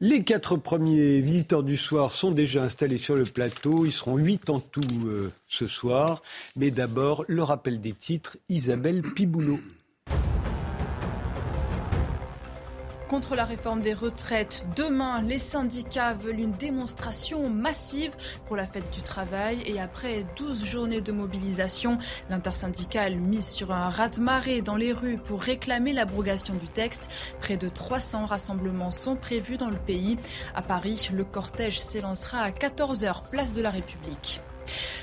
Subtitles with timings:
[0.00, 3.84] Les quatre premiers visiteurs du soir sont déjà installés sur le plateau.
[3.84, 6.22] Ils seront huit en tout euh, ce soir.
[6.54, 9.58] Mais d'abord, le rappel des titres, Isabelle Piboulot.
[13.08, 18.14] Contre la réforme des retraites, demain, les syndicats veulent une démonstration massive
[18.46, 19.62] pour la fête du travail.
[19.64, 21.96] Et après 12 journées de mobilisation,
[22.28, 27.08] l'intersyndicale mise sur un raz-de-marée dans les rues pour réclamer l'abrogation du texte.
[27.40, 30.18] Près de 300 rassemblements sont prévus dans le pays.
[30.54, 34.42] À Paris, le cortège s'élancera à 14h, place de la République.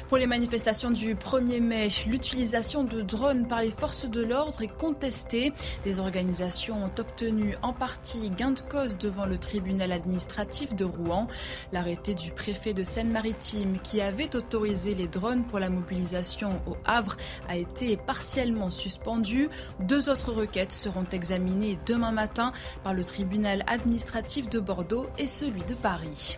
[0.10, 4.68] Pour les manifestations du 1er mai, l'utilisation de drones par les forces de l'ordre est
[4.68, 5.52] contestée.
[5.84, 11.28] Des organisations ont obtenu en partie gain de cause devant le tribunal administratif de Rouen.
[11.72, 17.18] L'arrêté du préfet de Seine-Maritime qui avait autorisé les drones pour la mobilisation au Havre
[17.50, 19.50] a été partiellement suspendu.
[19.80, 22.52] Deux autres requêtes seront examinées demain matin
[22.84, 26.38] par le tribunal administratif de Bordeaux et celui de Paris.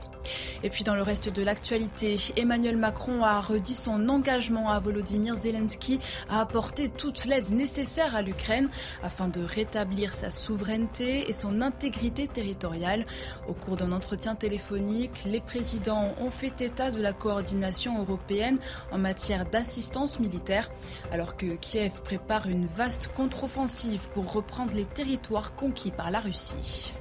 [0.63, 5.35] Et puis dans le reste de l'actualité, Emmanuel Macron a redit son engagement à Volodymyr
[5.35, 8.69] Zelensky à apporter toute l'aide nécessaire à l'Ukraine
[9.03, 13.05] afin de rétablir sa souveraineté et son intégrité territoriale.
[13.47, 18.57] Au cours d'un entretien téléphonique, les présidents ont fait état de la coordination européenne
[18.91, 20.69] en matière d'assistance militaire,
[21.11, 26.93] alors que Kiev prépare une vaste contre-offensive pour reprendre les territoires conquis par la Russie.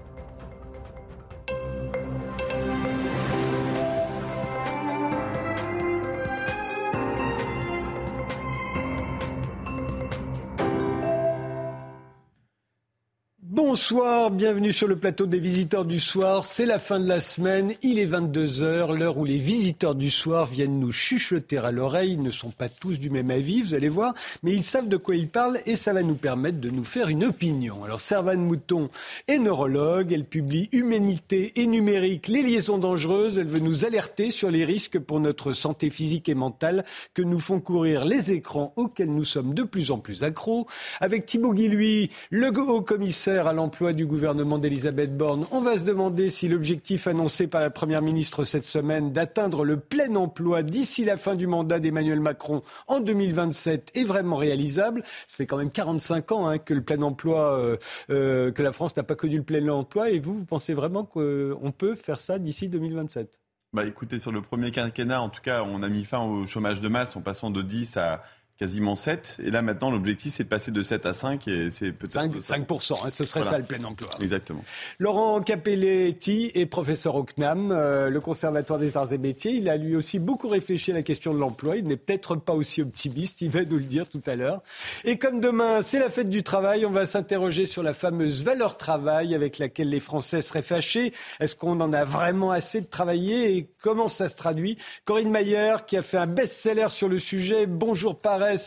[13.69, 16.45] Bonsoir, bienvenue sur le plateau des visiteurs du soir.
[16.45, 20.47] C'est la fin de la semaine, il est 22h, l'heure où les visiteurs du soir
[20.47, 22.13] viennent nous chuchoter à l'oreille.
[22.13, 24.15] Ils ne sont pas tous du même avis, vous allez voir,
[24.45, 27.09] mais ils savent de quoi ils parlent et ça va nous permettre de nous faire
[27.09, 27.83] une opinion.
[27.83, 28.89] Alors Servane Mouton
[29.27, 33.37] est neurologue, elle publie Humanité et numérique, les liaisons dangereuses.
[33.37, 37.41] Elle veut nous alerter sur les risques pour notre santé physique et mentale que nous
[37.41, 40.69] font courir les écrans auxquels nous sommes de plus en plus accros.
[41.01, 45.47] Avec Thibaut Guilhuy, le haut commissaire à l'emploi du gouvernement d'Elisabeth Borne.
[45.51, 49.81] On va se demander si l'objectif annoncé par la Première ministre cette semaine d'atteindre le
[49.81, 55.03] plein emploi d'ici la fin du mandat d'Emmanuel Macron en 2027 est vraiment réalisable.
[55.27, 57.77] Ça fait quand même 45 ans hein, que le plein emploi, euh,
[58.11, 60.11] euh, que la France n'a pas connu le plein emploi.
[60.11, 63.41] Et vous, vous pensez vraiment qu'on peut faire ça d'ici 2027
[63.73, 66.81] bah écoutez, sur le premier quinquennat, en tout cas, on a mis fin au chômage
[66.81, 68.23] de masse en passant de 10 à
[68.59, 69.41] quasiment 7.
[69.45, 71.47] Et là, maintenant, l'objectif, c'est de passer de 7 à 5.
[71.49, 74.09] Et c'est peut-être 5, 5%, hein, ce serait ça le plein emploi.
[74.21, 74.65] Exactement.
[74.99, 79.53] Laurent Capelletti est professeur au CNAM, euh, le Conservatoire des Arts et Métiers.
[79.53, 81.77] Il a lui aussi beaucoup réfléchi à la question de l'emploi.
[81.77, 84.63] Il n'est peut-être pas aussi optimiste, il va nous le dire tout à l'heure.
[85.05, 88.77] Et comme demain, c'est la fête du travail, on va s'interroger sur la fameuse valeur
[88.77, 91.13] travail avec laquelle les Français seraient fâchés.
[91.41, 94.79] Est-ce qu'on en a vraiment assez de travailler et comment ça se traduit?
[95.05, 97.67] Corinne Mayer, qui a fait un best-seller sur le sujet.
[97.67, 98.19] Bonjour,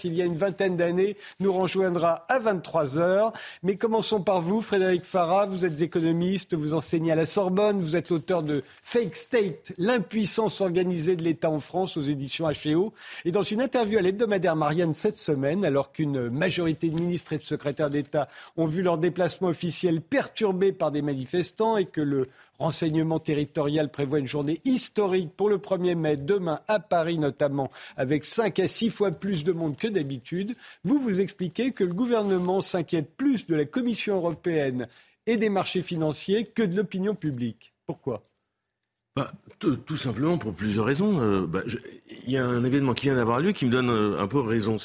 [0.03, 3.33] il y a une vingtaine d'années, nous rejoindra à 23 heures.
[3.63, 5.45] Mais commençons par vous, Frédéric Farah.
[5.45, 10.61] Vous êtes économiste, vous enseignez à la Sorbonne, vous êtes l'auteur de Fake State, l'impuissance
[10.61, 12.93] organisée de l'État en France aux éditions HEO.
[13.25, 17.39] Et dans une interview à l'hebdomadaire Marianne cette semaine, alors qu'une majorité de ministres et
[17.39, 22.27] de secrétaires d'État ont vu leur déplacement officiel perturbé par des manifestants et que le
[22.59, 28.25] renseignement territorial prévoit une journée historique pour le 1er mai, demain à Paris notamment, avec
[28.25, 30.55] 5 à 6 fois plus de monde que d'habitude.
[30.83, 34.87] Vous vous expliquez que le gouvernement s'inquiète plus de la Commission européenne
[35.25, 37.73] et des marchés financiers que de l'opinion publique.
[37.85, 38.23] Pourquoi?
[39.15, 41.19] Bah, tout, simplement pour plusieurs raisons.
[41.19, 41.63] Euh, bah,
[42.25, 44.39] il y a un événement qui vient d'avoir lieu qui me donne euh, un peu
[44.39, 44.77] raison.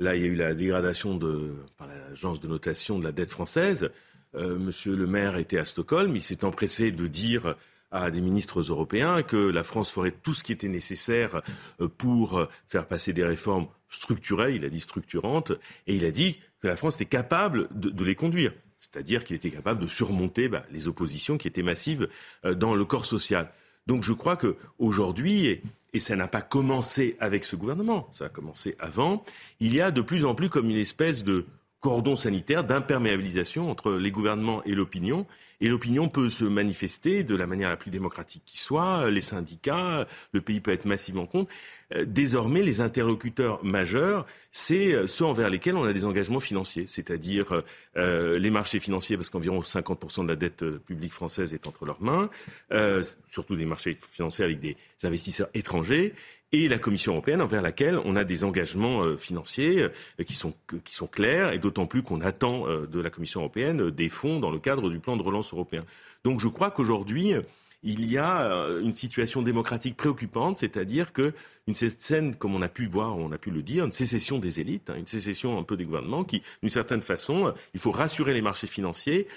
[0.00, 3.30] Là, il y a eu la dégradation de, par l'agence de notation de la dette
[3.30, 3.90] française.
[4.34, 7.56] Euh, Monsieur le maire était à Stockholm, il s'est empressé de dire
[7.90, 11.42] à des ministres européens que la France ferait tout ce qui était nécessaire
[11.80, 15.52] euh, pour faire passer des réformes structurelles, il a dit structurantes,
[15.86, 18.52] et il a dit que la France était capable de, les conduire.
[18.76, 22.08] C'est-à-dire qu'il était capable de surmonter bah, les oppositions qui étaient massives
[22.44, 23.50] euh, dans le corps social.
[23.86, 25.62] Donc je crois qu'aujourd'hui, et,
[25.94, 29.24] et ça n'a pas commencé avec ce gouvernement, ça a commencé avant,
[29.60, 31.46] il y a de plus en plus comme une espèce de
[31.80, 35.26] cordon sanitaire d'imperméabilisation entre les gouvernements et l'opinion.
[35.60, 40.06] Et l'opinion peut se manifester de la manière la plus démocratique qui soit, les syndicats,
[40.32, 41.50] le pays peut être massivement contre.
[41.94, 46.84] Euh, désormais, les interlocuteurs majeurs, c'est euh, ceux envers lesquels on a des engagements financiers,
[46.86, 47.64] c'est-à-dire
[47.96, 52.02] euh, les marchés financiers, parce qu'environ 50% de la dette publique française est entre leurs
[52.02, 52.30] mains,
[53.28, 56.14] surtout des marchés financiers avec des investisseurs étrangers
[56.52, 60.54] et la Commission européenne envers laquelle on a des engagements euh, financiers euh, qui, sont,
[61.06, 64.58] clairs et d'autant plus qu'on attend euh, de la Commission européenne des fonds dans le
[64.58, 65.84] cadre du plan de relance européen.
[66.24, 67.34] Donc je crois qu'aujourd'hui,
[67.84, 71.32] il y a une situation démocratique préoccupante, c'est-à-dire que
[71.68, 74.58] une scène, comme on a pu voir, on a pu le dire, une sécession des
[74.58, 78.34] élites, hein, une sécession un peu des gouvernements, qui, d'une certaine façon, il faut rassurer
[78.34, 79.28] les marchés financiers,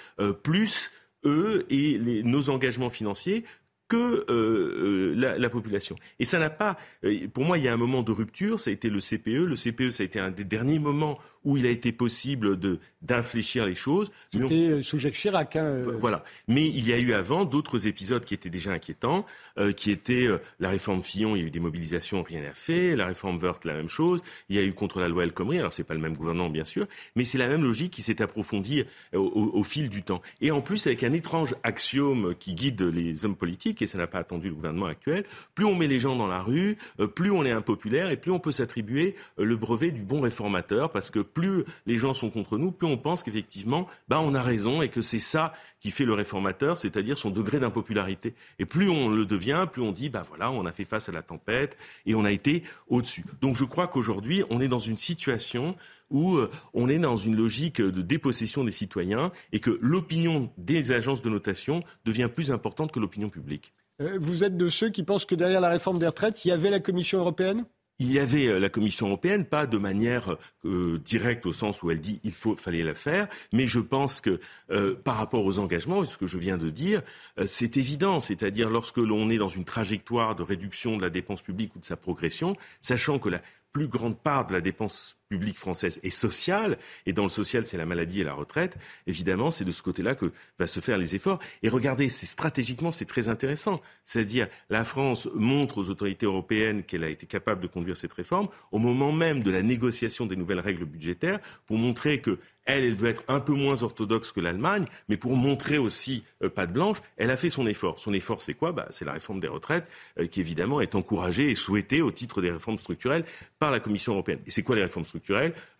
[0.42, 0.90] plus
[1.24, 3.44] eux et nos engagements financiers
[3.92, 5.96] que euh, euh, la, population.
[6.18, 6.78] Et ça n'a pas.
[7.04, 8.58] Euh, pour moi, il y a un moment de rupture.
[8.58, 9.44] Ça a été le CPE.
[9.46, 12.78] Le CPE, ça a été un des derniers moments où il a été possible de
[13.02, 14.10] d'infléchir les choses.
[14.32, 15.56] C'était euh, sous Jacques Chirac.
[15.56, 15.96] Hein, euh.
[15.98, 16.24] Voilà.
[16.48, 19.26] Mais il y a eu avant d'autres épisodes qui étaient déjà inquiétants,
[19.58, 20.28] euh, qui étaient
[20.60, 22.96] la réforme Fillon, il y a eu des mobilisations, rien n'a fait.
[22.96, 24.20] La réforme Wörth, la même chose.
[24.48, 25.58] Il y a eu contre la loi El Khomri.
[25.58, 26.86] Alors c'est pas le même gouvernement, bien sûr,
[27.16, 30.22] mais c'est la même logique qui s'est approfondie au, au, fil du temps.
[30.40, 34.06] Et en plus, avec un étrange axiome qui guide les hommes politiques, et ça n'a
[34.06, 35.24] pas attendu le gouvernement actuel,
[35.54, 36.76] plus on met les gens dans la rue,
[37.14, 41.10] plus on est impopulaire et plus on peut s'attribuer le brevet du bon réformateur, parce
[41.10, 44.82] que plus les gens sont contre nous, plus on pense qu'effectivement, bah, on a raison
[44.82, 48.34] et que c'est ça qui fait le réformateur, c'est-à-dire son degré d'impopularité.
[48.58, 51.12] Et plus on le devient, plus on dit, bah voilà, on a fait face à
[51.12, 51.76] la tempête
[52.06, 53.24] et on a été au-dessus.
[53.40, 55.76] Donc je crois qu'aujourd'hui, on est dans une situation
[56.10, 60.92] où euh, on est dans une logique de dépossession des citoyens et que l'opinion des
[60.92, 63.72] agences de notation devient plus importante que l'opinion publique.
[64.00, 66.52] Euh, vous êtes de ceux qui pensent que derrière la réforme des retraites, il y
[66.52, 67.64] avait la Commission européenne?
[67.98, 71.90] Il y avait euh, la Commission européenne, pas de manière euh, directe au sens où
[71.90, 74.40] elle dit il faut, fallait la faire, mais je pense que
[74.70, 77.02] euh, par rapport aux engagements, ce que je viens de dire,
[77.46, 81.74] c'est évident, c'est-à-dire lorsque l'on est dans une trajectoire de réduction de la dépense publique
[81.76, 83.40] ou de sa progression, sachant que la
[83.72, 86.76] plus grande part de la dépense publique française est sociale,
[87.06, 88.76] et dans le social, c'est la maladie et la retraite,
[89.06, 90.26] évidemment, c'est de ce côté-là que
[90.58, 91.38] va se faire les efforts.
[91.62, 93.80] Et regardez, c'est stratégiquement, c'est très intéressant.
[94.04, 98.48] C'est-à-dire, la France montre aux autorités européennes qu'elle a été capable de conduire cette réforme
[98.72, 103.08] au moment même de la négociation des nouvelles règles budgétaires pour montrer que elle, veut
[103.08, 106.98] être un peu moins orthodoxe que l'Allemagne, mais pour montrer aussi euh, pas de blanche,
[107.16, 107.98] elle a fait son effort.
[107.98, 108.72] Son effort, c'est quoi?
[108.72, 109.86] Bah, C'est la réforme des retraites,
[110.18, 113.24] euh, qui évidemment est encouragée et souhaitée au titre des réformes structurelles
[113.58, 114.40] par la Commission européenne.
[114.46, 115.21] Et c'est quoi les réformes structurelles?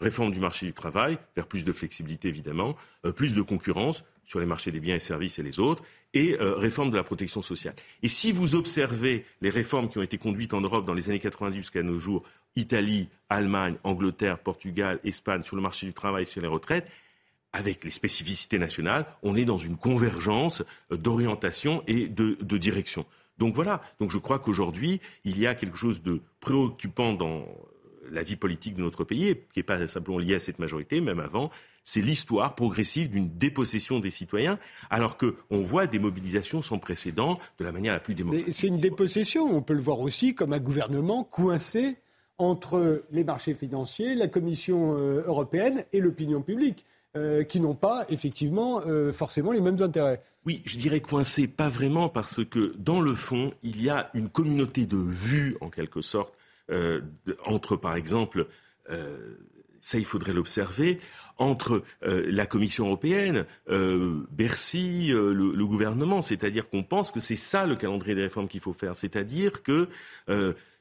[0.01, 4.41] Réforme du marché du travail, vers plus de flexibilité évidemment, euh, plus de concurrence sur
[4.41, 5.83] les marchés des biens et services et les autres,
[6.15, 7.75] et réforme de la protection sociale.
[8.03, 11.19] Et si vous observez les réformes qui ont été conduites en Europe dans les années
[11.19, 12.23] 90 jusqu'à nos jours
[12.57, 16.87] Italie, Allemagne, Angleterre, Portugal, Espagne sur le marché du travail, sur les retraites,
[17.53, 23.05] avec les spécificités nationales, on est dans une convergence d'orientation et de, direction.
[23.39, 27.47] Donc voilà, donc je crois qu'aujourd'hui, il y a quelque chose de préoccupant dans
[28.13, 31.21] la vie politique de notre pays, qui n'est pas simplement lié à cette majorité, même
[31.21, 31.51] avant,
[31.85, 34.59] c'est l'histoire progressive d'une dépossession des citoyens,
[34.91, 38.55] alors qu'on voit des mobilisations sans précédent de la manière la plus démocratique.
[38.55, 41.97] C'est une dépossession, on peut le voir aussi comme un gouvernement coincé
[42.39, 46.85] entre les marchés financiers, la Commission euh, européenne et l'opinion publique.
[47.15, 50.23] Euh, qui n'ont pas effectivement euh, forcément les mêmes intérêts.
[50.47, 54.31] Oui, je dirais coincé, pas vraiment, parce que dans le fond, il y a une
[54.31, 56.33] communauté de vues, en quelque sorte,
[57.45, 58.47] entre, par exemple,
[59.81, 60.99] ça il faudrait l'observer,
[61.39, 63.47] entre la Commission européenne,
[64.31, 66.23] Bercy, le, le, gouvernement.
[66.23, 68.95] C'est-à-dire qu'on pense que c'est ça le calendrier des réformes qu'il faut faire.
[68.97, 69.89] C'est-à-dire que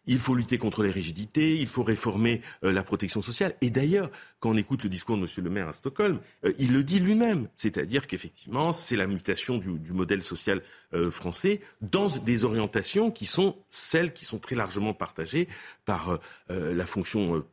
[0.06, 3.56] il faut lutter contre les rigidités, il faut réformer euh, la protection sociale.
[3.62, 4.10] Et d'ailleurs,
[4.40, 5.28] quand on écoute le discours de M.
[5.38, 7.48] le maire à Stockholm, euh, il le dit lui-même.
[7.56, 10.62] C'est-à-dire qu'effectivement, c'est la mutation du, modèle social
[10.94, 15.48] euh, français dans des orientations qui sont celles qui sont très largement partagées
[15.86, 17.44] par la fonction,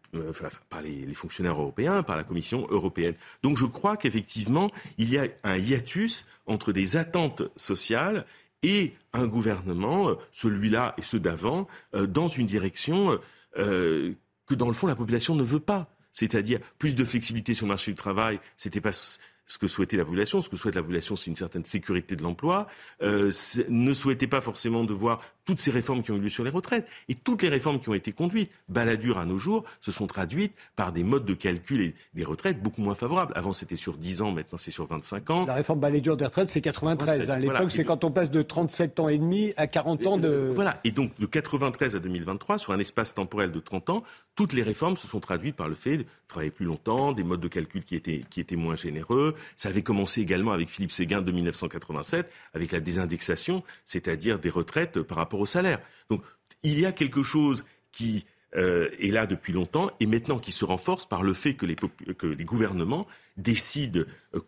[0.70, 3.14] par les, les, fonctionnaires européens, par la Commission européenne.
[3.42, 8.24] Donc je crois qu'effectivement, il y a un hiatus entre des attentes sociales
[8.62, 13.18] et un gouvernement, euh, celui-là et ceux d'avant, euh, dans une direction
[13.56, 14.12] euh,
[14.46, 15.94] que dans le fond la population ne veut pas.
[16.12, 20.04] C'est-à-dire plus de flexibilité sur le marché du travail, c'était pas ce que souhaitait la
[20.04, 20.42] population.
[20.42, 22.66] Ce que souhaite la population, c'est une certaine sécurité de l'emploi.
[23.00, 26.50] Ne souhaitait pas forcément de voir toutes ces réformes qui ont eu lieu sur les
[26.50, 26.86] retraites.
[27.08, 30.52] Et toutes les réformes qui ont été conduites, baladures à nos jours, se sont traduites
[30.76, 33.32] par des modes de calcul des retraites beaucoup moins favorables.
[33.34, 35.46] Avant, c'était sur 10 ans, maintenant c'est sur 25 ans.
[35.46, 37.30] La réforme baladure des retraites, c'est 93.
[37.30, 40.50] À l'époque, c'est quand on passe de 37 ans et demi à 40 ans de...
[40.54, 40.80] Voilà.
[40.84, 44.02] Et donc, de 93 à 2023, sur un espace temporel de 30 ans,
[44.34, 47.40] toutes les réformes se sont traduites par le fait de travailler plus longtemps, des modes
[47.40, 49.34] de calcul qui étaient, qui étaient moins généreux.
[49.56, 55.00] Ça avait commencé également avec Philippe Séguin de 1987, avec la désindexation, c'est-à-dire des retraites
[55.00, 55.80] par rapport salaire.
[56.10, 56.22] Donc
[56.62, 58.24] il y a quelque chose qui
[58.56, 61.76] euh, est là depuis longtemps et maintenant qui se renforce par le fait que les,
[61.76, 64.00] que les gouvernements décident,
[64.34, 64.40] euh,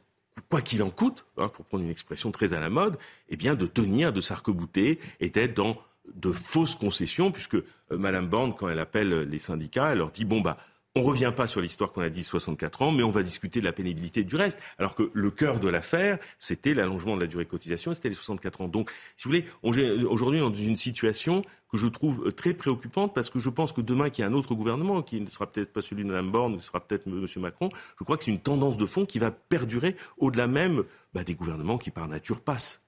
[0.49, 3.54] quoi qu'il en coûte, hein, pour prendre une expression très à la mode, eh bien
[3.54, 5.76] de tenir, de s'arc-bouter et d'être dans
[6.14, 10.25] de fausses concessions, puisque euh, Madame Borne, quand elle appelle les syndicats, elle leur dit
[10.25, 10.56] bon bah
[10.97, 13.61] on ne revient pas sur l'histoire qu'on a dit 64 ans, mais on va discuter
[13.61, 14.59] de la pénibilité du reste.
[14.78, 18.14] Alors que le cœur de l'affaire, c'était l'allongement de la durée de cotisation, c'était les
[18.14, 18.68] 64 ans.
[18.68, 23.14] Donc, si vous voulez, aujourd'hui, on est dans une situation que je trouve très préoccupante
[23.14, 25.47] parce que je pense que demain qu'il y a un autre gouvernement, qui ne sera
[25.47, 27.25] peut-être pas celui de Mme Borne, qui sera peut-être M.
[27.37, 27.68] Macron,
[27.99, 30.82] je crois que c'est une tendance de fond qui va perdurer au-delà même
[31.14, 32.82] bah, des gouvernements qui, par nature, passent.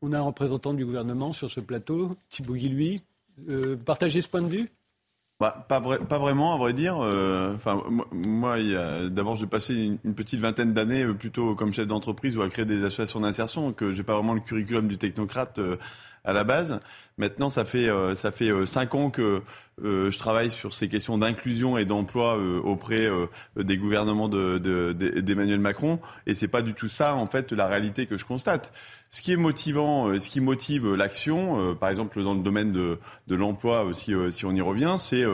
[0.00, 2.56] On a un représentant du gouvernement sur ce plateau, Thibault.
[3.50, 4.70] Euh, partagez ce point de vue?
[5.38, 6.96] Bah, pas, pas, vraiment, à vrai dire.
[6.98, 8.56] Euh, enfin, moi,
[9.10, 12.64] d'abord, j'ai passé une, petite vingtaine d'années euh, plutôt comme chef d'entreprise ou à créer
[12.64, 15.76] des associations d'insertion, que j'ai pas vraiment le curriculum du technocrate euh,
[16.26, 16.78] à la base.
[17.18, 19.42] Maintenant, ça fait ça fait cinq ans que
[19.82, 23.08] je travaille sur ces questions d'inclusion et d'emploi auprès
[23.56, 28.06] des gouvernements d'Emmanuel de, Macron, et c'est pas du tout ça, en fait, la réalité
[28.06, 28.72] que je constate.
[29.10, 32.72] Ce qui est motivant, euh, ce qui motive l'action, euh, par exemple dans le domaine
[32.72, 32.98] de,
[33.34, 35.24] l'emploi, si, euh, si on y revient, c'est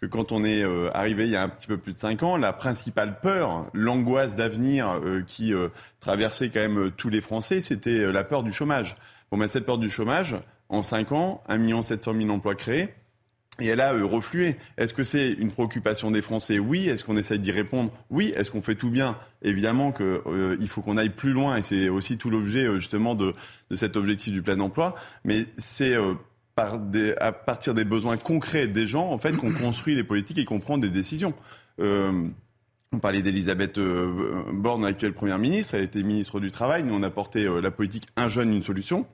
[0.00, 2.36] que quand on est arrivé il y a un petit peu plus de cinq ans,
[2.36, 5.52] la principale peur, l'angoisse d'avenir qui
[6.00, 8.96] traversait quand même tous les Français, c'était la peur du chômage.
[9.32, 10.36] Bon, ben, cette peur du chômage,
[10.68, 12.90] en cinq ans, 1 700 000 emplois créés,
[13.60, 14.56] et elle a euh, reflué.
[14.76, 16.58] Est-ce que c'est une préoccupation des Français?
[16.58, 16.86] Oui.
[16.86, 17.90] Est-ce qu'on essaye d'y répondre?
[18.10, 18.34] Oui.
[18.36, 19.16] Est-ce qu'on fait tout bien?
[19.40, 23.14] Évidemment qu'il euh, faut qu'on aille plus loin et c'est aussi tout l'objet euh, justement
[23.14, 23.34] de,
[23.70, 24.94] de, cet objectif du plein emploi.
[25.24, 25.96] Mais c'est
[26.90, 30.44] des, à partir des besoins concrets des gens en fait qu'on construit les politiques et
[30.44, 31.32] qu'on prend des décisions.
[31.78, 33.80] on parlait d'Elisabeth
[34.52, 35.74] Borne, actuelle première ministre.
[35.74, 36.84] Elle était ministre du Travail.
[36.84, 39.06] Nous, on a porté la politique Un jeune, une solution.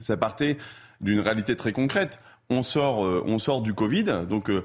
[0.00, 0.58] Ça partait
[1.00, 4.62] d'une réalité très concrète on sort, euh, on sort du Covid, donc euh,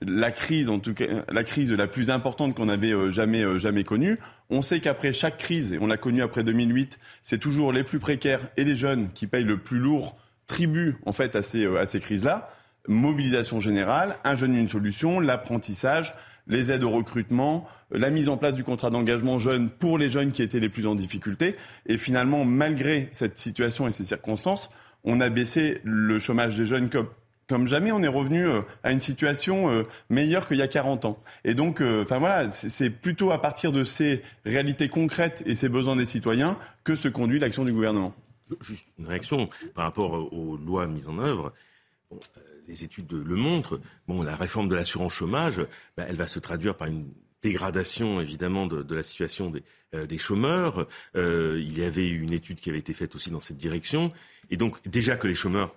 [0.00, 3.84] la crise, en tout cas, la crise la plus importante qu'on avait euh, jamais, jamais
[3.84, 4.18] connue.
[4.50, 7.98] On sait qu'après chaque crise, et on l'a connue après 2008, c'est toujours les plus
[7.98, 11.86] précaires et les jeunes qui payent le plus lourd tribut en fait à ces, à
[11.86, 12.50] ces crises-là.
[12.86, 16.14] Mobilisation générale, un jeune une solution, l'apprentissage,
[16.46, 20.32] les aides au recrutement, la mise en place du contrat d'engagement jeune pour les jeunes
[20.32, 21.56] qui étaient les plus en difficulté.
[21.86, 24.68] Et finalement, malgré cette situation et ces circonstances,
[25.04, 26.90] on a baissé le chômage des jeunes
[27.48, 31.04] comme jamais on est revenu euh, à une situation euh, meilleure qu'il y a 40
[31.04, 31.18] ans.
[31.44, 35.68] Et donc, euh, enfin voilà, c'est plutôt à partir de ces réalités concrètes et ces
[35.68, 38.14] besoins des citoyens que se conduit l'action du gouvernement.
[38.60, 41.52] Juste une réaction par rapport aux lois mises en œuvre.
[42.66, 43.80] Les études le montrent.
[44.08, 45.66] Bon, la réforme de l'assurance chômage,
[45.96, 47.08] bah, elle va se traduire par une
[47.42, 49.62] dégradation évidemment de, la situation des,
[50.06, 50.88] des chômeurs.
[51.14, 54.12] il y avait une étude qui avait été faite aussi dans cette direction.
[54.50, 55.74] Et donc déjà que les chômeurs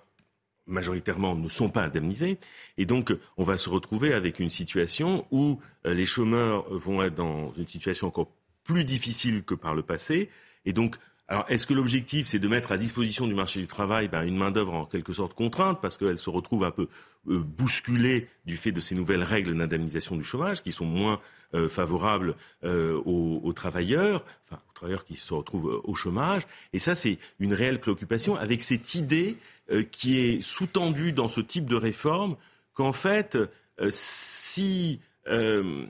[0.68, 2.38] majoritairement ne sont pas indemnisés.
[2.76, 7.14] Et donc, on va se retrouver avec une situation où euh, les chômeurs vont être
[7.14, 8.30] dans une situation encore
[8.62, 10.28] plus difficile que par le passé.
[10.64, 10.96] Et donc,
[11.28, 14.36] alors, est-ce que l'objectif, c'est de mettre à disposition du marché du travail ben, une
[14.36, 16.88] main-d'œuvre en quelque sorte contrainte, parce qu'elle se retrouve un peu
[17.28, 21.20] euh, bousculée du fait de ces nouvelles règles d'indemnisation du chômage, qui sont moins
[21.54, 26.46] euh, favorables aux, aux, travailleurs, enfin, aux travailleurs qui se retrouvent au chômage?
[26.72, 29.36] Et ça, c'est une réelle préoccupation avec cette idée
[29.70, 32.36] euh, qui est sous-tendu dans ce type de réforme
[32.72, 35.84] qu'en fait, euh, si euh,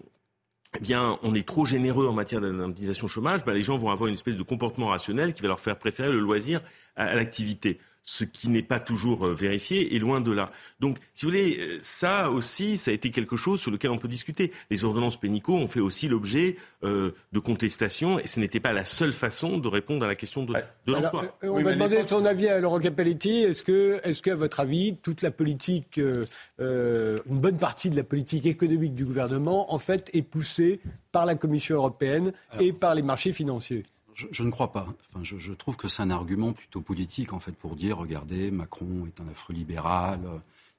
[0.76, 4.08] eh bien, on est trop généreux en matière d'indemnisation chômage, ben, les gens vont avoir
[4.08, 6.60] une espèce de comportement rationnel qui va leur faire préférer le loisir
[6.96, 7.78] à l'activité
[8.10, 10.50] ce qui n'est pas toujours euh, vérifié et loin de là.
[10.80, 13.98] Donc, si vous voulez, euh, ça aussi, ça a été quelque chose sur lequel on
[13.98, 14.50] peut discuter.
[14.70, 18.86] Les ordonnances pénicaux ont fait aussi l'objet euh, de contestations et ce n'était pas la
[18.86, 20.54] seule façon de répondre à la question de,
[20.86, 21.36] l'emploi.
[21.42, 23.42] on va demander son avis à Laurent Capelletti.
[23.42, 28.46] Est-ce que, est-ce qu'à votre avis, toute la politique, une bonne partie de la politique
[28.46, 30.80] économique du gouvernement, en fait, est poussée
[31.12, 33.84] par la Commission européenne et par les marchés financiers?
[34.18, 34.88] Je, ne crois pas.
[35.08, 39.06] Enfin, je, trouve que c'est un argument plutôt politique, en fait, pour dire, regardez, Macron
[39.06, 40.20] est un affreux libéral,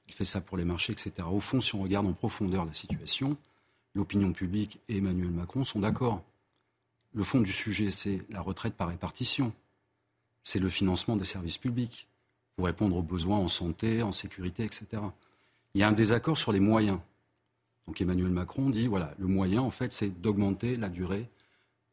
[0.08, 1.12] il fait ça pour les marchés, etc.
[1.30, 3.36] Au fond, si on regarde en profondeur la situation,
[3.94, 6.22] l'opinion publique et Emmanuel Macron sont d'accord.
[7.14, 9.52] Le fond du sujet, c'est la retraite par répartition.
[10.42, 12.08] C'est le financement des services publics
[12.56, 14.86] pour répondre aux besoins en santé, en sécurité, etc.
[15.74, 16.98] Il y a un désaccord sur les moyens.
[17.86, 21.28] Donc Emmanuel Macron dit, voilà, le moyen, en fait, c'est d'augmenter la durée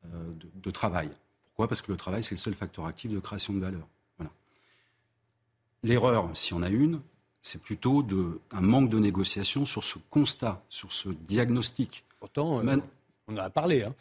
[0.06, 1.10] euh, de travail.
[1.58, 1.70] Pourquoi?
[1.70, 3.88] Parce que le travail, c'est le seul facteur actif de création de valeur.
[5.82, 7.02] L'erreur, si on a une,
[7.42, 12.04] c'est plutôt de, un manque de négociation sur ce constat, sur ce diagnostic.
[12.20, 12.78] Pourtant, euh,
[13.28, 13.84] on en a parlé.
[13.84, 13.96] Hein.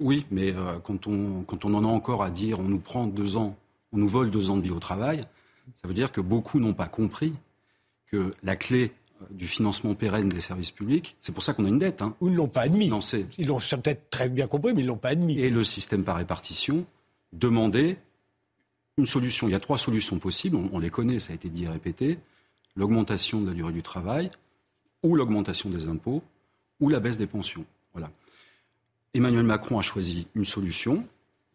[0.00, 3.06] Oui, mais euh, quand, on, quand on en a encore à dire on nous prend
[3.06, 3.56] deux ans,
[3.92, 5.22] on nous vole deux ans de vie au travail,
[5.80, 7.32] ça veut dire que beaucoup n'ont pas compris
[8.06, 8.92] que la clé
[9.30, 11.16] du financement pérenne des services publics.
[11.20, 12.02] C'est pour ça qu'on a une dette.
[12.02, 12.14] Hein.
[12.20, 12.90] Ou ils ne l'ont pas admis.
[13.38, 15.38] Ils l'ont peut-être très bien compris, mais ils ne l'ont pas admis.
[15.38, 16.84] Et le système par répartition
[17.32, 17.98] demandait
[18.98, 19.48] une solution.
[19.48, 22.18] Il y a trois solutions possibles, on, les connaît, ça a été dit et répété.
[22.76, 24.30] l'augmentation de la durée du travail,
[25.02, 26.22] ou l'augmentation des impôts,
[26.80, 27.64] ou la baisse des pensions.
[27.92, 28.10] Voilà.
[29.14, 31.06] Emmanuel Macron a choisi une solution.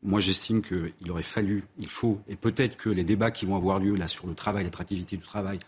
[0.04, 3.80] Moi, j'estime qu'il aurait fallu, il faut, et peut-être que les débats qui vont avoir
[3.80, 5.60] lieu là sur le travail, l'attractivité du travail,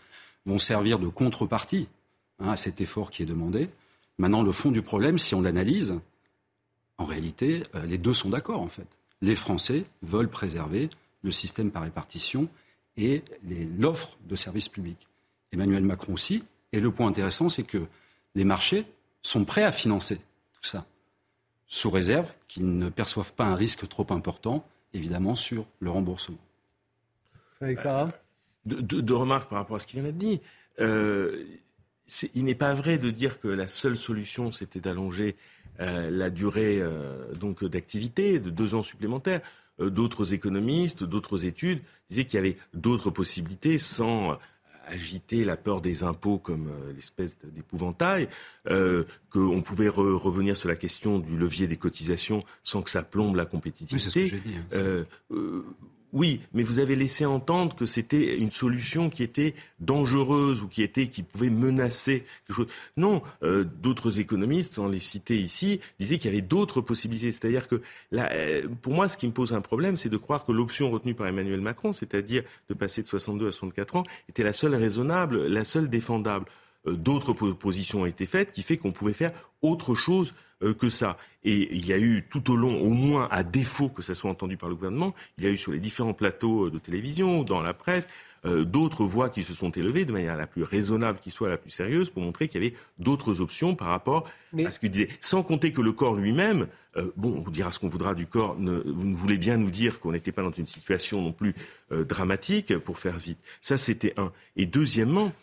[0.46, 1.88] vont servir de contrepartie
[2.38, 3.68] hein, à cet effort qui est demandé.
[4.18, 5.98] Maintenant, le fond du problème, si on l'analyse,
[6.98, 8.86] en réalité, euh, les deux sont d'accord en fait.
[9.22, 10.90] Les Français veulent préserver
[11.22, 12.48] le système par répartition
[12.96, 13.22] et
[13.78, 15.08] l'offre de services publics.
[15.52, 16.44] Emmanuel Macron aussi.
[16.72, 17.86] Et le point intéressant, c'est que
[18.34, 18.86] les marchés
[19.22, 20.86] sont prêts à financer tout ça,
[21.66, 26.38] sous réserve qu'ils ne perçoivent pas un risque trop important, évidemment, sur le remboursement.
[27.60, 28.10] Avec Sarah
[28.66, 30.40] deux, remarques par rapport à ce qui vient d'être dit.
[30.80, 31.44] Euh,
[32.34, 35.36] il n'est pas vrai de dire que la seule solution, c'était d'allonger
[35.78, 39.40] euh, la durée euh, donc d'activité de deux ans supplémentaires.
[39.78, 44.38] d'autres économistes, d'autres études disaient qu'il y avait d'autres possibilités sans
[44.88, 48.28] agiter la peur des impôts comme l'espèce d'épouvantail,
[49.30, 53.46] qu'on pouvait revenir sur la question du levier des cotisations sans que ça plombe la
[53.46, 53.94] compétitivité.
[53.94, 54.56] Oui, c'est ce que j'ai dit.
[54.72, 55.04] Hein,
[56.12, 61.22] oui, mais vous avez laissé entendre que c'était une solution qui était dangereuse ou qui
[61.22, 62.66] pouvait menacer quelque chose.
[62.96, 67.30] Non, euh, d'autres économistes, sans les citer ici, disaient qu'il y avait d'autres possibilités.
[67.32, 67.80] C'est-à-dire que
[68.14, 71.14] euh, pour moi, ce qui me pose un problème, c'est de croire que l'option retenue
[71.14, 75.46] par Emmanuel Macron, c'est-à-dire de passer de 62 à 64 ans, était la seule raisonnable,
[75.46, 76.46] la seule défendable.
[76.86, 79.30] Euh, d'autres propositions ont été faites qui fait qu'on pouvait faire
[79.62, 80.34] autre chose
[80.78, 81.16] que ça.
[81.44, 84.30] Et il y a eu tout au long, au moins à défaut que ça soit
[84.30, 87.42] entendu par le gouvernement, il y a eu sur les différents plateaux euh, de télévision,
[87.42, 88.06] dans la presse,
[88.42, 91.70] d'autres voix qui se sont élevées de manière la plus raisonnable qui soit, la plus
[91.70, 94.30] sérieuse, pour montrer qu'il y avait d'autres options par rapport
[94.64, 95.10] à ce qu'il disait.
[95.20, 96.66] Sans compter que le corps lui-même,
[97.16, 100.00] bon, on vous dira ce qu'on voudra du corps, vous ne voulez bien nous dire
[100.00, 101.54] qu'on n'était pas dans une situation non plus
[101.90, 103.38] dramatique, pour faire vite.
[103.60, 104.32] Ça, c'était un.
[104.56, 105.34] Et deuxièmement,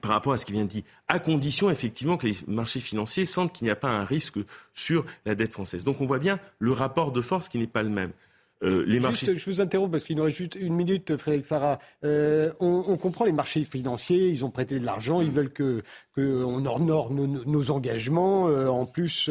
[0.00, 3.26] par rapport à ce qui vient de dire, à condition effectivement que les marchés financiers
[3.26, 4.38] sentent qu'il n'y a pas un risque
[4.72, 5.84] sur la dette française.
[5.84, 8.12] Donc on voit bien le rapport de force qui n'est pas le même.
[8.62, 9.36] Euh, les marchés...
[9.36, 11.80] je vous interromps parce qu'il nous reste juste une minute, Frédéric Farah.
[12.04, 15.82] Euh, on, comprend les marchés financiers, ils ont prêté de l'argent, ils veulent que
[16.14, 18.48] qu'on honore nos, engagements.
[18.48, 19.30] Euh, en plus,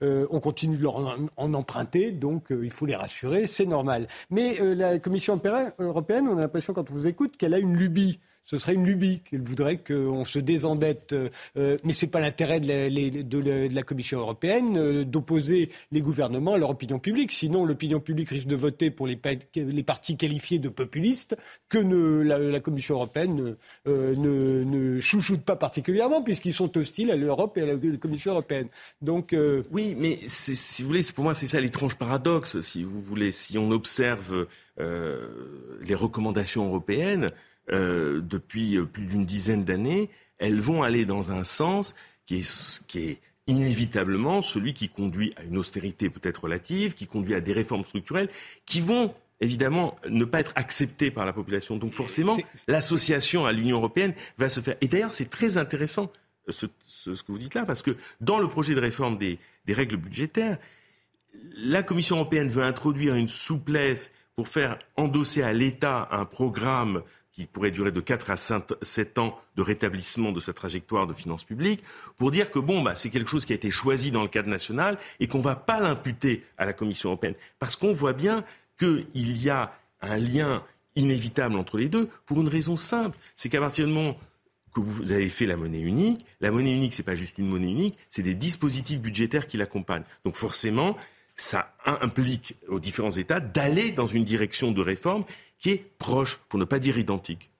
[0.00, 0.96] on continue de leur
[1.36, 4.08] en, emprunter, donc il faut les rassurer, c'est normal.
[4.30, 5.40] Mais la Commission
[5.78, 8.84] européenne, on a l'impression quand on vous écoute qu'elle a une lubie ce serait une
[8.84, 11.12] lubie qu'elle voudrait qu'on se désendette.
[11.12, 16.54] Euh, euh, mais ce n'est pas l'intérêt de, la, Commission européenne euh, d'opposer les gouvernements
[16.54, 17.32] à leur opinion publique.
[17.32, 21.36] Sinon, l'opinion publique risque de voter pour les, partis qualifiés de populistes
[21.68, 27.66] que la, Commission européenne ne, chouchoute pas particulièrement puisqu'ils sont hostiles à l'Europe et à
[27.66, 28.68] la Commission européenne.
[29.00, 29.34] Donc,
[29.70, 32.60] Oui, mais si vous voulez, pour moi, c'est ça l'étrange paradoxe.
[32.60, 34.46] Si vous voulez, si on observe
[34.78, 37.30] les recommandations européennes,
[37.70, 41.94] euh, depuis euh, plus d'une dizaine d'années, elles vont aller dans un sens
[42.26, 47.34] qui est, qui est inévitablement celui qui conduit à une austérité peut-être relative, qui conduit
[47.34, 48.28] à des réformes structurelles,
[48.66, 51.76] qui vont évidemment ne pas être acceptées par la population.
[51.76, 52.36] Donc forcément,
[52.68, 54.76] l'association à l'Union européenne va se faire.
[54.80, 56.10] Et d'ailleurs, c'est très intéressant
[56.48, 59.38] euh, ce, ce, que vous dites là, parce que dans le projet de réforme des,
[59.66, 60.58] des règles budgétaires,
[61.56, 67.46] la Commission européenne veut introduire une souplesse pour faire endosser à l'État un programme qui
[67.46, 71.82] pourrait durer de 4 à 7 ans de rétablissement de sa trajectoire de finances publiques,
[72.18, 74.48] pour dire que bon, bah, c'est quelque chose qui a été choisi dans le cadre
[74.48, 77.34] national et qu'on ne va pas l'imputer à la Commission européenne.
[77.58, 78.44] Parce qu'on voit bien
[78.78, 80.62] qu'il y a un lien
[80.94, 83.16] inévitable entre les deux pour une raison simple.
[83.34, 84.18] C'est qu'à partir du moment
[84.74, 87.48] que vous avez fait la monnaie unique, la monnaie unique, ce n'est pas juste une
[87.48, 90.04] monnaie unique, c'est des dispositifs budgétaires qui l'accompagnent.
[90.24, 90.96] Donc forcément,
[91.36, 95.24] ça implique aux différents États d'aller dans une direction de réforme
[95.62, 97.50] qui est proche, pour ne pas dire identique.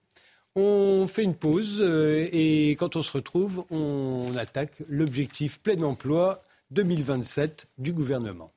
[0.57, 6.43] On fait une pause euh, et quand on se retrouve, on attaque l'objectif plein emploi
[6.73, 8.53] 2027 du gouvernement.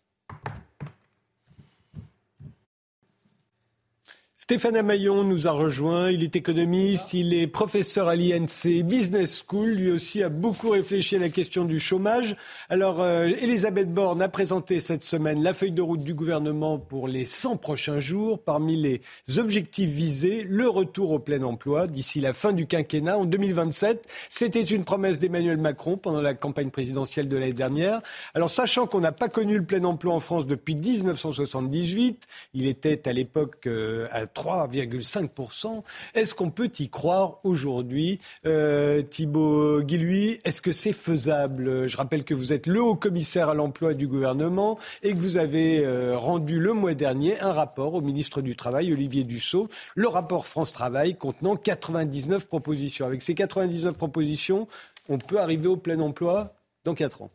[4.47, 6.12] Stéphane Amaillon nous a rejoint.
[6.12, 9.69] Il est économiste, il est professeur à l'INC Business School.
[9.69, 12.36] Lui aussi a beaucoup réfléchi à la question du chômage.
[12.69, 17.08] Alors, euh, Elisabeth Borne a présenté cette semaine la feuille de route du gouvernement pour
[17.08, 18.38] les 100 prochains jours.
[18.38, 19.01] Parmi les
[19.39, 24.08] objectifs visés, le retour au plein emploi d'ici la fin du quinquennat en 2027.
[24.29, 27.99] C'était une promesse d'Emmanuel Macron pendant la campagne présidentielle de l'année dernière.
[28.36, 33.08] Alors, sachant qu'on n'a pas connu le plein emploi en France depuis 1978, il était
[33.10, 35.84] à l'époque euh, à 3,5%.
[36.13, 41.88] Est-ce qu'on peut y croire aujourd'hui euh, Thibaut Guilhuy, est-ce que c'est faisable?
[41.88, 45.38] Je rappelle que vous êtes le haut commissaire à l'emploi du gouvernement et que vous
[45.38, 50.08] avez euh, rendu le mois dernier un rapport au ministre du Travail, Olivier Dussault, le
[50.08, 53.06] rapport France Travail contenant 99 propositions.
[53.06, 54.67] Avec ces 99 propositions,
[55.10, 57.32] on peut arriver au plein emploi dans 4 ans.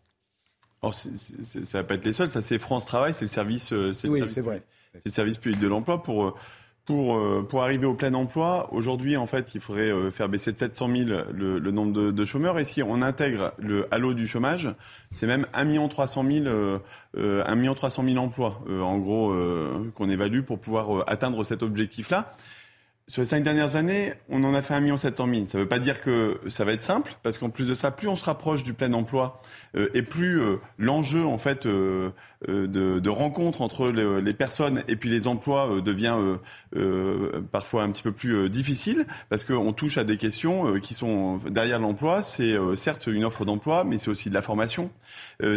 [0.82, 3.92] Alors, ça va pas être les seuls, ça c'est France Travail, c'est le service, euh,
[3.92, 4.62] c'est oui, c'est vrai.
[4.94, 6.34] C'est le service public de l'emploi pour
[6.90, 10.58] pour, euh, pour arriver au plein emploi, aujourd'hui, en fait, il faudrait faire baisser de
[10.58, 12.58] 700 000 le, le nombre de, de, chômeurs.
[12.58, 14.68] Et si on intègre le halo du chômage,
[15.12, 16.78] c'est même 1 300 000, euh,
[17.16, 19.32] 1 300 000 emplois, en gros,
[19.94, 22.34] qu'on évalue pour pouvoir atteindre cet objectif-là.
[23.10, 25.46] Sur les cinq dernières années, on en a fait 1 700 000.
[25.48, 27.90] Ça ne veut pas dire que ça va être simple, parce qu'en plus de ça,
[27.90, 29.42] plus on se rapproche du plein emploi,
[29.76, 32.10] euh, et plus euh, l'enjeu en fait euh,
[32.46, 36.16] de, de, rencontre entre les personnes et puis les emplois devient
[37.50, 41.80] parfois un petit peu plus difficile, parce qu'on touche à des questions qui sont derrière
[41.80, 42.22] l'emploi.
[42.22, 44.90] C'est certes une offre d'emploi, mais c'est aussi de la formation,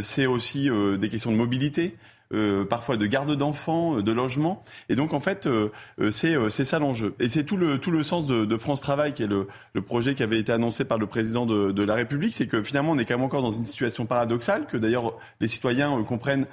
[0.02, 1.96] c'est aussi des questions de mobilité.
[2.34, 4.63] Euh, parfois de garde d'enfants, euh, de logement.
[4.89, 5.69] Et donc en fait, euh,
[6.10, 7.13] c'est c'est ça l'enjeu.
[7.19, 9.82] Et c'est tout le tout le sens de, de, France Travail, qui est le, le,
[9.82, 12.91] projet qui avait été annoncé par le président de, de la République, c'est que finalement
[12.91, 16.48] on est quand même encore dans une situation paradoxale que d'ailleurs les citoyens comprennent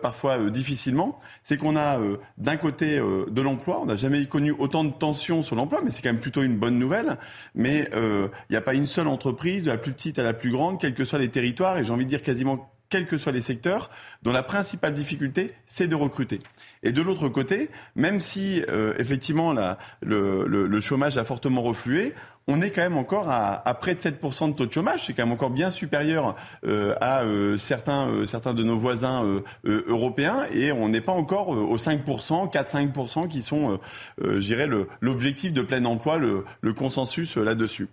[0.00, 1.18] parfois difficilement.
[1.42, 1.98] C'est qu'on a
[2.38, 6.02] d'un côté de l'emploi, on n'a jamais connu autant de tensions sur l'emploi, mais c'est
[6.02, 7.16] quand même plutôt une bonne nouvelle.
[7.54, 10.52] Mais il n'y a pas une seule entreprise, de la plus petite à la plus
[10.52, 13.32] grande, quels que soient les territoires, et j'ai envie de dire quasiment quels que soient
[13.32, 13.90] les secteurs,
[14.22, 16.40] dont la principale difficulté, c'est de recruter.
[16.82, 19.54] Et de l'autre côté, même si euh, effectivement
[20.02, 22.14] le, chômage a fortement reflué,
[22.48, 25.06] on est quand même encore à, près de 7% de taux de chômage.
[25.06, 26.34] C'est quand même encore bien supérieur
[26.66, 30.46] euh, à euh, certains, certains de nos voisins européens.
[30.52, 33.78] Et on n'est pas encore aux 5%, 4-5% qui sont,
[34.18, 34.68] je dirais,
[35.00, 37.88] l'objectif de plein emploi, le, le consensus là-dessus.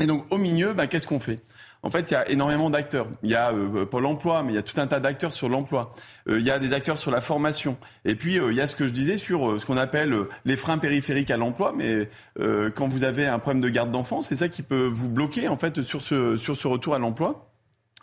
[0.00, 1.40] Et donc au milieu, bah, qu'est-ce qu'on fait?
[1.82, 3.08] En fait, il y a énormément d'acteurs.
[3.22, 5.48] Il y a euh, Pôle emploi, mais il y a tout un tas d'acteurs sur
[5.48, 5.92] l'emploi.
[6.28, 7.76] Euh, il y a des acteurs sur la formation.
[8.04, 10.16] Et puis, euh, il y a ce que je disais sur euh, ce qu'on appelle
[10.44, 11.74] les freins périphériques à l'emploi.
[11.76, 12.08] Mais
[12.74, 15.56] quand vous avez un problème de garde d'enfants, c'est ça qui peut vous bloquer, en
[15.56, 17.48] fait, sur ce, sur ce retour à l'emploi.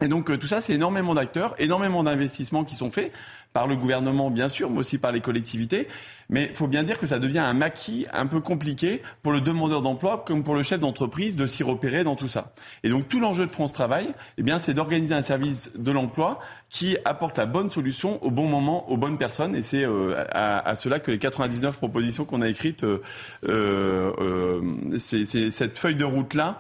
[0.01, 3.11] Et donc tout ça, c'est énormément d'acteurs, énormément d'investissements qui sont faits
[3.51, 5.87] par le gouvernement, bien sûr, mais aussi par les collectivités.
[6.29, 9.41] Mais il faut bien dire que ça devient un maquis un peu compliqué pour le
[9.41, 12.53] demandeur d'emploi comme pour le chef d'entreprise de s'y repérer dans tout ça.
[12.83, 16.39] Et donc tout l'enjeu de France Travail, eh bien, c'est d'organiser un service de l'emploi
[16.69, 19.55] qui apporte la bonne solution au bon moment aux bonnes personnes.
[19.55, 23.01] Et c'est euh, à, cela que les 99 propositions qu'on a écrites, euh,
[23.47, 24.61] euh,
[24.97, 26.59] c'est cette feuille de route-là,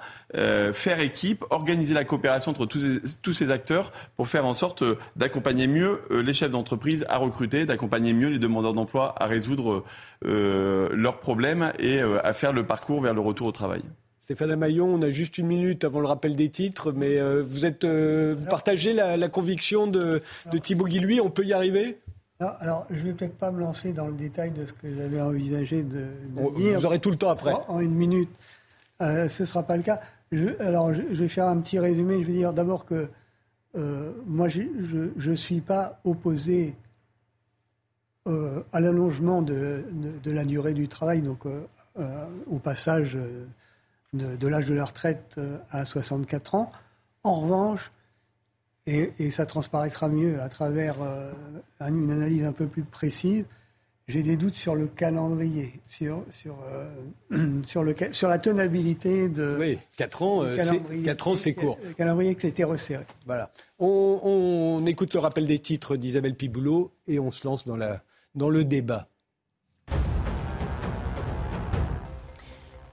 [0.73, 4.83] faire équipe, organiser la coopération entre tous ces acteurs pour faire en sorte
[5.15, 9.58] d'accompagner mieux les chefs d'entreprise à recruter, d'accompagner mieux les demandeurs d'emploi à résoudre
[10.25, 13.81] euh, leurs problèmes et euh, à faire le parcours vers le retour au travail.
[14.21, 17.65] Stéphane Amaillon, on a juste une minute avant le rappel des titres, mais euh, vous,
[17.65, 21.97] êtes, euh, vous partagez la, la conviction de, de Thibaut Guilhuy, on peut y arriver?
[22.39, 24.95] Non, alors, je ne vais peut-être pas me lancer dans le détail de ce que
[24.95, 26.79] j'avais envisagé de, de on, dire.
[26.79, 27.53] Vous aurez tout le temps après.
[27.67, 28.29] En une minute.
[29.01, 29.99] Euh, ce ne sera pas le cas.
[30.31, 32.21] Je, alors, je, je, vais faire un petit résumé.
[32.21, 33.09] Je vais dire d'abord que
[33.75, 36.75] euh, moi, je ne suis pas opposé
[38.27, 41.65] euh, à l'allongement de, de, de, la durée du travail, donc euh,
[41.97, 43.17] euh au passage
[44.13, 45.39] de, de l'âge de la retraite
[45.71, 46.71] à 64 ans.
[47.23, 47.91] En revanche,
[48.87, 50.97] et, et ça transparaîtra mieux à travers
[51.79, 53.45] une analyse un peu plus précise,
[54.07, 56.57] j'ai des doutes sur le calendrier, sur, sur,
[57.65, 59.57] sur, le, sur la tenabilité de.
[59.59, 60.43] Oui, 4 ans,
[61.05, 61.77] 4 ans c'est court.
[61.83, 63.05] Le calendrier qui a été resserré.
[63.25, 63.51] Voilà.
[63.77, 68.01] On, on écoute le rappel des titres d'Isabelle Piboulot et on se lance dans, la,
[68.47, 69.09] le débat.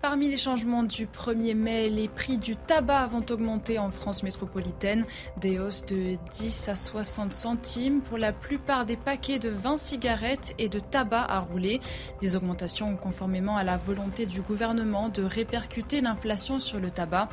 [0.08, 5.04] Parmi les changements du 1er mai, les prix du tabac vont augmenter en France métropolitaine.
[5.40, 10.54] Des hausses de 10 à 60 centimes pour la plupart des paquets de 20 cigarettes
[10.58, 11.80] et de tabac à rouler.
[12.20, 17.28] Des augmentations conformément à la volonté du gouvernement de répercuter l'inflation sur le tabac.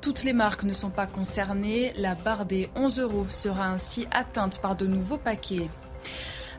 [0.00, 1.92] Toutes les marques ne sont pas concernées.
[1.96, 5.68] La barre des 11 euros sera ainsi atteinte par de nouveaux paquets.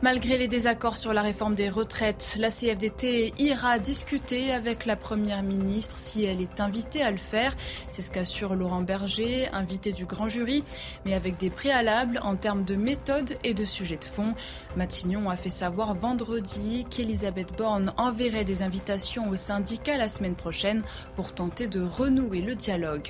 [0.03, 5.43] Malgré les désaccords sur la réforme des retraites, la CFDT ira discuter avec la Première
[5.43, 7.55] ministre si elle est invitée à le faire.
[7.89, 10.65] C'est ce qu'assure Laurent Berger, invité du grand jury,
[11.05, 14.33] mais avec des préalables en termes de méthode et de sujet de fond.
[14.75, 20.83] Matignon a fait savoir vendredi qu'Elisabeth Borne enverrait des invitations aux syndicats la semaine prochaine
[21.15, 23.07] pour tenter de renouer le dialogue.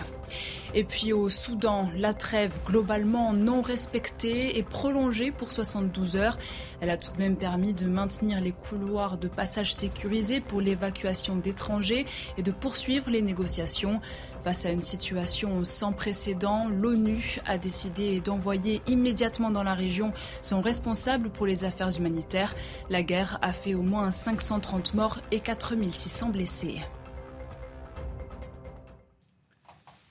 [0.76, 6.40] Et puis au Soudan, la trêve globalement non respectée est prolongée pour 72 heures.
[6.82, 11.36] Elle a tout de même permis de maintenir les couloirs de passage sécurisés pour l'évacuation
[11.36, 12.08] d'étrangers
[12.40, 14.02] et de poursuivre les négociations.
[14.44, 20.60] Face à une situation sans précédent, l'ONU a décidé d'envoyer immédiatement dans la région son
[20.60, 22.56] responsable pour les affaires humanitaires.
[22.90, 26.82] La guerre a fait au moins 530 morts et 4600 blessés.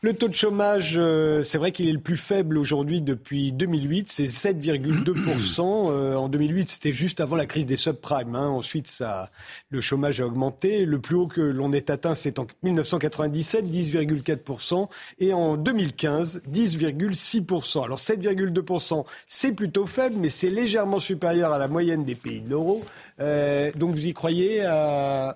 [0.04, 4.10] Le taux de chômage, euh, c'est vrai qu'il est le plus faible aujourd'hui depuis 2008,
[4.10, 5.92] c'est 7,2%.
[5.92, 8.34] Euh, en 2008, c'était juste avant la crise des subprimes.
[8.34, 8.48] Hein.
[8.48, 9.30] Ensuite, ça,
[9.70, 10.86] le chômage a augmenté.
[10.86, 14.88] Le plus haut que l'on ait atteint, c'est en 1997, 10,4%.
[15.20, 17.84] Et en 2015, 10,6%.
[17.84, 22.50] Alors 7,2%, c'est plutôt faible, mais c'est légèrement supérieur à la moyenne des pays de
[22.50, 22.82] l'euro.
[23.20, 24.66] Euh, donc vous y croyez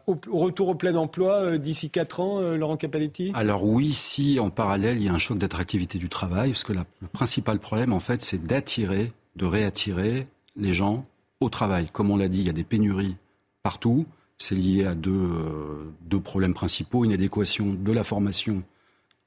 [0.08, 4.96] au, retour au plein emploi d'ici 4 ans, Laurent Capelletti Alors oui, si en parallèle,
[4.96, 8.22] il y a un choc d'attractivité du travail, parce que le principal problème, en fait,
[8.22, 11.06] c'est d'attirer, de réattirer les gens
[11.40, 11.88] au travail.
[11.92, 13.16] Comme on l'a dit, il y a des pénuries
[13.62, 14.06] partout.
[14.38, 18.64] C'est lié à deux, euh, deux problèmes principaux une adéquation de la formation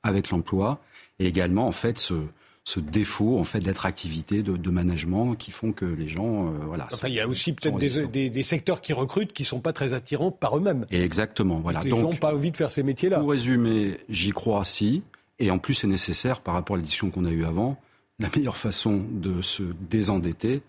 [0.04, 0.82] avec l'emploi,
[1.20, 2.16] et également, en fait, ce,
[2.70, 6.88] ce défaut en fait d'attractivité, de, de, management qui font que les gens euh, voilà.
[6.94, 9.94] Enfin, il y a aussi peut-être des, des, secteurs qui recrutent qui sont pas très
[9.94, 10.86] attirants par eux-mêmes.
[10.92, 11.82] exactement, voilà.
[11.82, 13.20] les gens n'ont pas envie de faire ces métiers-là.
[13.20, 15.02] Pour résumer, j'y crois si.
[15.40, 17.82] Et en plus, c'est nécessaire par rapport à l'édition qu'on a eue avant.
[18.20, 20.62] La meilleure façon de se désendetter,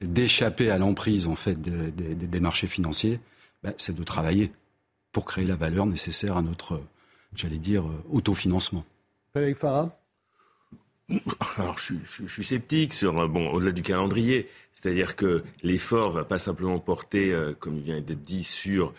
[0.00, 3.18] d'échapper à l'emprise en fait des, marchés financiers,
[3.62, 4.52] bah, c'est de travailler
[5.12, 6.80] pour créer la valeur nécessaire à notre,
[7.34, 8.84] j'allais dire, autofinancement.
[9.34, 9.90] Avec Farah
[11.58, 16.78] alors, je, suis sceptique sur bon au-delà du calendrier, c'est-à-dire que l'effort va pas simplement
[16.78, 18.92] porter, euh, comme il vient d'être dit, sur euh,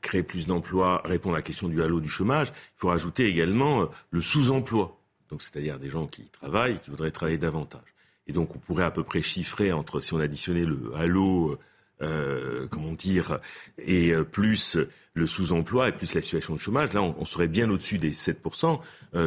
[0.00, 3.82] créer plus d'emplois, répondre à la question du halo du chômage, il faut rajouter également
[3.82, 4.98] euh, le sous-emploi.
[5.30, 7.80] Donc, c'est-à-dire des gens qui travaillent, qui voudraient travailler davantage.
[8.26, 11.58] Et donc, on pourrait à peu près chiffrer entre, si on additionnait le halo,
[12.02, 13.38] euh, comment dire,
[13.78, 14.76] et euh, plus
[15.14, 18.80] le sous-emploi et plus la situation de chômage, là, on, serait bien au-dessus des 7%.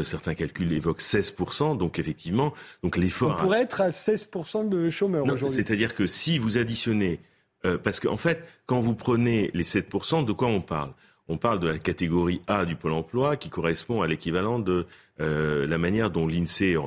[0.03, 1.77] certains calculs évoquent 16%.
[1.77, 3.37] Donc, effectivement, donc l'effort...
[3.37, 5.55] On pourrait être à 16% de chômeurs aujourd'hui.
[5.55, 7.19] C'est-à-dire que si vous additionnez
[7.65, 10.91] euh, parce qu'en fait, quand vous prenez les 7%, de quoi on parle?
[11.27, 14.85] On parle de la catégorie A du Pôle emploi qui correspond à l'équivalent de
[15.19, 16.77] euh, la manière dont l'INSEE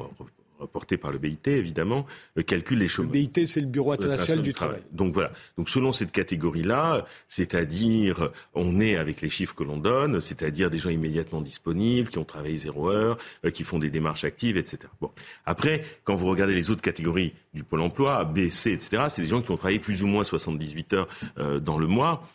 [0.58, 3.12] rapporté par le BIT, évidemment, euh, calcule les chômeurs.
[3.12, 4.82] Le BIT, c'est le Bureau international du, travail.
[4.92, 5.30] Donc voilà.
[5.56, 10.78] Donc selon cette catégorie-là, c'est-à-dire, on est avec les chiffres que l'on donne, c'est-à-dire des
[10.78, 14.78] gens immédiatement disponibles, qui ont travaillé zéro heure, euh, qui font des démarches actives, etc.
[15.00, 15.10] Bon.
[15.46, 19.28] Après, quand vous regardez les autres catégories du Pôle emploi, B, C, etc., c'est des
[19.28, 22.28] gens qui ont travaillé plus ou moins 78 heures euh, dans le mois.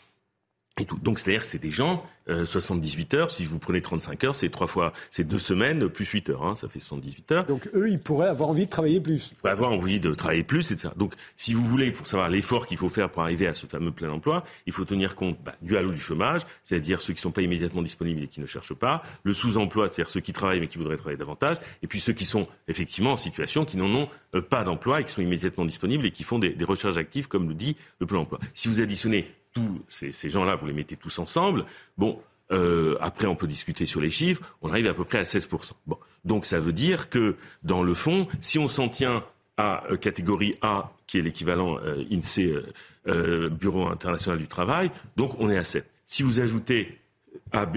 [0.82, 0.98] Et tout.
[0.98, 4.50] Donc c'est-à-dire que c'est des gens, 78 euh, heures, si vous prenez 35 heures, c'est
[4.50, 7.46] trois fois, c'est deux semaines plus 8 heures, hein, ça fait 78 heures.
[7.46, 9.30] Donc eux, ils pourraient avoir envie de travailler plus.
[9.32, 10.90] Ils pourraient avoir envie de travailler plus, etc.
[10.98, 13.92] Donc si vous voulez, pour savoir l'effort qu'il faut faire pour arriver à ce fameux
[13.92, 17.24] plein emploi, il faut tenir compte bah, du halo du chômage, c'est-à-dire ceux qui ne
[17.24, 20.60] sont pas immédiatement disponibles et qui ne cherchent pas, le sous-emploi, c'est-à-dire ceux qui travaillent
[20.60, 23.94] mais qui voudraient travailler davantage, et puis ceux qui sont effectivement en situation, qui n'en
[23.94, 26.98] ont euh, pas d'emploi et qui sont immédiatement disponibles et qui font des, des recherches
[26.98, 28.40] actives, comme le dit le plan emploi.
[28.56, 31.66] Si vous additionnez tous ces, gens-là, vous les mettez tous ensemble,
[31.98, 32.20] bon,
[32.52, 35.72] euh, après on peut discuter sur les chiffres, on arrive à peu près à 16%.
[35.88, 39.24] Bon, donc ça veut dire que dans le fond, si on s'en tient
[39.58, 42.58] à euh, catégorie A, qui est l'équivalent euh, INSEE,
[43.06, 45.90] Bureau international du travail, donc on est à 7.
[46.06, 47.00] Si vous ajoutez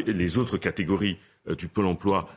[0.06, 1.18] les autres catégories
[1.58, 2.28] du Pôle emploi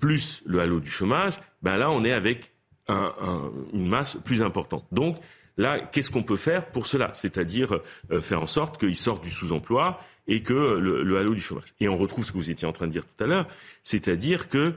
[0.00, 2.50] plus le halo du chômage, ben là on est avec
[2.88, 4.86] une masse plus importante.
[4.90, 5.18] Donc
[5.56, 7.12] Là, qu'est-ce qu'on peut faire pour cela?
[7.14, 11.74] C'est-à-dire euh, faire en sorte qu'ils sortent du sous-emploi et que le, halo du chômage.
[11.80, 13.48] Et on retrouve ce que vous étiez en train de dire tout à l'heure,
[13.82, 14.74] c'est-à-dire que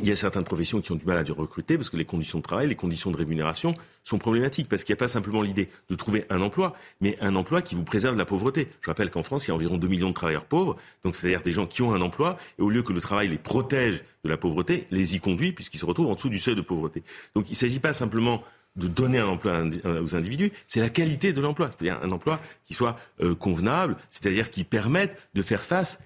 [0.00, 2.38] il y a certaines professions qui ont du mal à recruter parce que les conditions
[2.38, 5.68] de travail, les conditions de rémunération sont problématiques parce qu'il n'y a pas simplement l'idée
[5.88, 8.68] de trouver un emploi, mais un emploi qui vous préserve de la pauvreté.
[8.82, 11.42] Je rappelle qu'en France, il y a environ 2 millions de travailleurs pauvres, donc c'est-à-dire
[11.42, 14.30] des gens qui ont un emploi et au lieu que le travail les protège de
[14.30, 17.02] la pauvreté, les y conduit puisqu'ils se retrouvent en dessous du seuil de pauvreté.
[17.34, 18.44] Donc il ne s'agit pas simplement
[18.76, 22.74] de donner un emploi aux individus, c'est la qualité de l'emploi, c'est-à-dire un emploi qui
[22.74, 26.00] soit euh, convenable, c'est-à-dire qui permette de faire face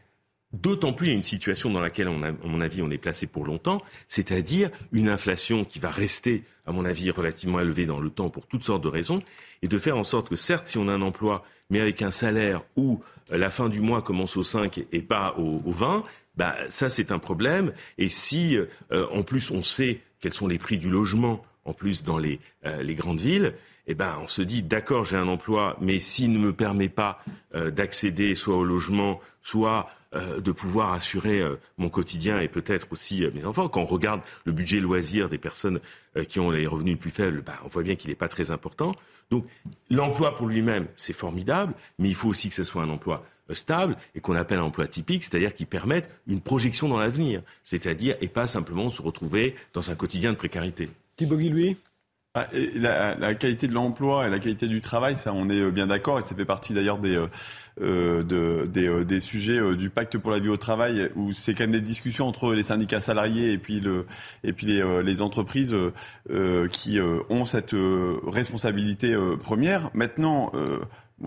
[0.55, 2.11] d'autant plus à une situation dans laquelle, à
[2.46, 6.85] mon avis, on est placé pour longtemps, c'est-à-dire une inflation qui va rester, à mon
[6.85, 9.18] avis, relativement élevée dans le temps pour toutes sortes de raisons,
[9.62, 12.11] et de faire en sorte que, certes, si on a un emploi, mais avec un
[12.11, 16.05] salaire où euh, la fin du mois commence au 5 et pas au, 20,
[16.37, 17.72] bah, ça, c'est un problème.
[17.98, 22.03] Et si, euh, en plus, on sait quels sont les prix du logement en plus
[22.03, 23.55] dans les, euh, les grandes villes,
[23.87, 27.22] eh ben, on se dit, d'accord, j'ai un emploi, mais s'il ne me permet pas
[27.55, 32.87] euh, d'accéder soit au logement, soit euh, de pouvoir assurer euh, mon quotidien et peut-être
[32.92, 33.68] aussi mes enfants.
[33.68, 35.81] Quand on regarde le budget loisir des personnes
[36.29, 38.50] qui ont les revenus les plus faibles, ben, on voit bien qu'il n'est pas très
[38.50, 38.94] important.
[39.31, 39.46] Donc
[39.90, 43.96] l'emploi pour lui-même, c'est formidable, mais il faut aussi que ce soit un emploi stable
[44.14, 48.29] et qu'on appelle un emploi typique, c'est-à-dire qui permette une projection dans l'avenir, c'est-à-dire et
[48.29, 50.88] pas simplement se retrouver dans un quotidien de précarité.
[51.16, 51.77] Thibaut Guillouis
[52.37, 55.87] ah, la, qualité de l'emploi et la qualité du travail, ça, on est euh, bien
[55.87, 57.29] d'accord, et ça fait partie d'ailleurs des, euh,
[57.81, 61.70] euh de, des, sujets du pacte pour la vie au travail, où c'est quand même
[61.70, 64.07] des discussions entre les syndicats salariés et puis, le,
[64.42, 65.77] et puis les, les entreprises
[66.72, 67.77] qui ont cette
[68.27, 69.90] responsabilité première.
[69.94, 70.50] Maintenant,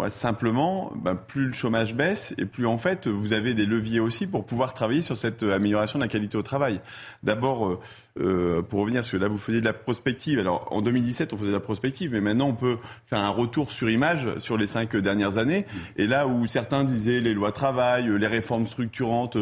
[0.10, 4.28] simplement, ben, plus le chômage baisse et plus en fait vous avez des leviers aussi
[4.28, 6.82] pour pouvoir travailler sur cette amélioration de la qualité au travail.
[7.24, 7.80] D'abord,
[8.20, 10.40] euh, pour revenir, parce que là vous faisiez de la prospective.
[10.40, 13.72] Alors en 2017 on faisait de la prospective, mais maintenant on peut faire un retour
[13.72, 15.66] sur image sur les cinq dernières années.
[15.96, 19.38] Et là où certains disaient les lois travail, les réformes structurantes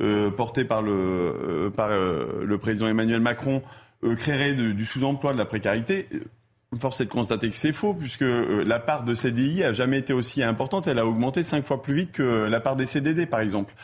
[0.00, 3.62] euh, portées par le, euh, par, le président Emmanuel Macron
[4.16, 6.08] créeraient du sous-emploi, de la précarité.
[6.78, 9.98] Force est de constater que c'est faux, puisque euh, la part de CDI a jamais
[9.98, 10.86] été aussi importante.
[10.86, 13.74] Elle a augmenté cinq fois plus vite que la part des CDD, par exemple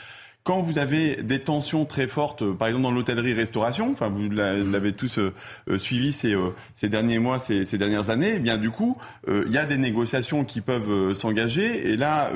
[0.47, 4.93] quand vous avez des tensions très fortes, euh, par exemple dans l'hôtellerie-restauration, enfin vous l'avez
[4.93, 5.35] tous euh,
[5.69, 6.37] euh, suivi ces,
[6.77, 9.77] ces derniers mois, ces, ces, dernières années, eh bien du coup, il y a des
[9.77, 12.31] négociations qui peuvent s'engager, et là,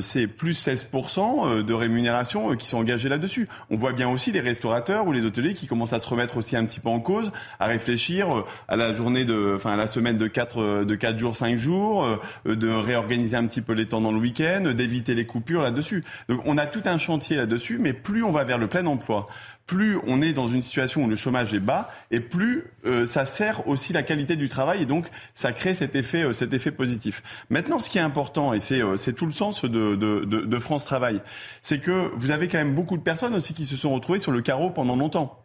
[0.00, 3.48] c'est plus 16% de rémunération qui sont engagés là-dessus.
[3.70, 6.54] On voit bien aussi les restaurateurs ou les hôteliers qui commencent à se remettre aussi
[6.56, 10.18] un petit peu en cause, à réfléchir à la journée de, enfin à la semaine
[10.18, 12.06] de 4 de quatre jours, 5 jours,
[12.44, 16.04] de réorganiser un petit peu les temps dans le week-end, d'éviter les coupures là-dessus.
[16.28, 19.28] Donc on a tout un chantier là-dessus, mais plus on va vers le plein emploi,
[19.66, 23.24] plus on est dans une situation où le chômage est bas, et plus euh, ça
[23.24, 26.70] sert aussi la qualité du travail, et donc ça crée cet effet, euh, cet effet
[26.72, 27.22] positif.
[27.48, 30.84] Maintenant, ce qui est important, et c'est euh, tout le sens de, de, de France
[30.84, 31.22] Travail,
[31.62, 34.32] c'est que vous avez quand même beaucoup de personnes aussi qui se sont retrouvées sur
[34.32, 35.41] le carreau pendant longtemps.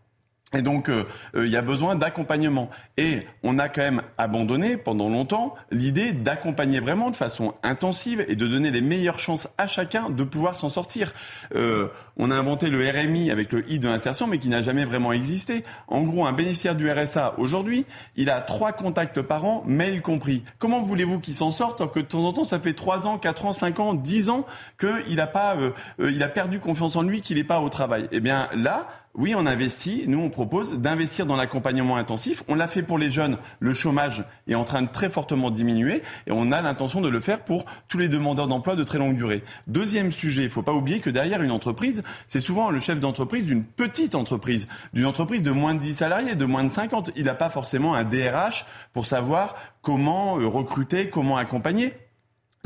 [0.54, 1.04] Et donc, euh,
[1.36, 2.70] euh, il y a besoin d'accompagnement.
[2.96, 8.38] Et on a quand même abandonné pendant longtemps l'idée d'accompagner vraiment de façon intensive et
[8.38, 11.12] de donner les meilleures chances à chacun de pouvoir s'en sortir.
[11.54, 14.86] Euh, on a inventé le RMI avec le I de l'insertion, mais qui n'a jamais
[14.86, 15.66] vraiment existé.
[15.90, 20.46] En gros, un bénéficiaire du RSA aujourd'hui, il a trois contacts par an, mail compris.
[20.60, 23.18] Comment voulez-vous qu'il s'en sorte alors que de temps en temps, ça fait trois ans,
[23.18, 24.46] quatre ans, cinq ans, dix ans
[24.80, 25.58] qu'il a pas,
[26.00, 28.08] il a perdu confiance en lui, qu'il n'est pas au travail?
[28.14, 30.04] Eh bien là oui, on investit.
[30.08, 32.44] Nous, on propose d'investir dans l'accompagnement intensif.
[32.48, 33.40] On l'a fait pour les jeunes.
[33.60, 37.20] Le chômage est en train de très fortement diminuer et on a l'intention de le
[37.20, 39.44] faire pour tous les demandeurs d'emploi de très longue durée.
[39.66, 43.00] Deuxième sujet, il ne faut pas oublier que derrière une entreprise, c'est souvent le chef
[43.00, 47.10] d'entreprise d'une petite entreprise, d'une entreprise de moins de 10 salariés, de moins de 50.
[47.16, 51.94] Il n'a pas forcément un DRH pour savoir comment euh, recruter, comment accompagner.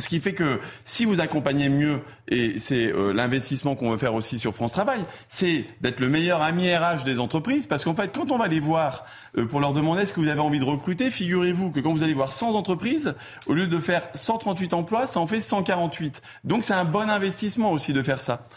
[0.02, 4.16] Ce qui fait que si vous accompagnez mieux, et c'est euh, l'investissement qu'on veut faire
[4.16, 8.12] aussi sur France Travail, c'est d'être le meilleur ami RH des entreprises, parce qu'en fait,
[8.12, 9.06] quand on va les voir
[9.38, 12.04] euh, pour leur demander ce que vous avez envie de recruter, figurez-vous que quand vous
[12.04, 16.22] allez voir 100 entreprises, au lieu de faire 138 emplois, ça en fait 148.
[16.44, 18.48] Donc c'est un bon investissement aussi de faire ça.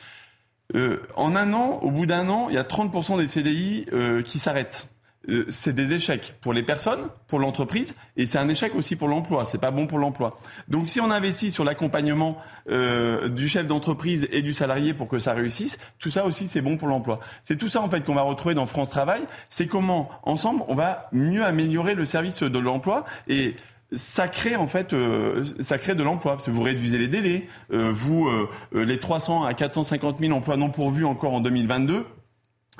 [0.75, 3.87] Euh, en un an, au bout d'un an, il y a 30% des CDI
[4.25, 4.89] qui s'arrêtent.
[5.29, 9.09] Euh, c'est des échecs pour les personnes, pour l'entreprise, et c'est un échec aussi pour
[9.09, 9.45] l'emploi.
[9.45, 10.39] C'est pas bon pour l'emploi.
[10.69, 12.39] Donc, si on investit sur l'accompagnement
[12.71, 16.61] euh, du chef d'entreprise et du salarié pour que ça réussisse, tout ça aussi c'est
[16.61, 17.21] bon pour l'emploi.
[17.43, 19.23] C'est tout ça en fait qu'on va retrouver dans France Travail.
[19.49, 23.57] C'est comment ensemble on va mieux améliorer le service de l'emploi et
[23.93, 27.49] ça crée en fait, euh, ça crée de l'emploi parce que vous réduisez les délais,
[27.71, 28.29] vous
[28.73, 32.07] les 300 à 450 000 emplois non pourvus encore en 2022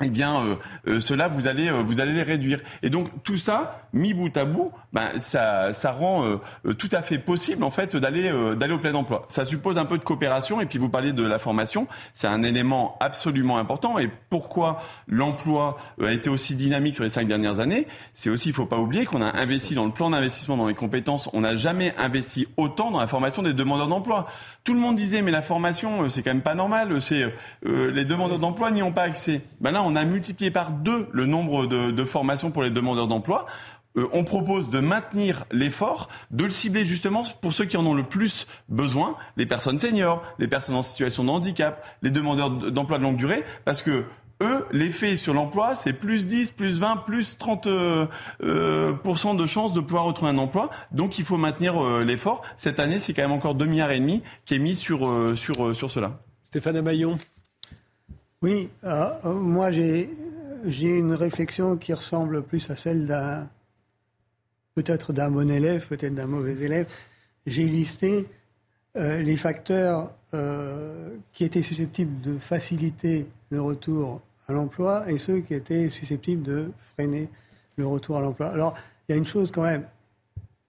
[0.03, 0.55] eh bien, euh,
[0.87, 2.59] euh, cela vous allez euh, vous allez les réduire.
[2.83, 6.39] Et donc tout ça mis bout à bout, ben ça ça rend
[6.77, 9.25] tout à fait possible en fait d'aller d'aller au plein emploi.
[9.29, 12.43] Ça suppose un peu de coopération et puis vous parlez de la formation, c'est un
[12.43, 13.97] élément absolument important.
[13.97, 17.87] Et pourquoi l'emploi a été aussi dynamique sur les cinq dernières années?
[18.13, 20.75] C'est aussi il faut pas oublier qu'on a investi dans le plan d'investissement dans les
[20.75, 21.29] compétences.
[21.33, 24.27] On n'a jamais investi autant dans la formation des demandeurs d'emploi.
[24.63, 28.39] Tout le monde disait mais la formation c'est quand même pas normal, c'est les demandeurs
[28.39, 29.41] d'emploi n'y ont pas accès.
[29.61, 33.45] Ben là on a multiplié par deux le nombre de, formations pour les demandeurs d'emploi.
[33.97, 37.93] Euh, on propose de maintenir l'effort, de le cibler justement pour ceux qui en ont
[37.93, 42.97] le plus besoin, les personnes seniors, les personnes en situation de handicap, les demandeurs d'emploi
[42.97, 44.03] de longue durée, parce que
[44.43, 48.07] eux, l'effet sur l'emploi, c'est plus 10, plus 20, plus 30% euh,
[48.43, 50.69] euh de chances de pouvoir retrouver un emploi.
[50.91, 52.41] Donc il faut maintenir euh, l'effort.
[52.57, 55.75] Cette année, c'est quand même encore 2 milliards et demi qui est mis sur, sur,
[55.75, 56.19] sur cela.
[56.43, 57.17] Stéphane Amaillon.
[58.41, 60.07] Oui, euh, euh, moi j'ai
[60.79, 63.49] une réflexion qui ressemble plus à celle d'un
[64.75, 66.87] peut-être d'un bon élève, peut-être d'un mauvais élève,
[67.45, 68.27] j'ai listé
[68.97, 75.39] euh, les facteurs euh, qui étaient susceptibles de faciliter le retour à l'emploi et ceux
[75.39, 77.29] qui étaient susceptibles de freiner
[77.77, 78.47] le retour à l'emploi.
[78.47, 78.75] Alors,
[79.07, 79.85] il y a une chose quand même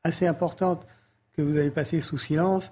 [0.05, 0.87] assez importante
[1.37, 2.71] que vous avez passée sous silence,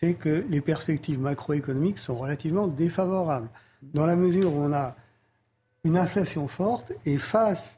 [0.00, 3.48] c'est que les perspectives macroéconomiques sont relativement défavorables,
[3.82, 4.96] dans la mesure où on a
[5.84, 7.76] une inflation forte et face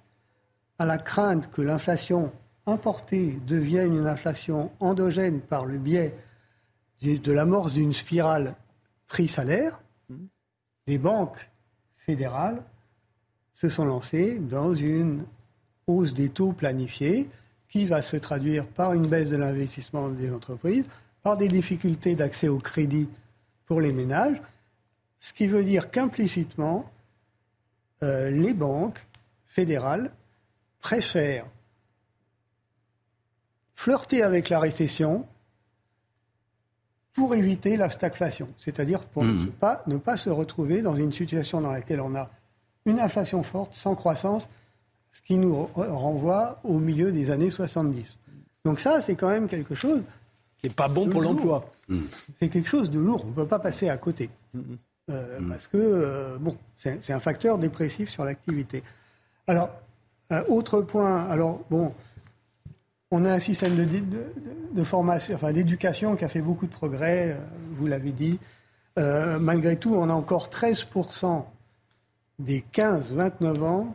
[0.79, 2.33] à la crainte que l'inflation
[2.67, 6.15] importée devienne une inflation endogène par le biais
[7.03, 8.55] de l'amorce d'une spirale
[9.09, 9.81] prix-salaire,
[10.87, 11.51] les banques
[11.97, 12.63] fédérales
[13.53, 15.25] se sont lancées dans une
[15.87, 17.29] hausse des taux planifiés
[17.69, 20.85] qui va se traduire par une baisse de l'investissement des entreprises,
[21.23, 23.09] par des difficultés d'accès au crédit
[23.67, 24.41] pour les ménages,
[25.21, 26.91] ce qui veut dire qu'implicitement,
[28.03, 29.05] euh, les banques
[29.47, 30.13] fédérales
[30.81, 31.47] préfèrent
[33.75, 35.27] flirter avec la récession
[37.14, 39.51] pour éviter la stagflation, c'est-à-dire pour ne, mmh.
[39.53, 42.31] pas, ne pas se retrouver dans une situation dans laquelle on a
[42.87, 44.49] une inflation forte, sans croissance,
[45.12, 48.18] ce qui nous renvoie au milieu des années 70.
[48.64, 50.03] Donc ça, c'est quand même quelque chose
[50.61, 51.68] qui n'est pas bon pour l'emploi.
[51.89, 51.99] Mmh.
[52.39, 54.31] C'est quelque chose de lourd, on ne peut pas passer à côté.
[54.55, 54.61] Mmh.
[55.11, 58.83] Euh, parce que euh, bon, c'est un facteur dépressif sur l'activité.
[59.47, 59.70] Alors,
[60.31, 61.93] euh, autre point, alors bon,
[63.13, 63.87] on a un système de,
[64.73, 67.37] de, formation, enfin d'éducation qui a fait beaucoup de progrès,
[67.79, 68.41] vous l'avez dit.
[68.97, 71.45] malgré tout, on a encore 13%
[72.41, 73.95] des 15-29 ans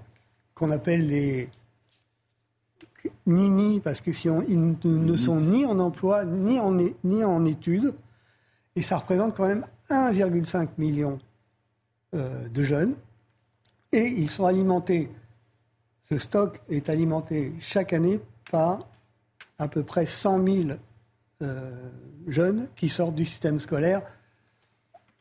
[0.55, 1.49] qu'on appelle les
[3.26, 6.72] nini, parce que si ils ne sont ni en emploi, ni en,
[7.03, 7.93] ni en études.
[8.76, 11.20] Et ça représente quand même 1,5 million
[12.13, 12.95] euh, de jeunes
[13.91, 15.09] et ils sont alimentés,
[16.03, 18.20] ce stock est alimenté chaque année
[18.51, 18.88] par
[19.60, 20.70] à peu près 100 000
[21.41, 21.72] euh,
[22.28, 24.01] jeunes qui sortent du système scolaire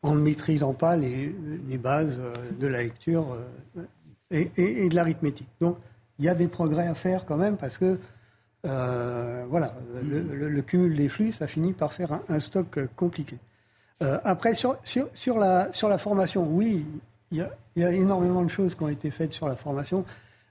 [0.03, 1.33] en ne maîtrisant pas les,
[1.77, 3.35] bases euh, de la lecture
[4.31, 5.49] et, de l'arithmétique.
[5.59, 5.77] Donc
[6.19, 7.99] il y a des progrès à faire quand même parce que
[8.63, 9.73] voilà,
[10.03, 13.37] le, cumul des flux, ça finit par faire un stock compliqué.
[14.03, 16.85] Euh, après, sur la formation, oui,
[17.31, 20.05] il y, a, énormément de choses qui ont été faites sur la formation.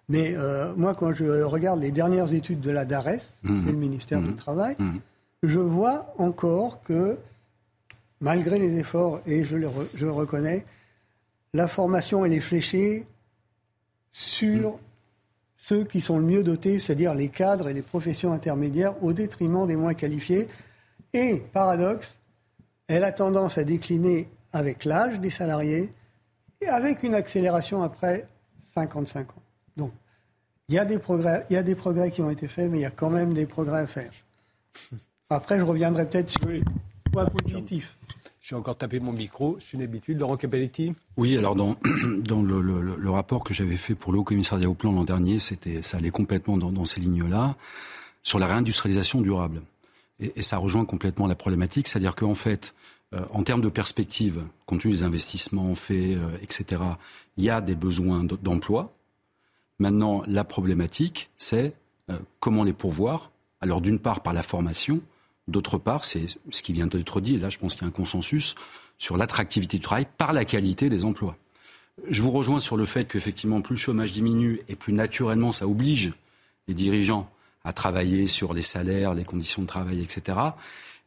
[0.09, 3.67] Mais euh, moi, quand je regarde les dernières études de la DARES, mmh.
[3.67, 4.37] le ministère du mmh.
[4.37, 4.99] Travail, mmh.
[5.43, 7.19] je vois encore que,
[8.21, 10.65] malgré les efforts, et je le, je le reconnais,
[11.55, 13.05] la formation, elle est fléchée
[14.11, 14.79] sur
[15.57, 19.67] ceux qui sont le mieux dotés, c'est-à-dire les cadres et les professions intermédiaires, au détriment
[19.67, 20.47] des moins qualifiés.
[21.13, 22.19] Et, paradoxe,
[22.87, 25.91] elle a tendance à décliner avec l'âge des salariés
[26.61, 28.29] et avec une accélération après
[28.75, 29.43] 55 ans.
[30.69, 32.79] Il y a des progrès, il y a des progrès qui ont été faits, mais
[32.79, 34.11] il y a quand même des progrès à faire.
[35.31, 36.63] Après, je reviendrai peut-être sur les
[37.13, 37.97] points positifs.
[38.41, 40.19] Je vais encore taper mon micro, c'est une habitude.
[40.19, 41.77] Laurent Capelletti Oui, alors dans,
[42.19, 45.83] dans le, rapport que j'avais fait pour le Haut Commissariat au Plan l'an dernier, c'était,
[45.83, 47.57] ça allait complètement dans, ces lignes-là,
[48.23, 49.63] sur la réindustrialisation durable.
[50.19, 52.75] Et, et, ça rejoint complètement la problématique, c'est-à-dire qu'en fait,
[53.15, 56.83] euh, en termes de perspective, compte tenu des investissements faits, euh, etc.,
[57.37, 58.96] il y a des besoins d'emploi.
[59.79, 61.75] Maintenant, la problématique, c'est
[62.11, 63.31] euh, comment les pourvoir.
[63.61, 65.01] Alors, d'une part, par la formation,
[65.49, 67.89] d'autre part, c'est ce qui vient d'être dit, et là, je pense qu'il y a
[67.89, 68.55] un consensus
[68.99, 71.37] sur l'attractivité du travail par la qualité des emplois.
[72.09, 75.67] Je vous rejoins sur le fait qu'effectivement, plus le chômage diminue et plus naturellement ça
[75.67, 76.13] oblige
[76.69, 77.31] les dirigeants
[77.65, 80.39] à travailler sur les salaires, les conditions de travail, etc.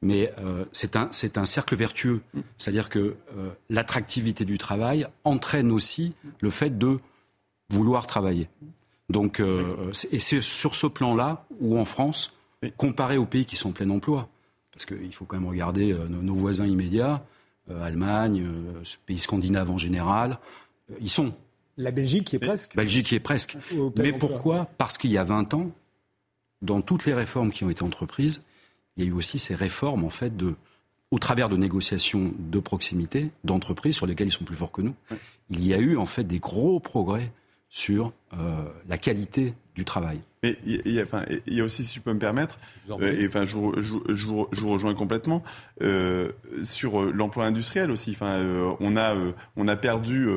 [0.01, 2.21] Mais euh, c'est un, un, cercle vertueux.
[2.57, 6.99] C'est-à-dire que euh, l'attractivité du travail entraîne aussi le fait de
[7.69, 8.49] vouloir travailler.
[9.09, 12.33] Donc, euh, et c'est sur ce plan-là où, en France,
[12.77, 14.29] comparé aux pays qui sont en plein emploi,
[14.71, 17.23] parce qu'il faut quand même regarder nos, voisins immédiats,
[17.81, 18.45] Allemagne,
[19.05, 20.39] pays scandinaves en général,
[21.01, 21.33] ils sont.
[21.77, 22.75] La Belgique qui est presque.
[22.75, 23.57] Belgique qui est presque.
[23.95, 24.69] Mais pourquoi?
[24.77, 25.71] Parce qu'il y a 20 ans,
[26.61, 28.43] dans toutes les réformes qui ont été entreprises,
[28.97, 30.55] il y a eu aussi ces réformes, en fait, de,
[31.11, 34.95] au travers de négociations de proximité, d'entreprises sur lesquelles ils sont plus forts que nous.
[35.49, 37.31] Il y a eu, en fait, des gros progrès
[37.69, 40.21] sur euh, la qualité du travail.
[40.43, 42.57] Mais il y, a, enfin, il y a aussi, si je peux me permettre,
[42.89, 45.43] euh, et enfin, je, je, je, vous rejoins complètement
[45.81, 46.31] euh,
[46.63, 48.11] sur l'emploi industriel aussi.
[48.11, 48.41] Enfin,
[48.79, 49.15] on a
[49.57, 50.27] on a perdu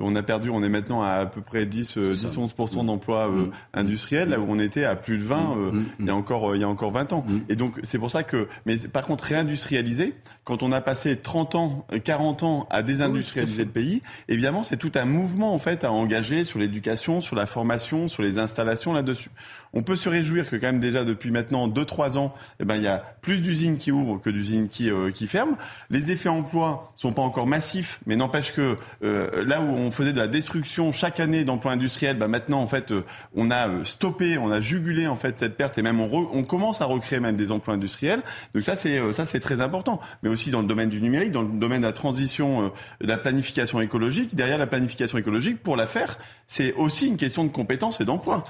[0.00, 3.50] on a perdu, on est maintenant à à peu près 10, 10 11% d'emplois mmh.
[3.74, 5.56] industriels, là où on était à plus de 20
[5.98, 7.24] il, y a encore, il y a encore 20 ans.
[7.48, 11.54] Et donc, c'est pour ça que, mais par contre, réindustrialiser, quand on a passé 30
[11.54, 15.92] ans, 40 ans à désindustrialiser le pays, évidemment, c'est tout un mouvement, en fait, à
[15.92, 19.30] engager sur l'éducation, sur la formation, sur les installations là-dessus.
[19.72, 22.82] On peut se réjouir que quand même déjà depuis maintenant 2-3 ans, eh ben, il
[22.82, 25.56] y a plus d'usines qui ouvrent que d'usines qui, euh, qui ferment.
[25.90, 30.12] Les effets emploi sont pas encore massifs, mais n'empêche que euh, là où on faisait
[30.12, 33.04] de la destruction chaque année d'emplois industriels, ben maintenant en fait euh,
[33.36, 36.80] on a stoppé, on a jugulé en fait cette perte et même on, on commence
[36.80, 38.22] à recréer même des emplois industriels.
[38.54, 40.00] Donc ça c'est ça c'est très important.
[40.22, 43.18] Mais aussi dans le domaine du numérique, dans le domaine de la transition, de la
[43.18, 44.34] planification écologique.
[44.34, 48.44] Derrière la planification écologique, pour la faire, c'est aussi une question de compétences et d'emploi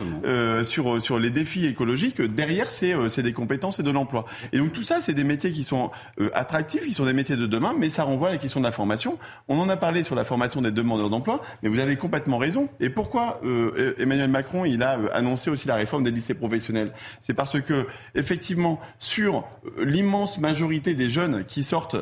[0.62, 4.24] sur sur les défis écologiques, derrière, c'est euh, des compétences et de l'emploi.
[4.52, 5.90] Et donc tout ça, c'est des métiers qui sont
[6.20, 8.64] euh, attractifs, qui sont des métiers de demain, mais ça renvoie à la question de
[8.64, 9.18] la formation.
[9.48, 12.68] On en a parlé sur la formation des demandeurs d'emploi, mais vous avez complètement raison.
[12.80, 16.92] Et pourquoi euh, Emmanuel Macron, il a annoncé aussi la réforme des lycées professionnels?
[17.20, 19.44] C'est parce que, effectivement, sur
[19.78, 21.96] l'immense majorité des jeunes qui sortent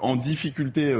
[0.00, 0.94] en difficulté,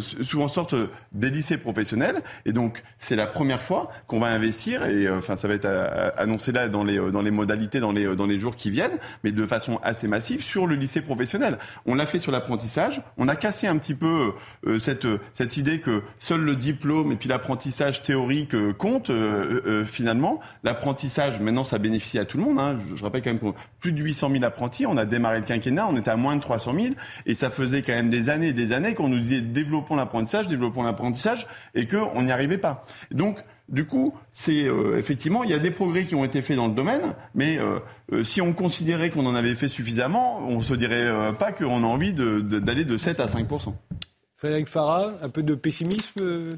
[0.00, 0.74] souvent sortent
[1.12, 5.48] des lycées professionnels, et donc c'est la première fois qu'on va investir, et enfin ça
[5.48, 5.66] va être
[6.16, 8.98] annoncé dans les, euh, dans les modalités dans les, euh, dans les jours qui viennent,
[9.24, 11.58] mais de façon assez massive sur le lycée professionnel.
[11.84, 13.02] On l'a fait sur l'apprentissage.
[13.18, 14.32] On a cassé un petit peu
[14.66, 19.10] euh, cette, cette idée que seul le diplôme et puis l'apprentissage théorique compte
[19.84, 20.40] finalement.
[20.64, 22.58] L'apprentissage, maintenant, ça bénéficie à tout le monde.
[22.58, 22.78] Hein.
[22.94, 24.86] Je, rappelle quand même que plus de 800 000 apprentis.
[24.86, 26.94] On a démarré le quinquennat, on était à moins de 300 000.
[27.26, 30.48] Et ça faisait quand même des années et des années qu'on nous disait développons l'apprentissage,
[30.48, 32.84] développons l'apprentissage, et qu'on n'y arrivait pas.
[33.10, 33.38] Donc,
[33.68, 36.68] du coup, c'est euh, effectivement, il y a des progrès qui ont été faits dans
[36.68, 37.80] le domaine, mais euh,
[38.12, 41.82] euh, si on considérait qu'on en avait fait suffisamment, on ne se dirait pas qu'on
[41.82, 43.74] a envie d'aller de, 7 à 5%
[44.36, 46.20] Frédéric Farah, un peu de pessimisme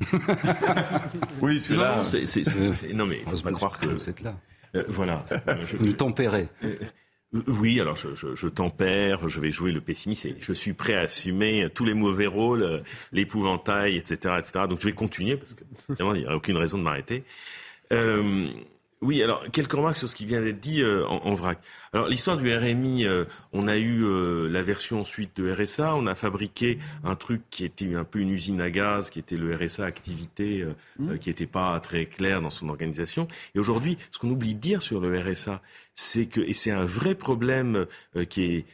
[1.40, 2.02] Oui, c'est là.
[2.92, 3.86] Non, mais il ne faut pas croire que.
[3.86, 4.34] Vous êtes là.
[4.88, 5.24] voilà.
[5.64, 6.48] Je, tempérer.
[6.64, 6.76] Euh,
[7.33, 11.01] oui, alors je, je, je, tempère, je vais jouer le pessimiste je suis prêt à
[11.01, 12.81] assumer tous les mauvais rôles, euh,
[13.12, 14.64] l'épouvantail, etc., etc.
[14.68, 15.64] Donc je vais continuer parce que
[15.99, 17.24] il n'y a aucune raison de m'arrêter.
[17.93, 18.49] Euh,
[19.01, 21.61] oui, alors quelques remarques sur ce qui vient d'être dit euh, en, vrac.
[21.92, 26.07] Alors l'histoire du RMI, euh, on a eu euh, la version ensuite de RSA, on
[26.07, 29.55] a fabriqué un truc qui était un peu une usine à gaz, qui était le
[29.55, 30.66] RSA activité,
[30.99, 31.18] mmh.
[31.18, 33.28] qui n'était pas très clair dans son organisation.
[33.55, 35.62] Et aujourd'hui, ce qu'on oublie de dire sur le RSA,
[35.94, 37.86] c'est que et c'est un vrai problème
[38.28, 38.64] qui est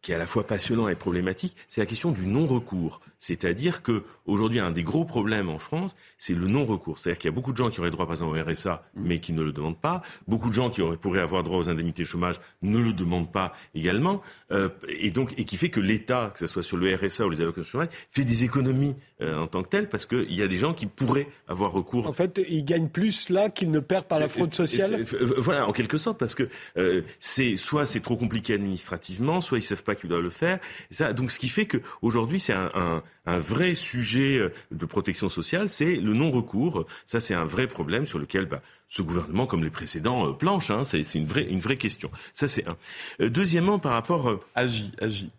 [0.00, 3.00] qui est à la fois passionnant et problématique, c'est la question du non-recours.
[3.22, 6.98] C'est-à-dire que aujourd'hui, un des gros problèmes en France, c'est le non-recours.
[6.98, 9.02] C'est-à-dire qu'il y a beaucoup de gens qui auraient droit, par exemple, au RSA, mm.
[9.04, 10.02] mais qui ne le demandent pas.
[10.26, 13.52] Beaucoup de gens qui auraient, pourraient avoir droit aux indemnités chômage ne le demandent pas
[13.76, 14.22] également.
[14.50, 17.30] Euh, et donc, et qui fait que l'État, que ce soit sur le RSA ou
[17.30, 20.48] les allocations chômage, fait des économies euh, en tant que tel, parce qu'il y a
[20.48, 22.08] des gens qui pourraient avoir recours.
[22.08, 25.04] En fait, ils gagnent plus là qu'ils ne perdent par la fraude sociale.
[25.38, 29.62] voilà, en quelque sorte, parce que euh, c'est soit c'est trop compliqué administrativement, soit ils
[29.62, 30.58] savent pas qu'ils doivent le faire.
[30.90, 35.28] ça, donc, ce qui fait qu'aujourd'hui, c'est un, un un vrai sujet euh, de protection
[35.28, 36.86] sociale, c'est le non-recours.
[37.06, 40.70] Ça, c'est un vrai problème sur lequel bah, ce gouvernement, comme les précédents, euh, planche.
[40.70, 40.84] Hein.
[40.84, 42.10] C'est une vraie, une vraie question.
[42.34, 42.76] Ça, c'est un.
[43.20, 44.40] Euh, deuxièmement, par rapport...
[44.54, 45.30] agit, agit.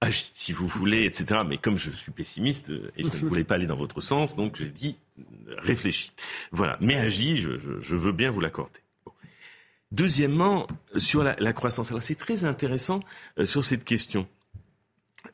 [0.00, 1.40] Agit, si vous voulez, etc.
[1.46, 4.56] Mais comme je suis pessimiste et je ne voulais pas aller dans votre sens, donc
[4.56, 4.96] j'ai dit
[5.58, 6.12] réfléchis.
[6.52, 6.76] Voilà.
[6.80, 8.80] Mais agit, je, je, veux bien vous l'accorder.
[9.92, 10.66] Deuxièmement,
[10.96, 11.90] sur la, la croissance.
[11.90, 13.00] Alors c'est très intéressant
[13.44, 14.26] sur cette question.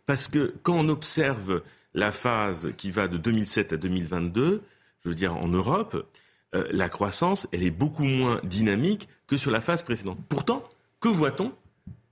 [0.07, 1.63] Parce que quand on observe
[1.95, 4.63] la phase qui va de 2007 à 2022,
[5.03, 6.07] je veux dire en Europe,
[6.55, 10.19] euh, la croissance, elle est beaucoup moins dynamique que sur la phase précédente.
[10.29, 10.69] Pourtant,
[11.01, 11.53] que voit-on?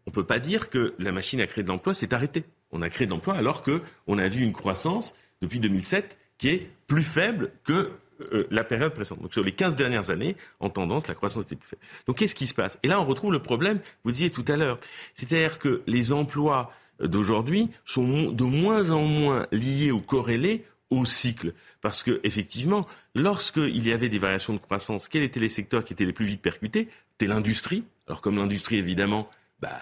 [0.06, 2.44] On ne peut pas dire que la machine à créer de l'emploi s'est arrêtée.
[2.70, 6.70] On a créé de l'emploi alors qu'on a vu une croissance depuis 2007 qui est
[6.86, 7.90] plus faible que
[8.32, 9.22] euh, la période précédente.
[9.22, 11.82] Donc sur les 15 dernières années, en tendance, la croissance était plus faible.
[12.06, 12.78] Donc qu'est-ce qui se passe?
[12.82, 14.78] Et là, on retrouve le problème, vous disiez tout à l'heure,
[15.14, 21.52] c'est-à-dire que les emplois d'aujourd'hui sont de moins en moins liés ou corrélés au cycle.
[21.80, 25.92] Parce que, effectivement, lorsqu'il y avait des variations de croissance, quels étaient les secteurs qui
[25.92, 26.88] étaient les plus vite percutés?
[27.12, 27.84] C'était l'industrie.
[28.06, 29.28] Alors, comme l'industrie, évidemment,
[29.60, 29.78] bah,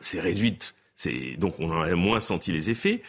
[0.00, 0.74] c'est réduite,
[1.38, 3.02] donc on en a moins senti les effets.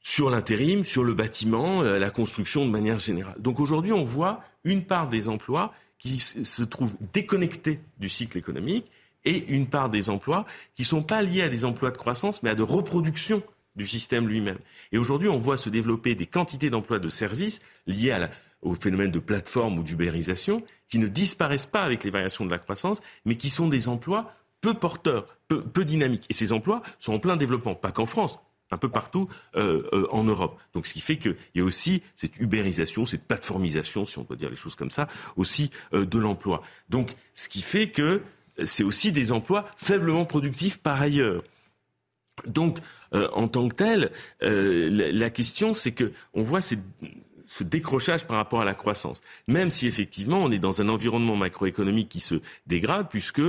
[0.00, 3.36] Sur l'intérim, sur le bâtiment, euh, la construction de manière générale.
[3.38, 8.90] Donc aujourd'hui, on voit une part des emplois qui se trouvent déconnectés du cycle économique
[9.24, 12.42] et une part des emplois qui ne sont pas liés à des emplois de croissance,
[12.42, 13.42] mais à de reproduction
[13.76, 14.58] du système lui-même.
[14.92, 18.16] Et aujourd'hui, on voit se développer des quantités d'emplois de services liés
[18.62, 22.58] au phénomène de plateforme ou d'ubérisation qui ne disparaissent pas avec les variations de la
[22.58, 26.24] croissance, mais qui sont des emplois peu porteurs, peu, dynamiques.
[26.30, 28.38] Et ces emplois sont en plein développement, pas qu'en France,
[28.70, 30.58] un peu partout euh, euh, en Europe.
[30.72, 34.36] Donc, ce qui fait qu'il y a aussi cette ubérisation, cette plateformisation, si on peut
[34.36, 35.06] dire les choses comme ça,
[35.36, 36.62] aussi euh, de l'emploi.
[36.88, 38.22] Donc, ce qui fait que
[38.64, 41.42] c'est aussi des emplois faiblement productifs par ailleurs.
[42.46, 42.78] Donc,
[43.12, 46.74] en tant que tel, la, la, question, c'est que on voit ce
[47.62, 49.22] décrochage par rapport à la croissance.
[49.46, 52.36] Même si effectivement on est dans un environnement macroéconomique qui se
[52.66, 53.42] dégrade, puisque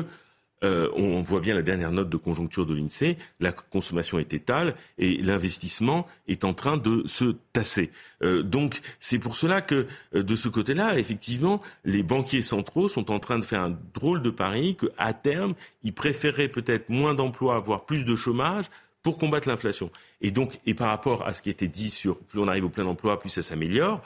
[0.66, 4.76] euh, on voit bien la dernière note de conjoncture de l'INSEE, la consommation est étale
[4.97, 7.91] et l'investissement est en train de se tasser.
[8.24, 9.86] Euh, donc c'est pour cela que
[10.16, 14.24] euh, de ce côté-là, effectivement, les banquiers centraux sont en train de faire un drôle
[14.24, 15.53] de pari qu'à terme,
[15.84, 18.66] ils préféreraient peut-être moins d'emplois, voire plus de chômage,
[19.03, 19.91] pour combattre l'inflation.
[20.22, 22.70] Et donc, et par rapport à ce qui était dit sur plus on arrive au
[22.70, 24.01] plein emploi, plus ça s'améliore,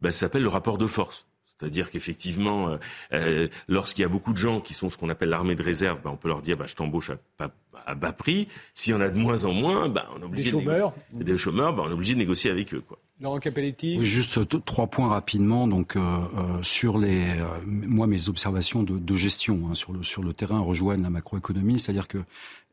[0.00, 1.26] ben, ça s'appelle le rapport de force.
[1.58, 2.76] C'est-à-dire qu'effectivement, euh,
[3.12, 6.00] euh, lorsqu'il y a beaucoup de gens qui sont ce qu'on appelle l'armée de réserve,
[6.02, 7.50] ben, on peut leur dire bah, je t'embauche à,
[7.86, 8.48] à, bas prix.
[8.74, 10.92] S'il y en a de moins en moins, ben, on est obligé des chômeurs.
[11.12, 12.82] De des chômeurs, ben, on est obligé de négocier avec eux.
[12.86, 12.98] Quoi.
[13.20, 13.96] Laurent Capelletti.
[13.98, 15.66] Oui, juste trois points rapidement.
[15.66, 17.34] Donc, euh, euh sur les,
[17.64, 21.78] moi, mes observations de, de gestion hein, sur, le, sur le terrain rejoignent la macroéconomie.
[21.78, 22.18] C'est-à-dire que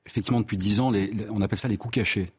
[0.06, 2.32] effectivement, depuis dix ans, les, on appelle ça les coûts cachés.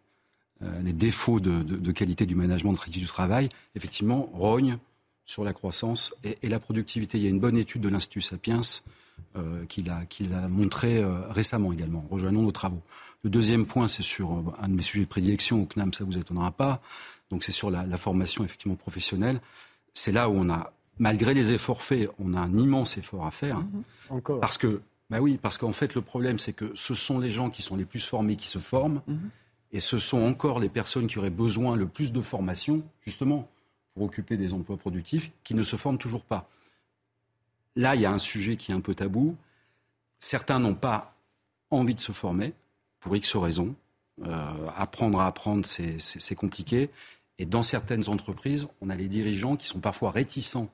[0.62, 4.78] Euh, les défauts de, de, de, qualité du management de du travail, effectivement, rognent
[5.24, 7.18] sur la croissance et, et, la productivité.
[7.18, 8.60] Il y a une bonne étude de l'Institut Sapiens
[9.36, 12.04] euh, qui l'a montré euh, récemment également.
[12.08, 12.82] Rejoignons nos travaux.
[13.24, 16.04] Le deuxième point, c'est sur euh, un de mes sujets de prédilection, au CNAM, ça
[16.04, 16.80] vous étonnera pas.
[17.30, 19.40] Donc c'est sur la, la, formation effectivement professionnelle.
[19.92, 23.32] C'est là où on a, malgré les efforts faits, on a un immense effort à
[23.32, 23.58] faire.
[23.58, 24.40] Mmh, encore.
[24.40, 27.50] Parce que bah oui, parce qu'en fait, le problème, c'est que ce sont les gens
[27.50, 29.14] qui sont les plus formés qui se forment, mmh.
[29.72, 33.48] et ce sont encore les personnes qui auraient besoin le plus de formation, justement,
[33.94, 36.48] pour occuper des emplois productifs, qui ne se forment toujours pas.
[37.76, 39.36] Là, il y a un sujet qui est un peu tabou.
[40.18, 41.16] Certains n'ont pas
[41.70, 42.52] envie de se former,
[43.00, 43.74] pour X raisons.
[44.24, 46.90] Euh, apprendre à apprendre, c'est compliqué.
[47.38, 50.68] Et dans certaines entreprises, on a les dirigeants qui sont parfois réticents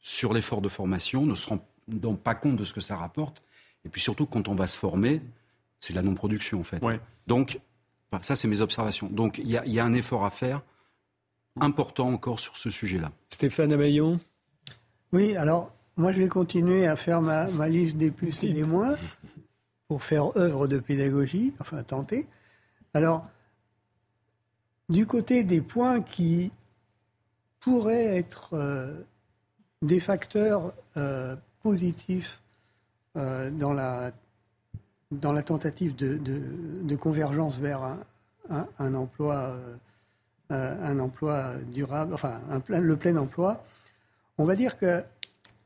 [0.00, 3.44] sur l'effort de formation, ne se rendant pas compte de ce que ça rapporte
[3.84, 5.22] et puis surtout, quand on va se former,
[5.78, 6.82] c'est la non-production, en fait.
[7.26, 7.60] Donc,
[8.22, 9.08] ça, c'est mes observations.
[9.08, 10.62] Donc, il y, y, a un effort à faire
[11.60, 13.12] important encore sur ce sujet-là.
[13.28, 14.18] Stéphane Amaillon
[15.12, 18.64] Oui, alors, moi, je vais continuer à faire ma, ma liste des plus et des
[18.64, 18.96] moins
[19.88, 22.26] pour faire œuvre de pédagogie, enfin, tenter.
[22.94, 23.26] Alors,
[24.88, 26.50] du côté des points qui
[27.60, 28.94] pourraient être euh,
[29.82, 32.40] des facteurs euh, positifs
[33.16, 34.12] euh, dans, la,
[35.10, 39.76] dans la tentative de, de, convergence vers un, un, emploi, euh,
[40.50, 43.62] un emploi durable, enfin le plein emploi,
[44.38, 45.02] on va dire que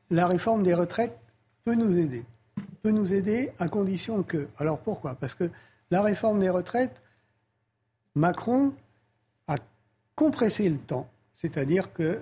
[0.09, 1.17] la réforme des retraites
[1.63, 2.23] peut nous aider.
[2.83, 4.47] Peut nous aider à condition que.
[4.57, 5.15] Alors pourquoi?
[5.15, 5.49] Parce que
[5.91, 7.01] la réforme des retraites,
[8.13, 8.73] Macron
[9.47, 9.55] a
[10.15, 11.09] compressé le temps.
[11.33, 12.21] C'est-à-dire que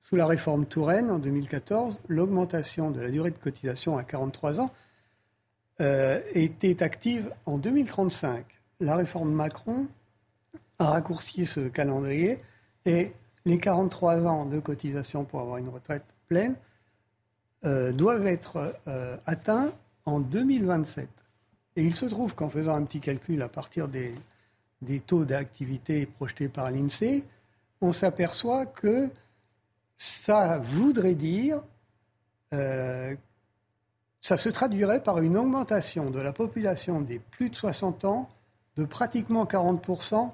[0.00, 4.70] sous la réforme Touraine en 2014, l'augmentation de la durée de cotisation à 43 ans
[5.80, 8.44] euh, était active en 2035.
[8.80, 9.86] La réforme Macron
[10.80, 12.38] a raccourci ce calendrier
[12.86, 13.12] et
[13.44, 16.56] les 43 ans de cotisation pour avoir une retraite pleine
[17.64, 19.72] euh, doivent être euh, atteints
[20.06, 21.08] en 2027.
[21.76, 24.14] Et il se trouve qu'en faisant un petit calcul à partir des,
[24.80, 27.24] des taux d'activité projetés par l'INSEE,
[27.82, 29.10] on s'aperçoit que
[29.98, 31.62] ça voudrait dire,
[32.54, 33.14] euh,
[34.22, 38.30] ça se traduirait par une augmentation de la population des plus de 60 ans
[38.76, 40.30] de pratiquement 40%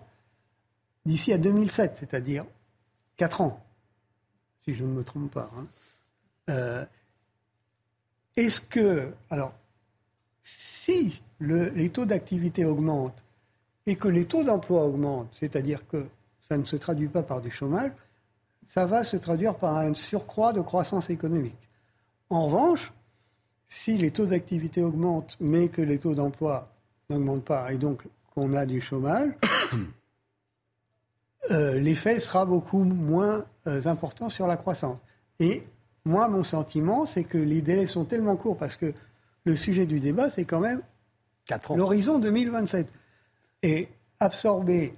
[1.06, 2.44] d'ici à 2007, c'est-à-dire
[3.16, 3.64] 4 ans,
[4.62, 5.50] si je ne me trompe pas.
[5.56, 5.66] Hein.
[6.50, 6.84] Euh,
[8.36, 9.54] est-ce que, alors,
[10.42, 13.22] si le, les taux d'activité augmentent
[13.86, 16.06] et que les taux d'emploi augmentent, c'est-à-dire que
[16.48, 17.92] ça ne se traduit pas par du chômage,
[18.66, 21.70] ça va se traduire par un surcroît de croissance économique.
[22.30, 22.92] En revanche,
[23.66, 26.68] si les taux d'activité augmentent, mais que les taux d'emploi
[27.10, 28.02] n'augmentent pas, et donc
[28.34, 29.30] qu'on a du chômage,
[31.50, 34.98] euh, l'effet sera beaucoup moins euh, important sur la croissance.
[35.38, 35.62] Et
[36.04, 38.92] moi, mon sentiment, c'est que les délais sont tellement courts, parce que
[39.44, 40.82] le sujet du débat, c'est quand même
[41.74, 42.88] l'horizon 2027.
[43.62, 43.88] Et
[44.18, 44.94] absorber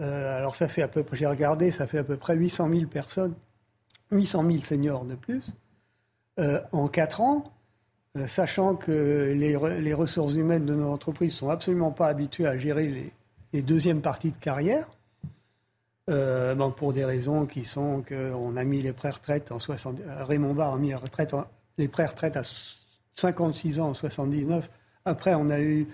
[0.00, 2.68] euh, alors ça fait à peu près, j'ai regardé, ça fait à peu près 800
[2.68, 3.34] 000 personnes,
[4.12, 5.42] 800 000 seniors de plus
[6.72, 7.44] en 4 ans,
[8.28, 13.12] sachant que les, ressources humaines de nos entreprises sont absolument pas habituées à gérer
[13.54, 14.90] les, deuxièmes parties de carrière.
[16.76, 20.78] Pour des raisons qui sont qu'on a mis les pré-retraites en 60, Raymond Barre a
[20.78, 20.92] mis
[21.78, 22.42] les pré-retraites à
[23.14, 24.70] 56 ans en 79.
[25.04, 25.86] Après, on a eu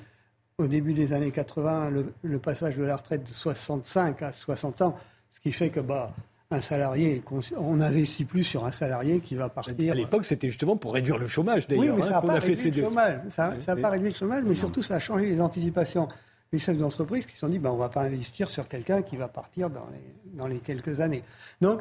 [0.59, 1.91] au début des années 80
[2.23, 4.97] le, passage de la retraite de 65 à 60 ans,
[5.31, 6.13] ce qui fait que bah,
[6.51, 7.23] un salarié,
[7.57, 9.93] on n'investit plus sur un salarié qui va partir.
[9.93, 11.97] À l'époque, c'était justement pour réduire le chômage, d'ailleurs.
[11.97, 13.21] Oui, mais ça n'a pas, réduit le chômage.
[13.31, 16.09] Ça n'a pas réduit le chômage, mais surtout, ça a changé les anticipations
[16.53, 19.03] des chefs d'entreprise qui se sont dit, ben, on ne va pas investir sur quelqu'un
[19.03, 21.25] qui va partir dans les, dans les quelques années.
[21.61, 21.81] Donc,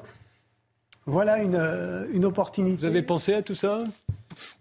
[1.05, 2.77] voilà une, euh, une opportunité.
[2.77, 3.83] Vous avez pensé à tout ça?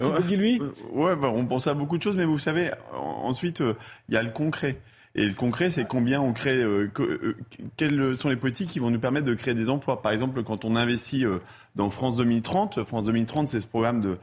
[0.00, 0.60] Ouais, lui?
[0.92, 3.74] Ouais, bah, on pense à beaucoup de choses, mais vous savez, ensuite, euh,
[4.08, 4.78] il y a le concret.
[5.14, 6.90] Et le concret, c'est combien on crée, euh,
[7.76, 10.02] quelles sont les politiques qui vont nous permettre de créer des emplois?
[10.02, 11.24] Par exemple, quand on investit
[11.74, 14.18] dans France 2030, France 2030, c'est ce programme de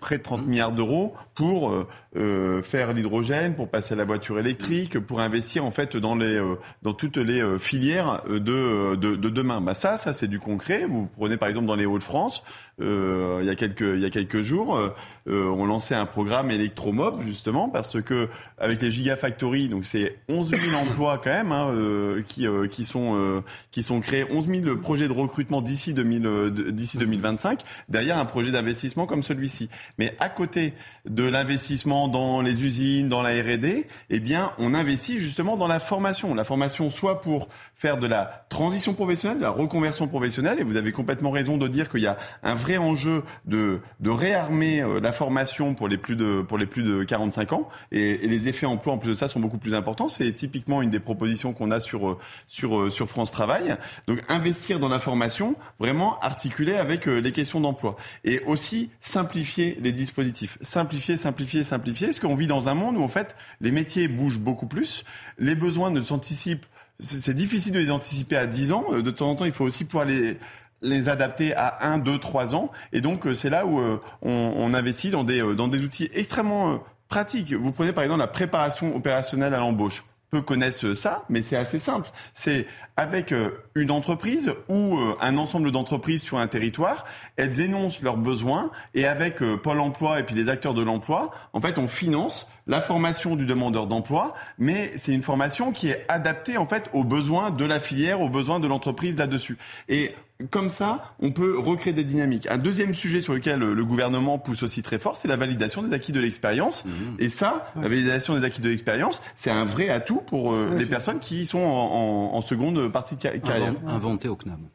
[0.00, 4.38] près de 30 milliards d'euros pour euh, euh, faire l'hydrogène, pour passer à la voiture
[4.38, 6.56] électrique, pour investir en fait dans euh,
[6.98, 9.60] toutes les filières de, de, de demain.
[9.60, 10.86] Bah ça, ça c'est du concret.
[10.86, 12.42] Vous prenez par exemple dans les Hauts-de-France,
[12.80, 14.78] il y a quelques il y a quelques jours,
[15.26, 18.28] on lançait un programme électromob justement parce que
[18.58, 23.82] avec les gigafactories, donc c'est 11 000 emplois quand même hein, qui qui sont qui
[23.82, 29.06] sont créés, 11 000 projets de recrutement d'ici 2000 d'ici 2025 derrière un projet d'investissement
[29.06, 29.68] comme celui-ci.
[29.98, 30.74] Mais à côté
[31.06, 35.80] de l'investissement dans les usines, dans la R&D, eh bien, on investit justement dans la
[35.80, 36.34] formation.
[36.34, 40.76] La formation, soit pour faire de la transition professionnelle, de la reconversion professionnelle, et vous
[40.76, 45.12] avez complètement raison de dire qu'il y a un vrai enjeu de, réarmer euh, la
[45.12, 48.94] formation pour les plus de, pour les plus de 45 ans, et, les effets emploi
[48.94, 50.08] en plus de ça sont beaucoup plus importants.
[50.08, 52.18] C'est typiquement une des propositions qu'on a sur, euh,
[52.64, 53.76] euh, sur France Travail.
[54.06, 57.96] Donc, investir dans la formation, vraiment articulé avec les questions d'emploi.
[58.24, 60.58] Et aussi simplifier les dispositifs.
[60.60, 62.08] Simplifier, simplifier, simplifier.
[62.08, 65.04] Est-ce qu'on vit dans un monde où en fait les métiers bougent beaucoup plus,
[65.38, 66.66] les besoins ne s'anticipent
[67.02, 68.84] c'est difficile de les anticiper à 10 ans.
[68.92, 70.36] De temps en temps, il faut aussi pouvoir les,
[70.82, 72.70] les adapter à 1, 2, 3 ans.
[72.92, 76.82] Et donc, euh, c'est là où euh, on, investit dans des, dans des outils extrêmement
[77.08, 77.52] pratiques.
[77.52, 81.78] Vous prenez par exemple la préparation opérationnelle à l'embauche peu connaissent ça, mais c'est assez
[81.78, 82.08] simple.
[82.34, 82.66] C'est
[82.96, 87.04] avec euh, une entreprise ou euh, un ensemble d'entreprises sur un territoire,
[87.36, 91.30] elles énoncent leurs besoins et avec euh, Pôle emploi et puis les acteurs de l'emploi,
[91.52, 96.04] en fait, on finance la formation du demandeur d'emploi, mais c'est une formation qui est
[96.08, 99.58] adaptée en fait aux besoins de la filière, aux besoins de l'entreprise là-dessus.
[99.88, 100.14] Et
[100.50, 102.46] comme ça, on peut recréer des dynamiques.
[102.50, 105.92] Un deuxième sujet sur lequel le gouvernement pousse aussi très fort, c'est la validation des
[105.92, 106.84] acquis de l'expérience.
[106.84, 106.90] Mmh.
[107.18, 110.86] Et ça, la validation des acquis de l'expérience, c'est un vrai atout pour euh, les
[110.86, 113.74] personnes qui sont en, seconde partie de carrière.
[113.86, 114.68] Inventé au CNAM.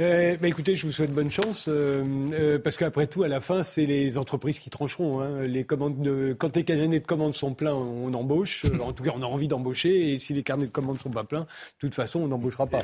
[0.00, 3.40] Euh, bah, écoutez, je vous souhaite bonne chance, euh, euh, parce qu'après tout, à la
[3.40, 5.20] fin, c'est les entreprises qui trancheront.
[5.20, 5.42] Hein.
[5.42, 8.64] Les commandes de, quand les carnets de commandes sont pleins, on embauche.
[8.80, 10.12] en tout cas, on a envie d'embaucher.
[10.12, 12.78] Et si les carnets de commandes sont pas pleins, de toute façon, on n'embauchera pas.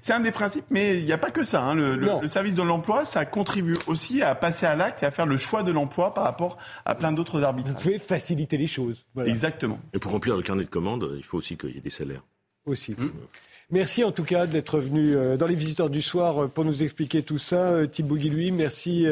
[0.00, 1.62] C'est un des principes, mais il n'y a pas que ça.
[1.62, 1.74] Hein.
[1.74, 5.36] Le, service de l'emploi, ça contribue aussi à passer à l'acte et à faire le
[5.36, 7.74] choix de l'emploi par rapport à plein d'autres arbitrages.
[7.74, 9.06] Vous pouvez faciliter les choses.
[9.24, 9.78] Exactement.
[9.94, 12.24] Et pour remplir le carnet de commandes, il faut aussi qu'il y ait des salaires.
[12.66, 12.92] Aussi.
[12.92, 13.10] Mmh.
[13.72, 16.82] Merci en tout cas d'être venu euh, dans les visiteurs du soir euh, pour nous
[16.82, 17.68] expliquer tout ça.
[17.68, 19.06] Euh, Thibaut Guillouis, merci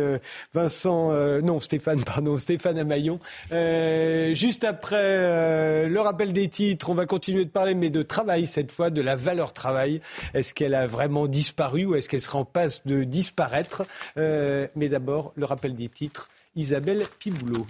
[0.53, 3.21] Vincent, non Stéphane, pardon, Stéphane Amaillon.
[3.53, 8.73] juste après le rappel des titres, on va continuer de parler, mais de travail cette
[8.73, 10.01] fois, de la valeur travail.
[10.35, 13.85] Est-ce qu'elle a vraiment disparu ou est-ce qu'elle sera en passe de disparaître?
[14.17, 16.29] Mais d'abord, le rappel des titres.
[16.57, 17.67] Isabelle Piboulot.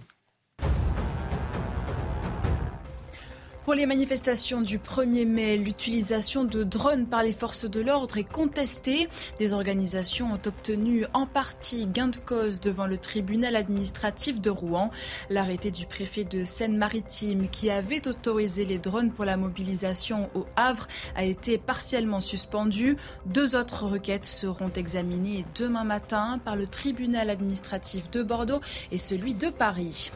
[3.68, 8.24] Pour les manifestations du 1er mai, l'utilisation de drones par les forces de l'ordre est
[8.24, 9.10] contestée.
[9.38, 14.90] Des organisations ont obtenu en partie gain de cause devant le tribunal administratif de Rouen.
[15.28, 20.86] L'arrêté du préfet de Seine-Maritime qui avait autorisé les drones pour la mobilisation au Havre
[21.14, 22.96] a été partiellement suspendu.
[23.26, 28.62] Deux autres requêtes seront examinées demain matin par le tribunal administratif de Bordeaux
[28.92, 30.10] et celui de Paris.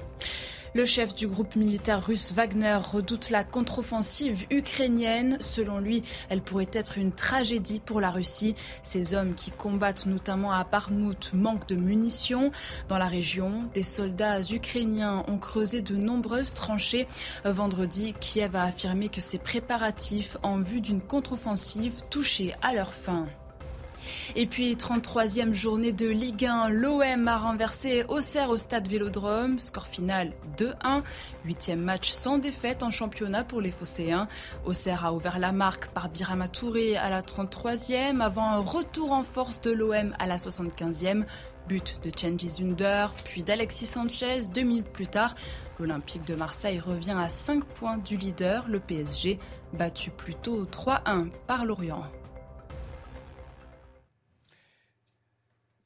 [0.75, 5.37] Le chef du groupe militaire russe Wagner redoute la contre-offensive ukrainienne.
[5.43, 8.55] Selon lui, elle pourrait être une tragédie pour la Russie.
[8.83, 12.51] Ces hommes qui combattent notamment à Barmout manquent de munitions.
[12.89, 17.07] Dans la région, des soldats ukrainiens ont creusé de nombreuses tranchées.
[17.45, 23.27] Vendredi, Kiev a affirmé que ses préparatifs en vue d'une contre-offensive touchaient à leur fin.
[24.37, 29.61] Et puis, 33e journée de Ligue 1, l'OM a renversé Auxerre au stade Vélodrome.
[29.61, 31.03] Score final 2-1.
[31.45, 34.29] Huitième match sans défaite en championnat pour les Phocéens.
[34.65, 39.25] Auxerre a ouvert la marque par Birama Touré à la 33e avant un retour en
[39.25, 41.25] force de l'OM à la 75e.
[41.69, 45.35] But de Cengiz Zunder, puis d'Alexis Sanchez deux minutes plus tard.
[45.79, 49.39] L'Olympique de Marseille revient à 5 points du leader, le PSG,
[49.73, 52.05] battu plutôt 3-1 par Lorient.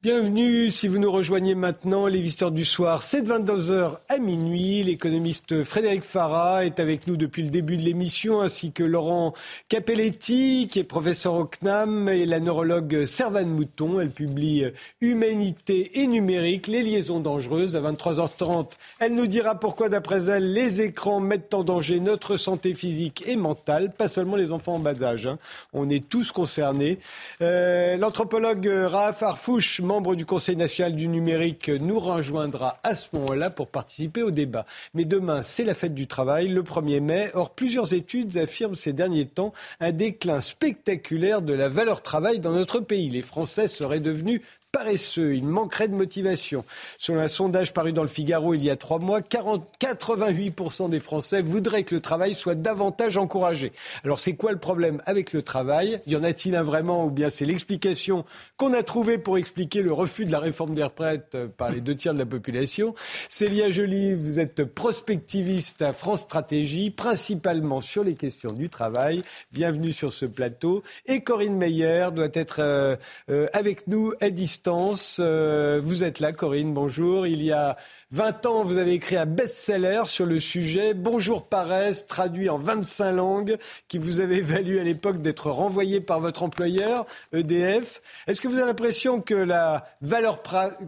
[0.06, 2.06] Bienvenue si vous nous rejoignez maintenant.
[2.06, 4.84] Les visiteurs du soir, c'est de 22h à minuit.
[4.84, 9.34] L'économiste Frédéric Farah est avec nous depuis le début de l'émission, ainsi que Laurent
[9.68, 13.98] Capelletti, qui est professeur au CNAM, et la neurologue Servane Mouton.
[13.98, 14.66] Elle publie
[15.00, 17.74] Humanité et numérique, les liaisons dangereuses.
[17.74, 22.74] À 23h30, elle nous dira pourquoi, d'après elle, les écrans mettent en danger notre santé
[22.74, 25.26] physique et mentale, pas seulement les enfants en bas âge.
[25.26, 25.38] Hein.
[25.72, 27.00] On est tous concernés.
[27.42, 33.48] Euh, l'anthropologue Raaf Arfouche, membre du Conseil national du numérique, nous rejoindra à ce moment-là
[33.48, 34.66] pour participer au débat.
[34.92, 37.30] Mais demain, c'est la fête du travail, le 1er mai.
[37.32, 42.52] Or, plusieurs études affirment ces derniers temps un déclin spectaculaire de la valeur travail dans
[42.52, 43.08] notre pays.
[43.08, 44.42] Les Français seraient devenus
[44.76, 46.62] paresseux, il manquerait de motivation.
[46.98, 51.00] Selon un sondage paru dans le Figaro il y a trois mois, 40, 88% des
[51.00, 53.72] Français voudraient que le travail soit davantage encouragé.
[54.04, 55.98] Alors c'est quoi le problème avec le travail?
[56.06, 58.26] Y en a-t-il un vraiment ou bien c'est l'explication
[58.58, 61.94] qu'on a trouvée pour expliquer le refus de la réforme des retraites par les deux
[61.94, 62.94] tiers de la population?
[63.30, 69.22] Célia Joly, vous êtes prospectiviste à France Stratégie, principalement sur les questions du travail.
[69.52, 70.82] Bienvenue sur ce plateau.
[71.06, 72.96] Et Corinne Meyer doit être euh,
[73.30, 77.26] euh, avec nous à distance euh, vous êtes là, Corinne, bonjour.
[77.26, 77.76] Il y a
[78.10, 83.12] 20 ans, vous avez écrit un best-seller sur le sujet, Bonjour paresse, traduit en 25
[83.12, 83.58] langues,
[83.88, 88.02] qui vous avait valu à l'époque d'être renvoyé par votre employeur, EDF.
[88.26, 90.42] Est-ce que vous avez l'impression que la valeur,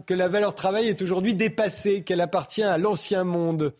[0.05, 3.73] que la valeur travail est aujourd'hui dépassée, qu'elle appartient à l'ancien monde?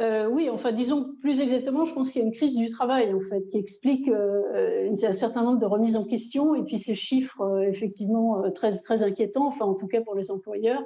[0.00, 3.12] Euh, oui, enfin, disons plus exactement, je pense qu'il y a une crise du travail,
[3.12, 6.94] en fait, qui explique euh, un certain nombre de remises en question et puis ces
[6.94, 10.82] chiffres, euh, effectivement, très, très inquiétants, enfin, en tout cas pour les employeurs,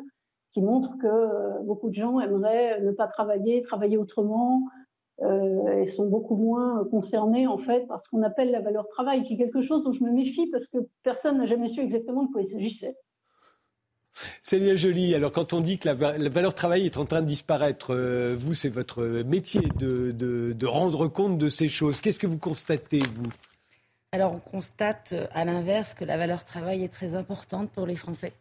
[0.51, 4.63] qui montrent que beaucoup de gens aimeraient ne pas travailler, travailler autrement,
[5.23, 9.35] et sont beaucoup moins concernés, en fait, par ce qu'on appelle la valeur travail, qui
[9.35, 12.33] est quelque chose dont je me méfie parce que personne n'a jamais su exactement de
[12.33, 12.95] quoi il s'agissait.
[14.43, 17.95] Célia Jolie, alors quand on dit que la, valeur travail est en train de disparaître,
[17.95, 22.01] euh, vous, c'est votre métier de, rendre compte de ces choses.
[22.01, 23.31] Qu'est-ce que vous constatez, vous?
[24.13, 28.33] Alors, on constate à l'inverse que la valeur travail est très importante pour les Français.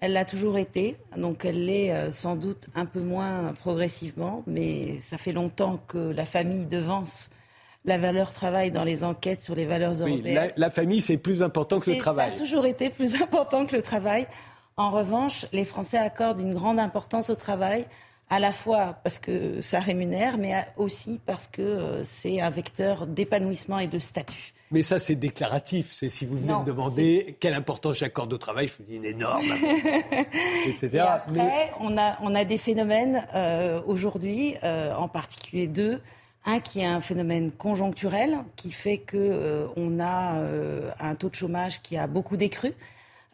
[0.00, 4.98] Elle l'a toujours été, donc elle l'est euh, sans doute un peu moins progressivement, mais
[5.00, 7.30] ça fait longtemps que la famille devance
[7.84, 10.22] la valeur travail dans les enquêtes sur les valeurs européennes.
[10.24, 12.28] Oui, la, la, famille, c'est plus important que le travail.
[12.28, 14.26] Ça a toujours été plus important que le travail.
[14.78, 17.84] En revanche, les Français accordent une grande importance au travail,
[18.30, 23.08] à la fois parce que ça rémunère, mais aussi parce que euh, c'est un vecteur
[23.08, 24.54] d'épanouissement et de statut.
[24.70, 25.90] Mais ça, c'est déclaratif.
[25.92, 29.04] C'est si vous venez me demander quelle importance j'accorde au travail, je vous dis une
[29.04, 29.46] énorme,
[30.66, 30.98] etc.
[31.08, 36.00] après, on, a, on a des phénomènes euh, aujourd'hui, euh, en particulier deux.
[36.44, 40.40] Un qui est un phénomène conjoncturel, qui fait qu'on on a
[41.00, 42.74] un taux de chômage qui a beaucoup décru.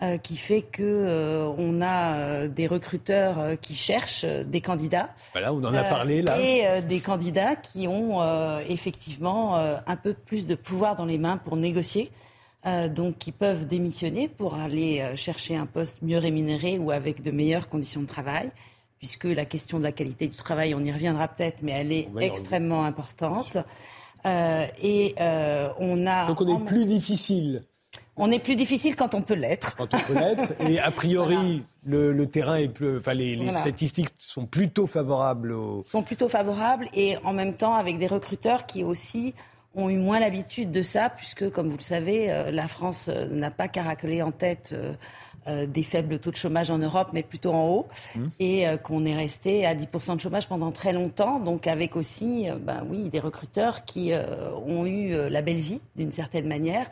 [0.04, 5.08] Euh, qui fait que euh, on a euh, des recruteurs qui cherchent des candidats.
[5.32, 6.38] Voilà, on en a parlé là.
[6.40, 8.20] Et des candidats qui ont
[8.68, 12.10] effectivement un peu plus de pouvoir dans les mains pour négocier.
[12.94, 17.68] donc, qui peuvent démissionner pour aller chercher un poste mieux rémunéré ou avec de meilleures
[17.68, 18.50] conditions de travail,
[18.98, 22.08] puisque la question de la qualité du travail, on y reviendra peut-être, mais elle est
[22.20, 23.58] extrêmement importante.
[24.24, 26.26] et on a.
[26.26, 27.64] Donc, on est plus difficile
[28.16, 29.74] on est plus difficile quand on peut l'être.
[29.76, 30.52] Quand on peut l'être.
[30.68, 35.52] Et a priori, le, terrain est plus, enfin, les, statistiques sont plutôt favorables.
[35.52, 35.82] Aux...
[35.82, 39.34] Sont plutôt favorables et en même temps avec des recruteurs qui aussi
[39.76, 43.26] ont eu moins l'habitude de ça, puisque, comme vous le savez, euh, la France euh,
[43.26, 44.74] n'a pas caracolé en tête
[45.48, 48.26] euh, des faibles taux de chômage en Europe, mais plutôt en haut, mmh.
[48.40, 52.82] et qu'on est resté à 10% de chômage pendant très longtemps, donc avec aussi, ben
[52.88, 54.12] oui, des recruteurs qui
[54.66, 56.86] ont eu la belle vie, d'une certaine manière,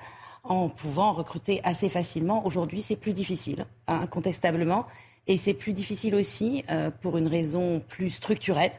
[0.45, 2.45] en pouvant recruter assez facilement.
[2.47, 4.87] Aujourd'hui, c'est plus difficile, incontestablement.
[5.29, 8.73] Et c'est plus difficile aussi euh, pour une raison plus structurelle,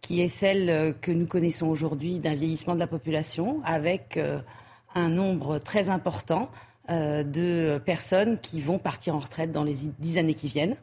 [0.00, 4.40] qui est celle euh, que nous connaissons aujourd'hui d'un vieillissement de la population, avec euh,
[4.94, 6.50] un nombre très important
[6.90, 10.74] de personnes qui vont partir en retraite dans les dix années qui viennent.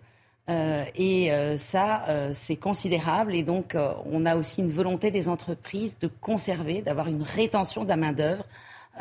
[0.47, 3.33] et ça, c'est considérable.
[3.33, 3.75] Et donc,
[4.05, 8.45] on a aussi une volonté des entreprises de conserver, d'avoir une rétention de la main-d'œuvre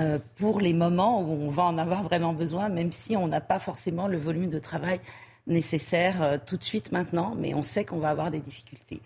[0.00, 3.40] euh, pour les moments où on va en avoir vraiment besoin, même si on n'a
[3.40, 5.00] pas forcément le volume de travail
[5.46, 9.00] nécessaire euh, tout de suite maintenant, mais on sait qu'on va avoir des difficultés.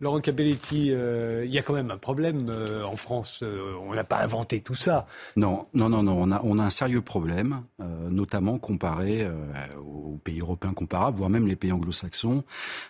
[0.00, 2.46] Laurent Capelletti, euh, il y a quand même un problème
[2.84, 3.42] en France.
[3.42, 5.06] on n'a pas inventé tout ça.
[5.34, 6.22] Non, non, non, non.
[6.22, 7.64] On a, on a un sérieux problème,
[8.08, 9.28] notamment comparé
[9.76, 12.44] aux pays européens comparables, voire même les pays anglo-saxons.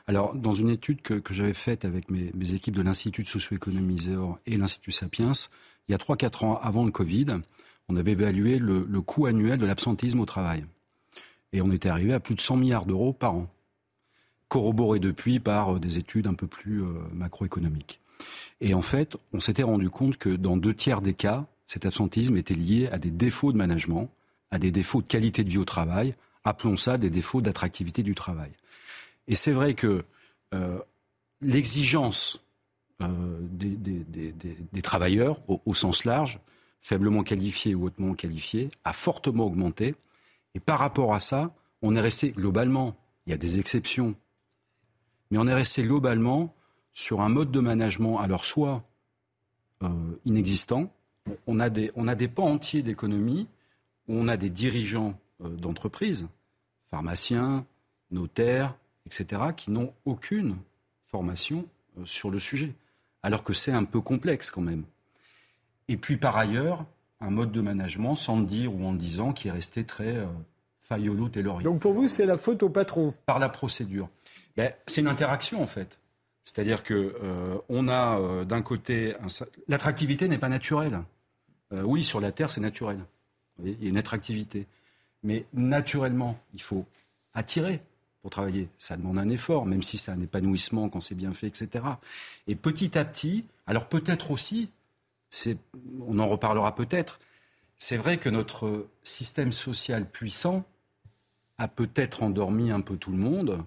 [0.07, 3.29] Alors, dans une étude que, que j'avais faite avec mes, mes, équipes de l'Institut de
[3.29, 4.11] socio-économie
[4.45, 5.33] et l'Institut Sapiens,
[5.89, 7.27] il y a 3-4 ans avant le Covid,
[7.89, 10.65] on avait évalué le, coût annuel de l'absentisme au travail.
[11.53, 13.49] Et on était arrivé à plus de 100 milliards d'euros par an,
[14.49, 18.01] corroboré depuis par euh, des études un peu plus euh, macroéconomiques.
[18.61, 22.37] Et en fait, on s'était rendu compte que dans deux tiers des cas, cet absentéisme
[22.37, 24.11] était lié à des défauts de management,
[24.51, 26.15] à des défauts de qualité de vie au travail,
[26.45, 28.51] appelons ça des défauts d'attractivité du travail.
[29.27, 30.05] Et c'est vrai que
[30.55, 30.79] euh,
[31.41, 32.43] l'exigence
[33.01, 36.41] des, des, travailleurs, au, sens large,
[36.81, 39.95] faiblement qualifiés ou hautement qualifiés, a fortement augmenté.
[40.55, 42.97] Et par rapport à ça, on est resté globalement,
[43.27, 44.17] il y a des exceptions,
[45.31, 46.55] mais on est resté globalement
[46.93, 48.83] sur un mode de management, alors soit
[49.83, 49.89] euh,
[50.25, 50.93] inexistant,
[51.47, 53.47] on a, des, on a des pans entiers d'économie
[54.09, 56.27] où on a des dirigeants euh, d'entreprises,
[56.91, 57.67] pharmaciens,
[58.11, 58.77] notaires,
[59.07, 60.57] etc., qui n'ont aucune
[61.07, 61.67] formation
[61.99, 62.75] euh, sur le sujet
[63.23, 64.85] alors que c'est un peu complexe quand même.
[65.89, 66.85] Et puis par ailleurs,
[67.21, 70.17] un mode de management, sans le dire ou en le disant, qui est resté très
[70.17, 70.27] euh,
[70.79, 71.65] faillolo taylorien.
[71.65, 73.13] Donc pour vous, c'est la faute au patron?
[73.27, 74.09] Par la procédure.
[74.57, 75.99] Ben, c'est une interaction en fait.
[76.49, 79.15] C'est-à-dire que euh, on a euh, d'un côté
[79.69, 81.03] l'attractivité n'est pas naturelle.
[81.75, 82.99] Euh, oui, sur la terre, c'est naturel.
[83.63, 84.67] il y a une attractivité,
[85.23, 86.87] mais naturellement, il faut
[87.35, 87.83] attirer
[88.23, 88.69] pour travailler.
[88.79, 91.85] Ça demande un effort, même si c'est un épanouissement quand c'est bien fait, etc.
[92.47, 94.71] Et petit à petit, alors peut-être aussi,
[96.07, 97.21] on en reparlera peut-être,
[97.77, 100.65] c'est vrai que notre système social puissant
[101.59, 103.65] a peut-être endormi un peu tout le monde.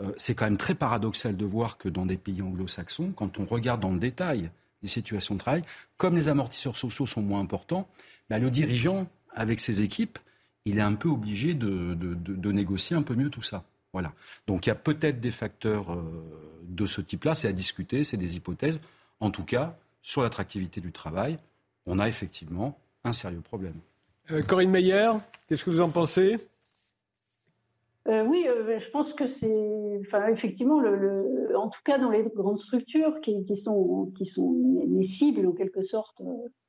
[0.00, 3.46] Euh, c'est quand même très paradoxal de voir que dans des pays anglo-saxons, quand on
[3.46, 4.50] regarde dans le détail
[4.82, 5.64] les situations de travail,
[5.96, 7.88] comme les amortisseurs sociaux sont moins importants,
[8.30, 10.18] bah, le dirigeant, avec ses équipes,
[10.64, 13.64] il est un peu obligé de négocier un peu mieux tout ça.
[13.92, 14.12] Voilà.
[14.46, 16.02] Donc il y a peut-être des facteurs euh,
[16.62, 18.80] de ce type-là, c'est à discuter, c'est des hypothèses.
[19.20, 21.38] En tout cas, sur l'attractivité du travail,
[21.86, 23.74] on a effectivement un sérieux problème.
[24.30, 25.12] Euh, Corinne Meyer,
[25.48, 26.38] qu'est-ce que vous en pensez?
[28.08, 28.46] Euh, oui,
[28.78, 30.78] je pense que c'est, enfin, effectivement,
[31.56, 34.24] en tout cas dans les grandes structures qui, sont, qui
[34.88, 36.22] les cibles en quelque sorte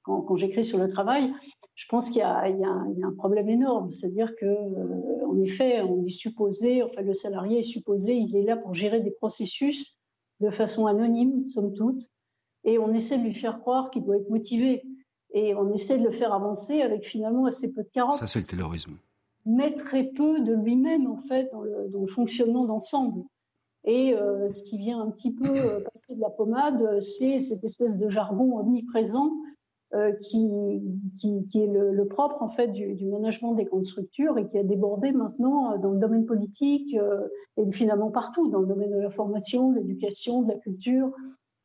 [0.04, 1.34] quand, j'écris sur le travail,
[1.76, 3.90] je pense qu'il y, a un problème énorme.
[3.90, 8.44] C'est-à-dire que, euh, en effet, on est supposé, enfin, le salarié est supposé, il est
[8.44, 10.00] là pour gérer des processus
[10.40, 12.10] de façon anonyme, somme toute,
[12.64, 14.84] et on essaie de lui faire croire qu'il doit être motivé.
[15.34, 18.14] Et on essaie de le faire avancer avec finalement assez peu de carottes.
[18.14, 18.98] Ça, c'est le terrorisme.
[19.46, 23.24] Mais très peu de lui-même, en fait, dans le, fonctionnement d'ensemble.
[23.86, 27.64] Et euh, ce qui vient un petit peu euh, passer de la pommade, c'est cette
[27.64, 29.32] espèce de jargon omniprésent
[29.96, 30.48] euh, qui,
[31.20, 35.12] qui, est le, propre en fait du, management des grandes structures et qui a débordé
[35.12, 37.28] maintenant euh, dans le domaine politique euh,
[37.58, 41.12] et finalement partout, dans le domaine de la formation, de l'éducation, de la culture.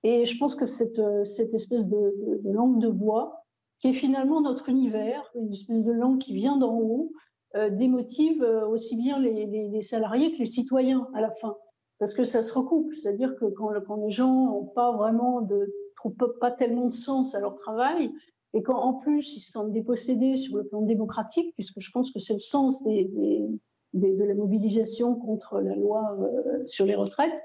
[0.04, 3.42] Et je pense que cette, cette espèce de, langue de bois,
[3.78, 7.33] qui est finalement notre univers, une espèce de langue qui vient d'en haut, euh,
[7.72, 11.56] démotive aussi bien les, les, les, salariés que les citoyens à la fin.
[11.98, 15.72] Parce que ça se recoupe, c'est-à-dire que quand, quand les gens n'ont pas vraiment de
[15.94, 18.10] trouvent pas tellement de sens à leur travail,
[18.52, 22.10] et quand en plus ils se sentent dépossédés sur le plan démocratique, puisque je pense
[22.12, 23.48] que c'est le sens des, des,
[23.94, 27.42] de la mobilisation contre la loi euh, sur les retraites,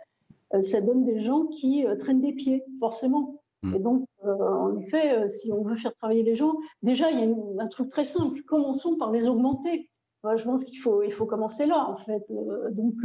[0.54, 3.42] euh, ça donne des gens qui euh, traînent des pieds, forcément.
[3.64, 3.76] Mmh.
[3.76, 7.64] Et donc, en effet, si on veut faire travailler les gens, déjà, il y a
[7.64, 8.42] un truc très simple.
[8.44, 9.89] Commençons par les augmenter.
[10.24, 12.32] Je pense qu'il faut, il faut commencer là, en fait.
[12.72, 12.96] donc,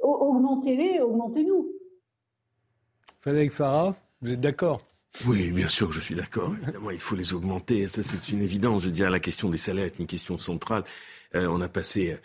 [0.00, 1.70] augmentez-les, augmentez-nous.
[3.20, 4.80] Frédéric Farah vous êtes d'accord?
[5.26, 6.50] Oui, bien sûr que je suis d'accord.
[6.62, 7.86] Évidemment, il faut les augmenter.
[7.88, 8.82] Ça, c'est une évidence.
[8.82, 10.82] Je veux dire, la question des salaires est une question centrale.
[11.34, 12.16] Euh, on a passé euh,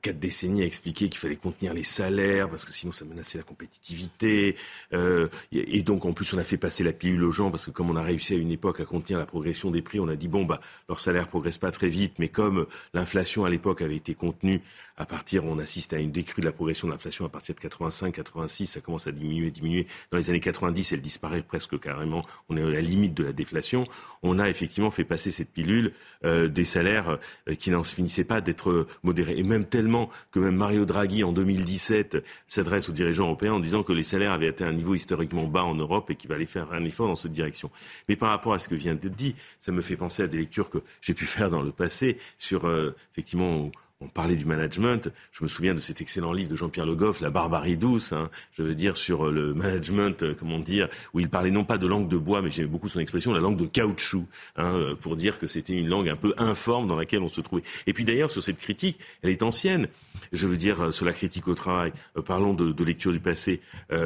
[0.00, 3.44] quatre décennies à expliquer qu'il fallait contenir les salaires parce que sinon ça menaçait la
[3.44, 4.56] compétitivité.
[4.92, 7.70] Euh, et donc en plus on a fait passer la pilule aux gens parce que
[7.70, 10.16] comme on a réussi à une époque à contenir la progression des prix, on a
[10.16, 13.96] dit bon bah leur salaire progresse pas très vite, mais comme l'inflation à l'époque avait
[13.96, 14.60] été contenue
[14.96, 17.60] à partir, on assiste à une décrue de la progression de l'inflation à partir de
[17.60, 19.86] 85, 86, ça commence à diminuer, diminuer.
[20.10, 22.24] Dans les années 90, elle disparaît presque carrément.
[22.48, 23.86] On est à la limite de la déflation.
[24.22, 25.92] On a effectivement fait passer cette pilule
[26.24, 27.18] euh, des salaires
[27.48, 29.38] euh, qui n'en finissaient pas d'être modérés.
[29.38, 33.82] Et même tellement que même Mario Draghi, en 2017, s'adresse aux dirigeants européens en disant
[33.82, 36.74] que les salaires avaient atteint un niveau historiquement bas en Europe et qu'il fallait faire
[36.74, 37.70] un effort dans cette direction.
[38.06, 40.36] Mais par rapport à ce que vient d'être dit, ça me fait penser à des
[40.36, 43.72] lectures que j'ai pu faire dans le passé sur, euh, effectivement,
[44.02, 45.10] on parlait du management.
[45.32, 48.30] Je me souviens de cet excellent livre de Jean-Pierre Le Goff, La barbarie douce, hein,
[48.52, 51.78] je veux dire, sur euh, le management, euh, comment dire, où il parlait non pas
[51.78, 54.26] de langue de bois, mais j'aimais beaucoup son expression, la langue de caoutchouc,
[54.56, 57.40] hein, euh, pour dire que c'était une langue un peu informe dans laquelle on se
[57.40, 57.62] trouvait.
[57.86, 59.88] Et puis d'ailleurs, sur cette critique, elle est ancienne.
[60.32, 61.92] Je veux dire, sur la critique au travail,
[62.26, 63.60] parlons de, lecture du passé,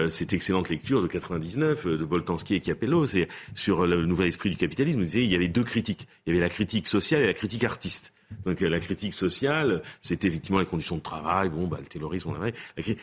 [0.09, 4.57] cette excellente lecture de 99 de Boltanski et Capello, c'est sur le nouvel esprit du
[4.57, 6.09] capitalisme, il disait il y avait deux critiques.
[6.27, 8.13] Il y avait la critique sociale et la critique artiste.
[8.45, 12.41] Donc la critique sociale, c'était effectivement les conditions de travail, bon, bah, le terrorisme, on
[12.41, 12.51] la,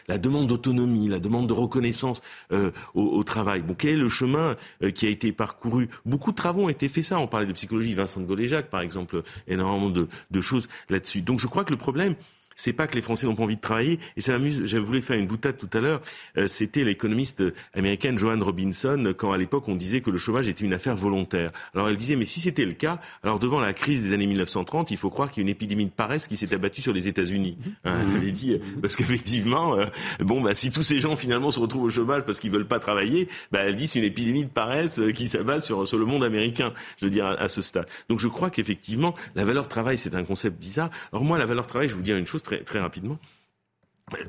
[0.08, 2.22] la demande d'autonomie, la demande de reconnaissance
[2.52, 3.62] euh, au, travail.
[3.62, 5.90] Bon, quel est le chemin euh, qui a été parcouru?
[6.06, 7.20] Beaucoup de travaux ont été faits ça.
[7.20, 11.22] On parlait de psychologie, Vincent de Goléjac, par exemple, énormément de, de choses là-dessus.
[11.22, 12.16] Donc je crois que le problème,
[12.56, 14.00] c'est pas que les Français n'ont pas envie de travailler.
[14.18, 14.66] Et ça m'amuse.
[14.66, 16.02] J'avais voulu faire une boutade tout à l'heure.
[16.38, 17.44] Euh, c'était l'économiste
[17.74, 21.52] américaine Joanne Robinson quand à l'époque on disait que le chômage était une affaire volontaire.
[21.74, 24.92] Alors elle disait mais si c'était le cas, alors devant la crise des années 1930,
[24.92, 27.08] il faut croire qu'il y a une épidémie de paresse qui s'est abattue sur les
[27.08, 27.58] États-Unis.
[27.86, 29.86] Hein, elle avait dit parce qu'effectivement, euh,
[30.20, 32.80] bon bah si tous ces gens finalement se retrouvent au chômage parce qu'ils veulent pas
[32.80, 36.06] travailler, bah elle dit c'est une épidémie de paresse euh, qui s'abat sur sur le
[36.06, 36.74] monde américain.
[37.00, 37.88] Je veux dire à, à ce stade.
[38.10, 40.90] Donc je crois qu'effectivement la valeur travail c'est un concept bizarre.
[41.12, 43.18] Alors moi la valeur travail, je vous dire une chose très, très rapidement.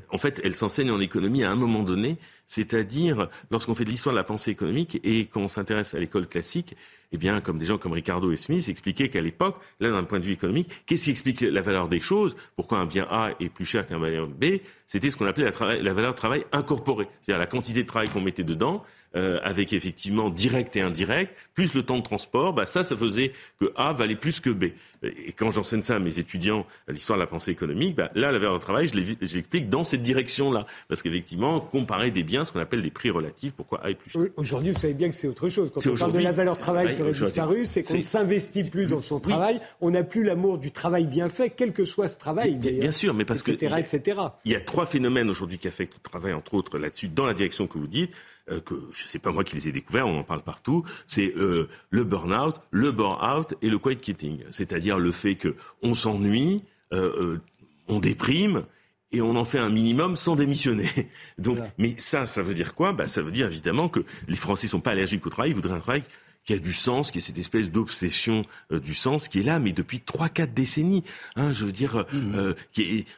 [0.09, 4.13] En fait, elle s'enseigne en économie à un moment donné, c'est-à-dire lorsqu'on fait de l'histoire
[4.13, 6.75] de la pensée économique et qu'on s'intéresse à l'école classique,
[7.11, 10.19] eh bien, comme des gens comme Ricardo et Smith expliquaient qu'à l'époque, là, d'un point
[10.19, 12.35] de vue économique, qu'est-ce qui explique la valeur des choses?
[12.55, 14.59] Pourquoi un bien A est plus cher qu'un bien B?
[14.87, 18.09] C'était ce qu'on appelait la, la valeur de travail incorporée, c'est-à-dire la quantité de travail
[18.09, 18.83] qu'on mettait dedans
[19.15, 23.31] euh, avec effectivement direct et indirect, plus le temps de transport, bah ça, ça faisait
[23.59, 24.65] que A valait plus que B.
[25.03, 28.39] Et quand j'enseigne ça à mes étudiants l'histoire de la pensée économique, bah, là, la
[28.39, 30.65] valeur de travail, je l'explique dans cette direction-là.
[30.87, 34.09] Parce qu'effectivement, comparer des biens, ce qu'on appelle des prix relatifs, pourquoi A est plus
[34.09, 34.21] cher.
[34.35, 35.71] Aujourd'hui, vous savez bien que c'est autre chose.
[35.73, 38.87] Quand on parle de la valeur travail qui aurait disparu, c'est qu'on ne s'investit plus
[38.87, 42.17] dans son travail, on n'a plus l'amour du travail bien fait, quel que soit ce
[42.17, 42.55] travail.
[42.55, 43.79] Bien, sûr, mais parce etc., que.
[43.79, 44.19] Etc.
[44.45, 47.33] Il y a trois phénomènes aujourd'hui qui affectent le travail, entre autres là-dessus, dans la
[47.33, 48.13] direction que vous dites.
[48.51, 51.33] Euh, que je sais pas moi qui les ai découverts, on en parle partout, c'est
[51.35, 54.43] euh, le burn-out, le bore-out et le quiet quitting.
[54.51, 56.61] C'est-à-dire le fait que on s'ennuie,
[56.93, 57.39] euh,
[57.87, 58.65] on déprime
[59.11, 60.89] et on en fait un minimum sans démissionner.
[61.39, 62.93] Donc, mais ça, ça veut dire quoi?
[62.93, 65.73] Bah, Ça veut dire évidemment que les Français sont pas allergiques au travail, ils voudraient
[65.73, 66.03] un travail
[66.45, 69.59] qui a du sens, qui est cette espèce d'obsession euh, du sens qui est là,
[69.59, 71.03] mais depuis trois, quatre décennies.
[71.35, 72.35] Hein, je veux dire, euh, mmh.
[72.35, 72.53] euh,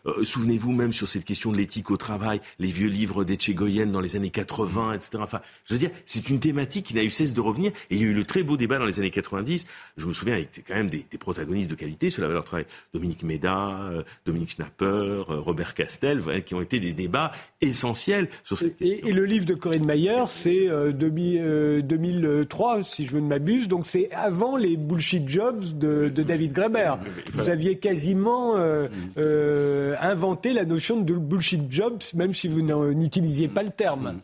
[0.06, 4.00] euh, souvenez-vous même sur cette question de l'éthique au travail, les vieux livres d'Etchegoyen dans
[4.00, 5.18] les années 80, etc.
[5.20, 7.72] Enfin, je veux dire, c'est une thématique qui n'a eu cesse de revenir.
[7.90, 9.66] Et il y a eu le très beau débat dans les années 90.
[9.98, 12.66] Je me souviens avec quand même des, des protagonistes de qualité sur la valeur travail.
[12.94, 13.92] Dominique Méda,
[14.26, 19.08] Dominique Schnapper, Robert Castel, qui ont été des débats essentiels sur cette et, question.
[19.08, 23.68] Et, le livre de Corinne Mayer, c'est 2003, si je ne m'abuse.
[23.68, 26.96] Donc c'est avant les bullshit jobs de, David Graeber.
[27.34, 28.88] Vous aviez quasiment euh,
[29.18, 34.20] euh, inventé la notion de bullshit jobs, même si vous n'utilisiez pas le terme.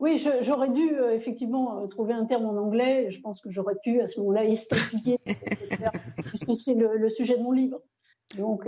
[0.00, 3.10] Oui, j'aurais dû euh, effectivement trouver un terme en anglais.
[3.10, 5.18] Je pense que j'aurais pu à ce moment-là estampiller,
[6.26, 7.80] puisque c'est le, sujet de mon livre.
[8.36, 8.66] Donc,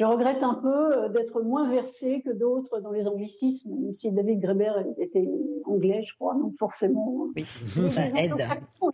[0.00, 4.10] je regrette un peu euh, d'être moins versé que d'autres dans les anglicismes, même si
[4.10, 5.28] David Greber était
[5.66, 7.26] anglais, je crois, donc forcément.
[7.36, 7.44] Oui,
[7.90, 8.32] ça aide.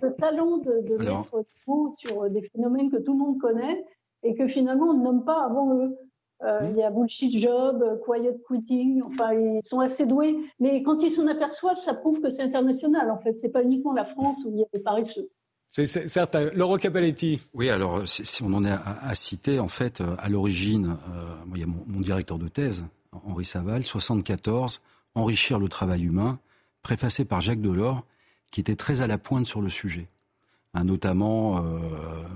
[0.02, 3.84] Le talent de, de mettre mots sur des phénomènes que tout le monde connaît
[4.24, 5.96] et que finalement on ne nomme pas avant eux.
[6.42, 11.04] Euh, il y a bullshit job, quiet quitting, enfin ils sont assez doués, mais quand
[11.04, 13.12] ils s'en aperçoivent, ça prouve que c'est international.
[13.12, 15.30] En fait, c'est pas uniquement la France où il y a des paresseux.
[15.70, 16.50] C'est certain.
[16.54, 17.40] Laurent Capelletti.
[17.52, 18.04] Oui, alors
[18.42, 22.00] on en est à, citer, en fait, euh, à l'origine, euh, il y a mon,
[22.00, 24.80] directeur de thèse, Henri Saval, 74,
[25.14, 26.38] Enrichir le travail humain,
[26.82, 28.04] préfacé par Jacques Delors,
[28.50, 30.08] qui était très à la pointe sur le sujet.
[30.74, 31.78] Hein, notamment euh,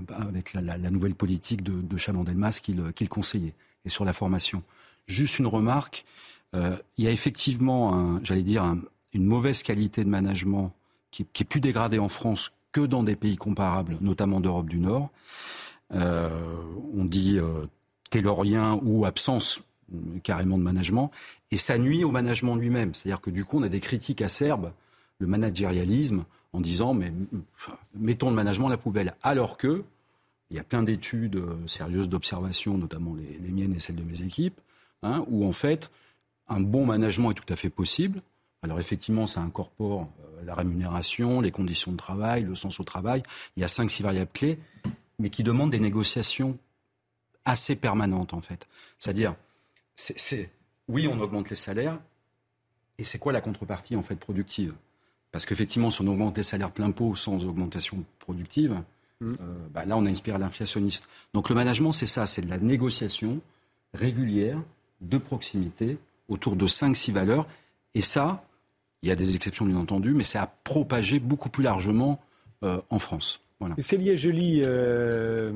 [0.09, 3.53] avec la, nouvelle politique de, de Chaban-Delmas qu'il conseillait,
[3.85, 4.63] et sur la formation.
[5.07, 6.05] Juste une remarque,
[6.53, 8.75] il y a effectivement, j'allais dire,
[9.13, 10.73] une mauvaise qualité de management
[11.11, 15.09] qui, est plus dégradée en France que dans des pays comparables, notamment d'Europe du Nord.
[15.93, 16.29] Euh,
[16.93, 17.65] on dit euh,
[18.09, 19.61] taylorien ou absence
[20.23, 21.11] carrément de management,
[21.51, 22.93] et ça nuit au management lui-même.
[22.93, 24.71] C'est-à-dire que du coup, on a des critiques acerbes,
[25.19, 27.11] le managérialisme, en disant mais
[27.93, 29.83] mettons le management à la poubelle, alors que
[30.49, 34.03] il y a plein d'études euh, sérieuses d'observation, notamment les, les, miennes et celles de
[34.03, 34.59] mes équipes,
[35.01, 35.89] hein, où en fait
[36.49, 38.21] un bon management est tout à fait possible.
[38.63, 40.09] Alors effectivement, ça incorpore
[40.43, 43.23] la rémunération, les conditions de travail, le sens au travail.
[43.55, 44.59] Il y a cinq, six variables clés,
[45.19, 46.57] mais qui demandent des négociations
[47.45, 48.67] assez permanentes, en fait.
[48.99, 49.35] C'est-à-dire,
[49.95, 50.51] c'est,
[50.87, 51.99] oui, on augmente les salaires,
[52.97, 54.73] et c'est quoi la contrepartie, en fait, productive?
[55.31, 58.81] Parce qu'effectivement, si on augmente les salaires plein pot sans augmentation productive,
[59.21, 59.31] mmh.
[59.41, 61.07] euh, bah là, on a une spirale inflationniste.
[61.33, 63.39] Donc le management, c'est ça, c'est de la négociation
[63.93, 64.61] régulière,
[65.01, 65.97] de proximité,
[66.27, 67.47] autour de cinq, six valeurs.
[67.95, 68.43] Et ça,
[69.03, 72.21] il y a des exceptions, bien entendu, mais ça a propagé beaucoup plus largement
[72.63, 73.41] euh, en France.
[73.59, 73.75] Voilà.
[73.79, 75.53] Célia Joly, euh,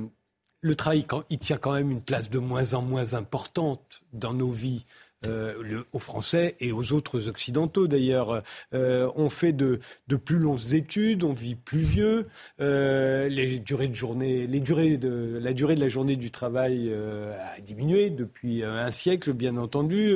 [0.61, 4.51] le travail, il tient quand même une place de moins en moins importante dans nos
[4.51, 4.85] vies.
[5.25, 8.43] Euh, aux Français et aux autres occidentaux d'ailleurs.
[8.73, 12.27] Euh, on fait de, de, plus longues études, on vit plus vieux,
[12.59, 18.63] euh, les durées de journée, la durée de la journée du travail a diminué depuis
[18.63, 20.15] un siècle, bien entendu.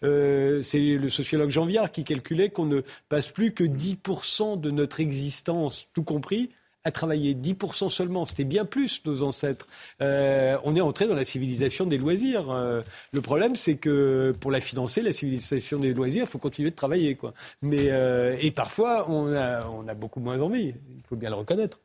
[0.00, 5.00] C'est le sociologue Jean Viard qui calculait qu'on ne passe plus que 10% de notre
[5.00, 6.50] existence, tout compris,
[6.84, 8.24] à travailler 10% seulement.
[8.24, 9.66] C'était bien plus, nos ancêtres.
[10.00, 12.50] Euh, on est entré dans la civilisation des loisirs.
[12.50, 12.82] Euh,
[13.12, 16.76] le problème, c'est que pour la financer, la civilisation des loisirs, il faut continuer de
[16.76, 17.14] travailler.
[17.14, 17.34] Quoi.
[17.62, 20.74] Mais, euh, et parfois, on a, on a beaucoup moins envie.
[20.96, 21.78] Il faut bien le reconnaître.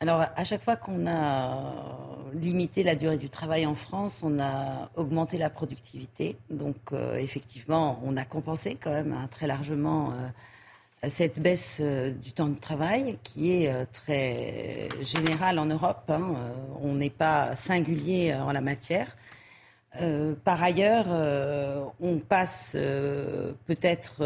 [0.00, 1.72] Alors, à chaque fois qu'on a
[2.34, 6.36] limité la durée du travail en France, on a augmenté la productivité.
[6.50, 6.76] Donc,
[7.20, 10.12] effectivement, on a compensé quand même hein, très largement
[11.08, 16.04] cette baisse euh, du temps de travail qui est euh, très générale en Europe.
[16.08, 19.16] Hein, euh, on n'est pas singulier en la matière.
[20.44, 21.08] par ailleurs,
[22.00, 22.74] on passe
[23.66, 24.24] peut-être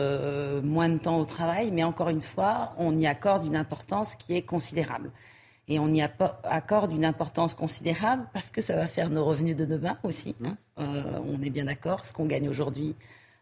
[0.63, 4.37] moins de temps au travail, mais encore une fois, on y accorde une importance qui
[4.37, 5.11] est considérable.
[5.67, 9.65] Et on y accorde une importance considérable parce que ça va faire nos revenus de
[9.65, 10.37] demain aussi.
[10.45, 10.57] Hein.
[10.77, 12.95] on est bien d'accord, ce qu'on gagne aujourd'hui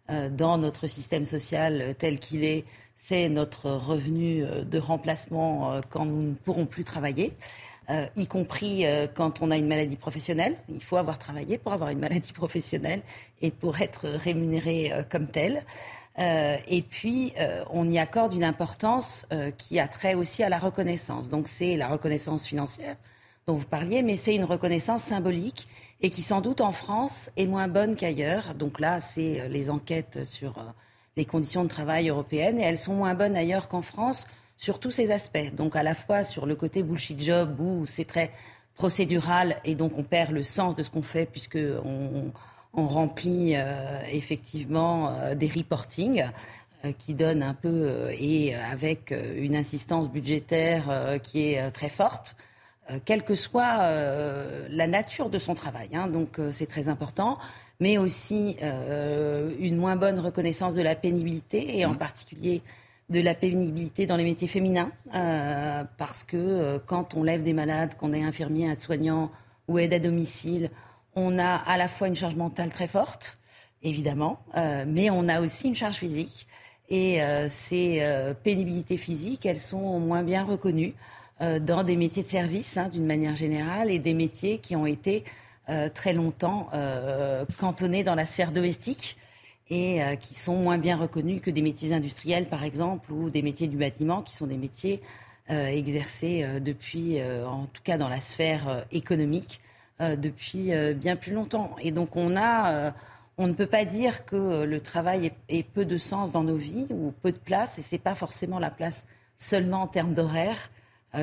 [0.08, 2.64] dans notre système social tel qu'il est,
[2.96, 7.32] c'est notre revenu euh, de remplacement euh, quand nous ne pourrons plus travailler.
[7.90, 10.56] Euh, y compris quand on a une maladie professionnelle.
[10.70, 13.02] Il faut avoir travaillé pour avoir une maladie professionnelle
[13.42, 15.62] et pour être rémunéré comme tel.
[16.16, 17.34] et puis,
[17.68, 19.26] on y accorde une importance
[19.58, 21.28] qui a trait aussi à la reconnaissance.
[21.28, 22.96] Donc, c'est la reconnaissance financière
[23.46, 25.68] dont vous parliez, mais c'est une reconnaissance symbolique
[26.00, 28.54] et qui, sans doute, en France, est moins bonne qu'ailleurs.
[28.54, 30.54] Donc là, c'est les enquêtes sur
[31.16, 34.26] les conditions de travail européennes et elles sont moins bonnes ailleurs qu'en France
[34.56, 35.54] sur tous ces aspects.
[35.54, 38.30] Donc à la fois sur le côté bullshit job où c'est très
[38.74, 42.32] procédural et donc on perd le sens de ce qu'on fait puisque on,
[42.76, 46.24] remplit euh, effectivement euh, des reportings
[46.84, 52.36] euh, qui donnent un peu et avec une insistance budgétaire qui est très forte.
[53.04, 53.76] quelle que soit
[54.68, 55.90] la nature de son travail.
[55.94, 56.08] Hein.
[56.08, 57.38] donc c'est très important
[57.80, 61.98] mais aussi euh, une moins bonne reconnaissance de la pénibilité, et en mmh.
[61.98, 62.62] particulier
[63.10, 67.52] de la pénibilité dans les métiers féminins, euh, parce que euh, quand on lève des
[67.52, 69.30] malades, qu'on est infirmier, aide-soignant
[69.68, 70.70] ou aide à domicile,
[71.16, 73.38] on a à la fois une charge mentale très forte,
[73.82, 74.40] évidemment,
[74.86, 76.48] mais on a aussi une charge physique.
[76.88, 78.02] Et ces
[78.42, 80.92] pénibilités physiques, elles sont moins bien reconnues
[81.40, 85.22] dans des métiers de service, hein, d'une manière générale, et des métiers qui ont été
[85.70, 89.16] euh, très longtemps euh, cantonnés dans la sphère domestique
[89.70, 93.40] et euh, qui sont moins bien reconnus que des métiers industriels, par exemple, ou des
[93.40, 95.00] métiers du bâtiment, qui sont des métiers
[95.48, 99.60] exercés depuis, en tout cas dans la sphère économique,
[100.00, 101.76] depuis bien plus longtemps.
[101.82, 102.94] Et donc on a,
[103.36, 106.86] on ne peut pas dire que le travail ait, peu de sens dans nos vies
[106.88, 109.04] ou peu de place, et c'est pas forcément la place
[109.36, 110.70] seulement en termes d'horaire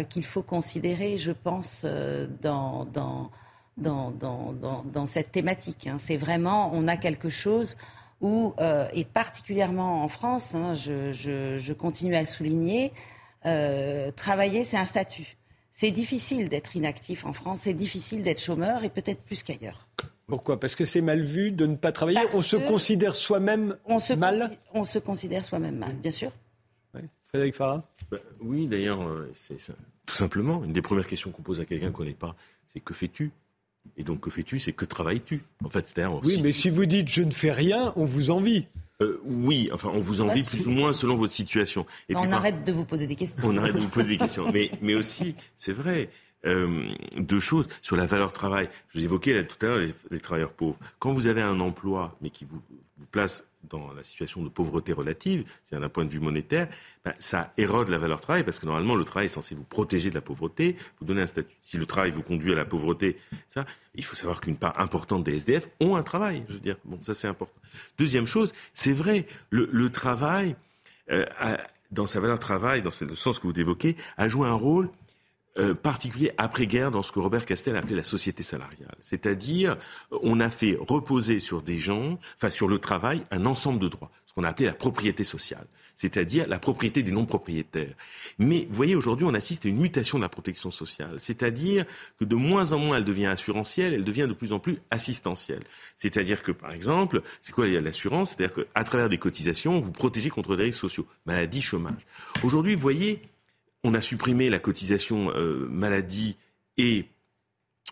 [0.10, 1.84] qu'il faut considérer, je pense,
[2.44, 3.32] dans
[3.78, 5.88] dans, dans, dans, cette thématique.
[5.88, 5.98] Hein.
[6.00, 7.78] C'est vraiment, on a quelque chose
[8.20, 12.92] où, euh, et particulièrement en France, hein, je, je, je, continue à le souligner,
[13.46, 15.38] euh, travailler, c'est un statut.
[15.72, 19.88] C'est difficile d'être inactif en France, c'est difficile d'être chômeur et peut-être plus qu'ailleurs.
[20.28, 20.60] Pourquoi?
[20.60, 23.76] Parce que c'est mal vu de ne pas travailler On se considère soi-même
[24.18, 24.52] mal?
[24.74, 26.32] On se considère soi-même mal, bien sûr.
[27.32, 27.84] Frédéric Farah?
[28.12, 29.58] Bah, Oui, d'ailleurs, euh, c'est
[30.06, 32.36] tout simplement, une des premières questions qu'on pose à quelqu'un qu'on n'est pas,
[32.68, 33.32] c'est que fais-tu?
[33.98, 34.60] Et donc, que fais-tu?
[34.60, 35.42] C'est que travailles-tu?
[35.64, 38.66] En fait, c'est Oui, mais si vous dites je ne fais rien, on vous envie.
[39.02, 41.86] Euh, oui, enfin, on vous envie plus ou moins selon votre situation.
[42.08, 43.44] Et on arrête de vous poser des questions.
[43.46, 44.52] On arrête de vous poser des questions.
[44.52, 46.10] Mais, mais aussi, c'est vrai,
[46.46, 46.88] euh,
[47.18, 48.70] deux choses sur la valeur travail.
[48.90, 49.80] Je vous évoquais tout à l'heure
[50.10, 50.78] les, travailleurs pauvres.
[51.00, 52.62] Quand vous avez un emploi, mais qui vous,
[52.98, 56.68] vous place dans la situation de pauvreté relative, c'est-à-dire d'un point de vue monétaire,
[57.06, 60.10] ben, ça érode la valeur travail parce que normalement le travail est censé vous protéger
[60.10, 61.56] de la pauvreté, vous donner un statut.
[61.62, 63.18] Si le travail vous conduit à la pauvreté,
[63.50, 63.66] ça,
[63.96, 66.44] il faut savoir qu'une part importante des SDF ont un travail.
[66.48, 67.60] Je veux dire, bon, ça c'est important.
[67.98, 70.56] Deuxième chose, c'est vrai, le, travail,
[71.12, 71.26] euh,
[71.92, 74.90] dans sa valeur travail, dans le sens que vous évoquez, a joué un rôle
[75.58, 78.96] euh, particulier après-guerre dans ce que Robert Castel appelait la société salariale.
[79.02, 79.78] C'est-à-dire,
[80.24, 84.12] on a fait reposer sur des gens, enfin sur le travail, un ensemble de droits,
[84.28, 85.68] ce qu'on a appelé la propriété sociale,
[85.98, 87.94] c'est-à-dire la propriété des non-propriétaires.
[88.40, 91.86] Mais vous voyez, aujourd'hui, on assiste à une mutation de la protection sociale, c'est-à-dire
[92.18, 95.64] que de moins en moins elle devient assurantielle, elle devient de plus en plus assistentielle.
[95.98, 98.36] C'est-à-dire que, par exemple, c'est quoi l'assurance?
[98.38, 102.06] C'est-à-dire qu'à travers des cotisations, vous protégez contre des risques sociaux, maladie, chômage.
[102.42, 103.22] Aujourd'hui, vous voyez,
[103.84, 106.38] on a supprimé la cotisation euh, maladie
[106.78, 107.06] et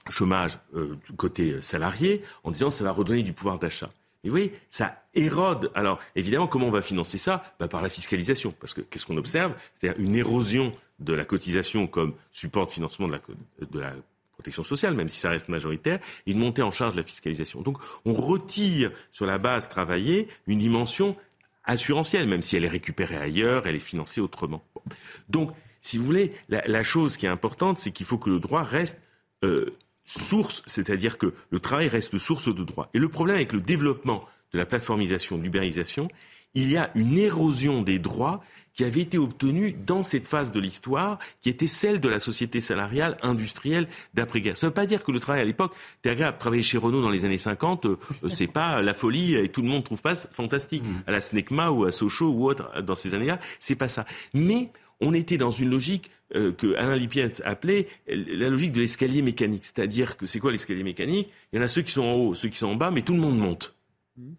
[0.10, 3.90] chômage euh, côté salarié en disant ça va redonner du pouvoir d'achat.
[4.24, 5.72] Et vous voyez, ça érode.
[5.76, 7.44] Alors, évidemment, comment on va financer ça?
[7.60, 8.54] Bah, Par la fiscalisation.
[8.60, 9.54] Parce que qu'est-ce qu'on observe?
[9.74, 13.22] C'est-à-dire une érosion de la cotisation comme support de financement de la,
[13.72, 13.94] de la
[14.34, 17.62] protection sociale, même si ça reste majoritaire, et une montée en charge de la fiscalisation.
[17.62, 21.16] Donc, on retire sur la base travaillée une dimension
[21.64, 24.64] assurantielle, même si elle est récupérée ailleurs, elle est financée autrement.
[25.30, 25.52] Donc,
[25.82, 29.02] si vous voulez, la, chose qui est importante, c'est qu'il faut que le droit reste
[29.44, 29.76] euh,
[30.06, 32.90] source, c'est-à-dire que le travail reste source de droit.
[32.94, 36.10] Et le problème avec le développement de la plateformisation, de l'ubérisation,
[36.56, 38.42] il y a une érosion des droits
[38.74, 42.62] qui avait été obtenue dans cette phase de l'histoire, qui était celle de la société
[42.62, 44.58] salariale industrielle d'après-guerre.
[44.58, 46.38] Ça ne veut pas dire que le travail à l'époque, c'était agréable.
[46.38, 49.62] Travailler chez Renault dans les années 50, euh, euh, c'est pas la folie et tout
[49.62, 50.84] le monde trouve pas fantastique.
[50.84, 51.04] Mmh.
[51.08, 54.06] À la SNECMA ou à Sochaux ou autre, dans ces années-là, c'est pas ça.
[54.34, 59.22] Mais on était dans une logique euh, que Alain Lipietz appelait la logique de l'escalier
[59.22, 59.66] mécanique.
[59.66, 61.30] C'est-à-dire que c'est quoi l'escalier mécanique?
[61.52, 63.02] Il y en a ceux qui sont en haut, ceux qui sont en bas, mais
[63.02, 63.74] tout le monde monte.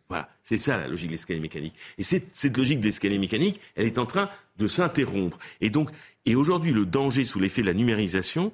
[0.09, 1.74] Voilà, c'est ça la logique de l'escalier mécanique.
[1.99, 4.28] Et cette, logique de l'escalier mécanique, elle est en train
[4.59, 5.39] de s'interrompre.
[5.61, 5.91] Et donc,
[6.27, 8.53] et aujourd'hui, le danger sous l'effet de la numérisation,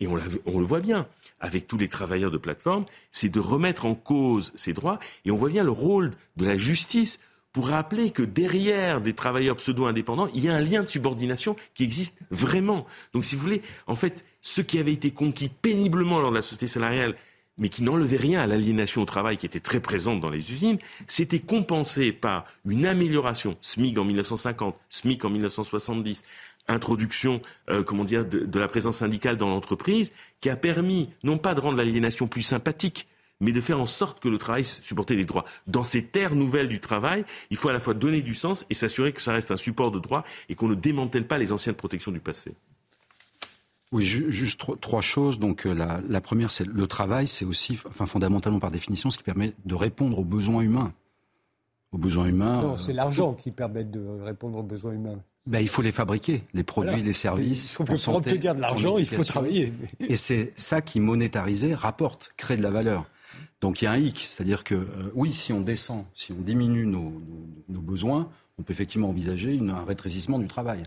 [0.00, 1.08] et on, le voit bien
[1.40, 4.98] avec tous les travailleurs de plateforme, c'est de remettre en cause ces droits.
[5.24, 7.18] Et on voit bien le rôle de la justice
[7.58, 11.82] pour rappeler que derrière des travailleurs pseudo-indépendants, il y a un lien de subordination qui
[11.82, 12.86] existe vraiment.
[13.12, 16.40] Donc, si vous voulez, en fait, ce qui avait été conquis péniblement lors de la
[16.40, 17.16] société salariale,
[17.56, 20.78] mais qui n'enlevait rien à l'aliénation au travail qui était très présente dans les usines,
[21.08, 26.22] c'était compensé par une amélioration, SMIC en 1950, SMIC en 1970,
[26.68, 31.56] introduction, euh, comment dire, de la présence syndicale dans l'entreprise, qui a permis non pas
[31.56, 33.07] de rendre l'aliénation plus sympathique,
[33.40, 35.44] mais de faire en sorte que le travail supporte les droits.
[35.66, 38.74] Dans ces terres nouvelles du travail, il faut à la fois donner du sens et
[38.74, 41.76] s'assurer que ça reste un support de droit et qu'on ne démantèle pas les anciennes
[41.76, 42.54] protections du passé.
[43.90, 45.38] Oui, juste trois choses.
[45.38, 49.24] Donc euh, la, première, c'est le travail, c'est aussi, enfin fondamentalement par définition, ce qui
[49.24, 50.92] permet de répondre aux besoins humains.
[51.92, 52.60] Aux besoins humains.
[52.60, 55.22] Non, c'est l'argent qui permet de répondre aux besoins humains.
[55.46, 57.72] Ben, il faut les fabriquer, les produits, les services.
[57.72, 59.72] Il faut pour obtenir de l'argent, il faut travailler.
[60.00, 63.06] Et c'est ça qui, monétarisé, rapporte, crée de la valeur.
[63.60, 66.40] Donc il y a un hic, c'est-à-dire que euh, oui, si on descend, si on
[66.40, 67.12] diminue nos,
[67.68, 70.82] besoins, on peut effectivement envisager un rétrécissement du travail.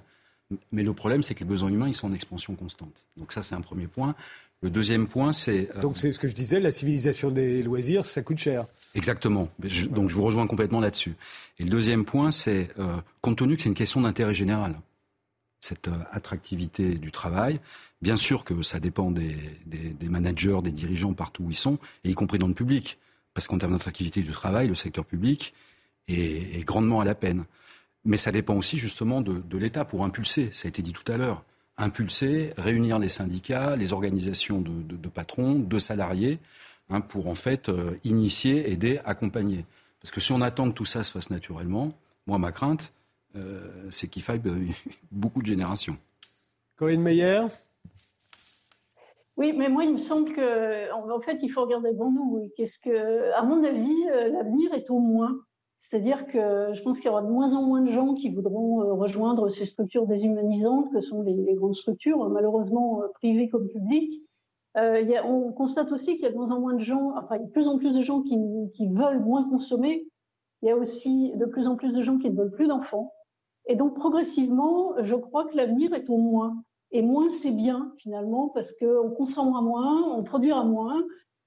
[0.71, 3.07] Mais le problème, c'est que les besoins humains, ils sont en expansion constante.
[3.17, 4.15] Donc ça, c'est un premier point.
[4.61, 5.69] Le deuxième point, c'est...
[5.75, 8.67] Euh, donc c'est ce que je disais, la civilisation des loisirs, ça coûte cher.
[8.93, 9.49] Exactement.
[9.89, 11.15] donc je vous rejoins complètement là-dessus.
[11.57, 14.75] Et le deuxième point, c'est, euh, compte tenu que c'est une question d'intérêt général,
[15.61, 17.59] cette attractivité du travail,
[18.01, 19.35] Bien sûr que ça dépend des,
[20.09, 22.97] managers, des dirigeants partout où ils sont, et y compris dans le public.
[23.33, 25.53] Parce qu'en termes d'attractivité du travail, le secteur public
[26.07, 27.45] est, grandement à la peine.
[28.03, 31.17] Mais ça dépend aussi justement de, l'État pour impulser, ça a été dit tout à
[31.17, 31.43] l'heure,
[31.77, 36.39] impulser, réunir les syndicats, les organisations de, patrons, de salariés,
[36.89, 39.65] hein, pour en fait euh, initier, aider, accompagner.
[40.01, 41.93] Parce que si on attend que tout ça se fasse naturellement,
[42.25, 42.91] moi ma crainte,
[43.35, 44.65] euh, c'est qu'il faille euh,
[45.11, 45.97] beaucoup de générations.
[46.75, 47.45] Corinne Meyer?
[49.41, 52.51] Oui, mais moi, il me semble que, en fait, il faut regarder devant nous.
[52.55, 55.35] Qu'est-ce que, à mon avis, euh, l'avenir est au moins.
[55.79, 58.83] C'est-à-dire que je pense qu'il y aura de moins en moins de gens qui voudront
[58.83, 64.21] euh, rejoindre ces structures déshumanisantes que sont les, grandes structures, malheureusement euh, privées comme publiques.
[64.75, 67.43] on constate aussi qu'il y a de moins en moins de gens, enfin, il y
[67.43, 68.37] a de plus en plus de gens qui,
[68.73, 70.05] qui veulent moins consommer.
[70.61, 73.11] Il y a aussi de plus en plus de gens qui ne veulent plus d'enfants.
[73.65, 76.63] Et donc, progressivement, je crois que l'avenir est au moins.
[76.91, 81.03] Et moins c'est bien finalement parce qu'on consommera moins, on produira moins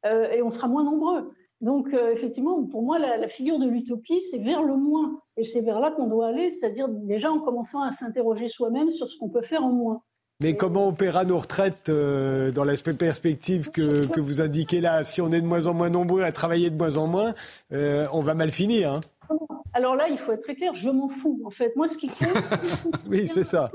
[0.07, 1.33] euh, et on sera moins nombreux.
[1.61, 5.21] Donc euh, effectivement, pour moi, la, figure de l'utopie, c'est vers le moins.
[5.37, 9.09] Et c'est vers là qu'on doit aller, c'est-à-dire déjà en commençant à s'interroger soi-même sur
[9.09, 10.03] ce qu'on peut faire en moins.
[10.41, 15.05] Mais comment on paiera nos retraites euh, dans l'aspect perspective que, que, vous indiquez là?
[15.05, 17.35] Si on est de moins en moins nombreux à travailler de moins en moins,
[17.71, 18.95] on va mal finir.
[18.95, 19.01] Hein
[19.75, 21.41] alors là, il faut être très clair, je m'en fous.
[21.45, 22.19] En fait, moi, ce qui compte,
[23.11, 23.73] oui, c'est ça.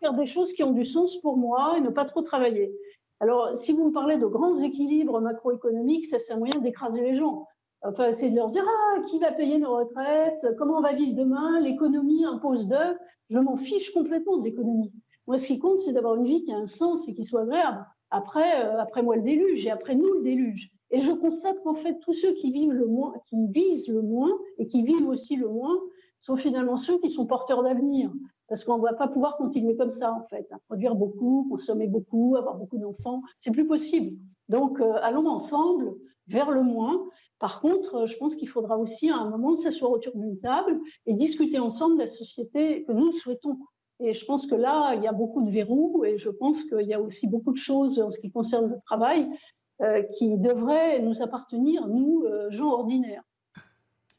[0.00, 2.76] faire des choses qui ont du sens pour moi et ne pas trop travailler.
[3.20, 7.14] Alors, si vous me parlez de grands équilibres macroéconomiques, ça c'est un moyen d'écraser les
[7.14, 7.46] gens.
[7.82, 11.16] Enfin, c'est de leur dire ah qui va payer nos retraites, comment on va vivre
[11.16, 12.98] demain, l'économie impose d'eux.
[13.30, 14.92] Je m'en fiche complètement de l'économie.
[15.28, 17.42] Moi, ce qui compte, c'est d'avoir une vie qui a un sens et qui soit
[17.42, 17.84] agréable.
[18.10, 20.72] Après, euh, après moi le déluge et après nous le déluge.
[20.90, 24.32] Et je constate qu'en fait, tous ceux qui vivent le moins, qui visent le moins
[24.58, 25.78] et qui vivent aussi le moins,
[26.20, 28.12] sont finalement ceux qui sont porteurs d'avenir.
[28.48, 31.86] Parce qu'on ne va pas pouvoir continuer comme ça, en fait, à produire beaucoup, consommer
[31.86, 33.22] beaucoup, avoir beaucoup d'enfants.
[33.36, 34.16] C'est plus possible.
[34.48, 35.94] Donc, euh, allons ensemble
[36.28, 37.04] vers le moins.
[37.38, 41.14] Par contre, je pense qu'il faudra aussi à un moment s'asseoir autour d'une table et
[41.14, 43.58] discuter ensemble de la société que nous souhaitons.
[44.00, 46.86] Et je pense que là, il y a beaucoup de verrous et je pense qu'il
[46.86, 49.28] y a aussi beaucoup de choses en ce qui concerne le travail
[50.10, 53.22] qui devrait nous appartenir, nous, euh, gens ordinaires.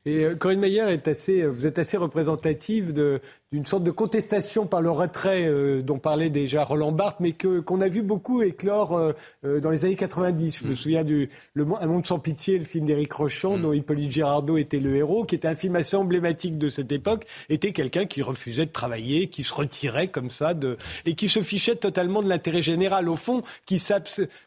[0.06, 3.20] Et euh, Corinne Meyer est assez, vous êtes assez représentative de,
[3.52, 7.60] d'une sorte de contestation par le retrait euh, dont parlait déjà Roland Barthes, mais que
[7.60, 9.14] qu'on a vu beaucoup éclore euh,
[9.44, 10.60] euh, dans les années 90.
[10.60, 10.76] Je me mm.
[10.76, 13.62] souviens du le, Un monde sans pitié, le film d'Éric Rochon, mm.
[13.62, 17.26] dont Hippolyte Girardot était le héros, qui était un film assez emblématique de cette époque,
[17.50, 20.78] était quelqu'un qui refusait de travailler, qui se retirait comme ça, de,
[21.08, 23.10] et qui se fichait totalement de l'intérêt général.
[23.10, 23.82] Au fond, qui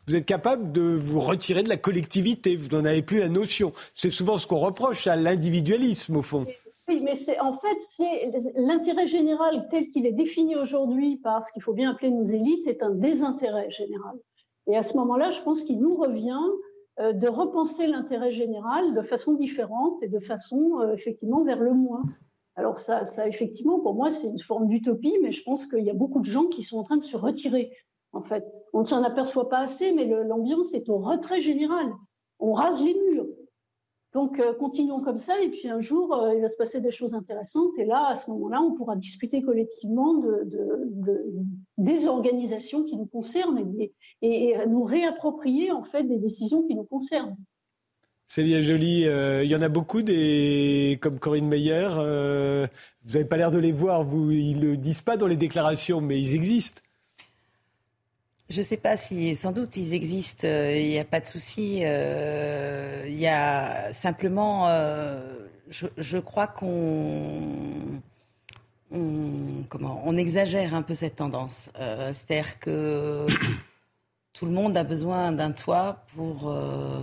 [0.06, 3.72] vous êtes capable de vous retirer de la collectivité, vous n'en avez plus la notion.
[3.94, 6.46] C'est souvent ce qu'on reproche à l'individualisme, au fond.
[6.88, 7.78] Oui, mais c'est en fait
[8.56, 12.66] l'intérêt général tel qu'il est défini aujourd'hui par ce qu'il faut bien appeler nos élites
[12.66, 14.18] est un désintérêt général.
[14.66, 16.40] Et à ce moment-là, je pense qu'il nous revient
[17.00, 21.72] euh, de repenser l'intérêt général de façon différente et de façon euh, effectivement vers le
[21.72, 22.02] moins.
[22.54, 25.94] Alors ça, effectivement, pour moi, c'est une forme d'utopie, mais je pense qu'il y a
[25.94, 27.74] beaucoup de gens qui sont en train de se retirer.
[28.12, 28.44] En fait,
[28.74, 31.92] on ne s'en aperçoit pas assez, mais l'ambiance est au retrait général.
[32.40, 32.94] On rase les.
[34.12, 36.90] Donc, euh, continuons comme ça, et puis un jour, euh, il va se passer des
[36.90, 40.48] choses intéressantes, et là, à ce moment-là, on pourra discuter collectivement de,
[41.78, 43.58] des organisations qui nous concernent
[44.20, 47.36] et, nous réapproprier, en fait, des décisions qui nous concernent.
[48.26, 51.88] Célia Jolie, euh, il y en a beaucoup des comme Corinne Meyer.
[53.04, 56.02] vous n'avez pas l'air de les voir, ils ne le disent pas dans les déclarations,
[56.02, 56.82] mais ils existent.
[58.52, 60.46] Je ne sais pas si, sans doute, ils existent.
[60.46, 61.80] Euh, il n'y a pas de souci.
[61.84, 68.02] Euh, il y a simplement, euh, je, crois qu'on,
[69.70, 71.70] comment, on exagère un peu cette tendance.
[72.12, 73.26] C'est-à-dire que
[74.34, 76.54] tout le monde a besoin d'un toit pour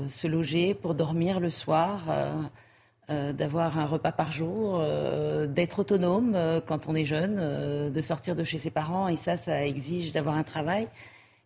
[0.07, 2.01] se loger, pour dormir le soir.
[3.09, 4.83] d'avoir un repas par jour,
[5.47, 9.65] d'être autonome quand on est jeune, de sortir de chez ses parents, et ça, ça
[9.65, 10.87] exige d'avoir un travail.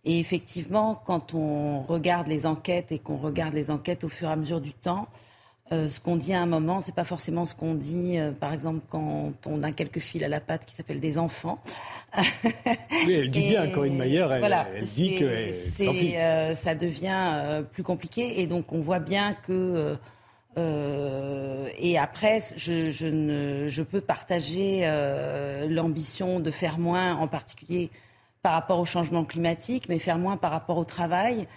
[0.05, 4.31] Et effectivement, quand on regarde les enquêtes et qu'on regarde les enquêtes au fur et
[4.31, 5.07] à mesure du temps,
[5.71, 8.53] euh, ce qu'on dit à un moment, c'est pas forcément ce qu'on dit, euh, par
[8.53, 11.57] exemple, quand on a quelques fils à la patte qui s'appellent des enfants.
[12.17, 18.41] oui, elle dit bien, Corinne Mayer, elle, elle dit que euh, ça devient plus compliqué,
[18.41, 19.97] et donc on voit bien que.
[20.57, 24.83] et après, je, je, ne, je peux partager
[25.69, 27.89] l'ambition de faire moins, en particulier
[28.43, 31.47] par rapport au changement climatique, mais faire moins par rapport au travail,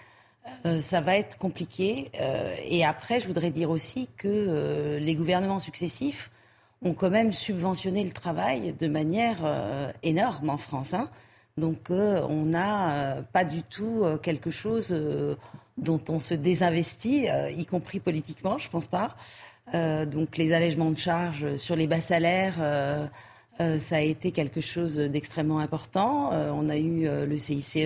[0.65, 2.09] euh, ça va être compliqué.
[2.19, 6.31] Euh, et après, je voudrais dire aussi que euh, les gouvernements successifs
[6.81, 9.37] ont quand même subventionné le travail de manière
[10.03, 10.93] énorme en France.
[10.93, 11.09] Hein.
[11.57, 14.95] Donc on n'a pas du tout quelque chose
[15.79, 19.15] dont on se désinvestit, y compris politiquement, je pense pas.
[19.73, 22.59] donc les allègements de charges sur les bas salaires
[23.59, 26.31] ça a été quelque chose d'extrêmement important.
[26.31, 27.77] Euh, on a eu euh, le CICE,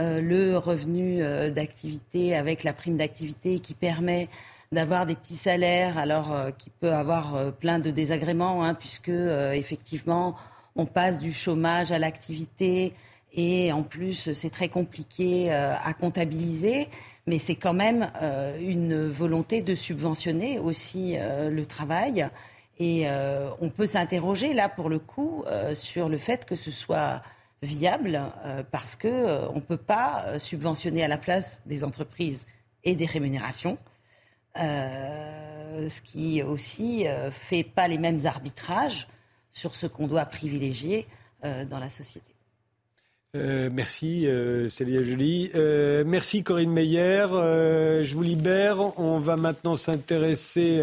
[0.00, 1.20] le revenu
[1.50, 4.28] d'activité avec la prime d'activité qui permet
[4.70, 10.36] d'avoir des petits salaires, alors qui peut avoir plein de désagréments, hein, puisque effectivement
[10.76, 12.92] on passe du chômage à l'activité
[13.32, 16.86] et en plus c'est très compliqué à comptabiliser,
[17.26, 18.08] mais c'est quand même
[18.60, 22.30] une volonté de subventionner aussi le travail
[22.78, 26.70] et euh, on peut s'interroger là, pour le coup, euh, sur le fait que ce
[26.70, 27.22] soit
[27.60, 29.08] viable, euh, parce qu'on
[29.54, 32.46] ne peut pas subventionner à la place des entreprises
[32.84, 33.78] et des rémunérations,
[34.56, 39.06] ce qui aussi fait pas les mêmes arbitrages
[39.50, 41.06] sur ce qu'on doit privilégier
[41.42, 42.34] dans la société.
[43.34, 44.26] merci
[44.68, 45.50] Célia Jolie.
[46.06, 47.26] merci Corinne Meyer.
[47.30, 48.98] je vous libère.
[48.98, 50.82] On va maintenant s'intéresser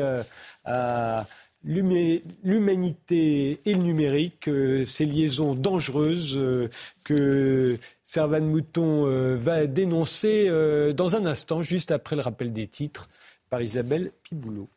[0.63, 1.25] à
[1.65, 6.69] l'humanité et le numérique, euh, ces liaisons dangereuses euh,
[7.03, 10.49] que Servan Mouton euh, va dénoncer
[10.93, 13.09] dans un instant, juste après le rappel des titres,
[13.49, 14.69] par Isabelle Piboulot.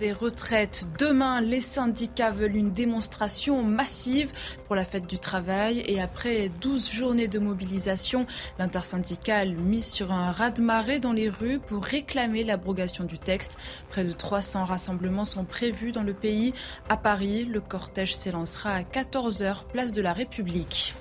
[0.00, 0.86] Des retraites.
[0.98, 4.32] Demain, les syndicats veulent une démonstration massive
[4.66, 8.26] pour la fête du travail et après 12 journées de mobilisation,
[8.58, 13.58] l'intersyndicale mise sur un raz-de-marée dans les rues pour réclamer l'abrogation du texte.
[13.90, 16.54] Près de 300 rassemblements sont prévus dans le pays.
[16.88, 20.94] À Paris, le cortège s'élancera à 14h, place de la République.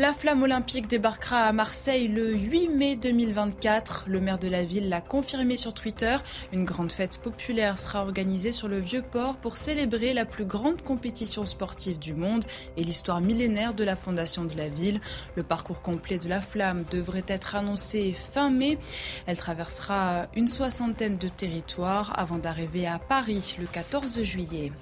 [0.00, 4.04] La flamme olympique débarquera à Marseille le 8 mai 2024.
[4.06, 6.16] Le maire de la ville l'a confirmé sur Twitter.
[6.54, 10.80] Une grande fête populaire sera organisée sur le vieux port pour célébrer la plus grande
[10.80, 12.46] compétition sportive du monde
[12.78, 15.00] et l'histoire millénaire de la fondation de la ville.
[15.36, 18.78] Le parcours complet de la flamme devrait être annoncé fin mai.
[19.26, 24.72] Elle traversera une soixantaine de territoires avant d'arriver à Paris le 14 juillet.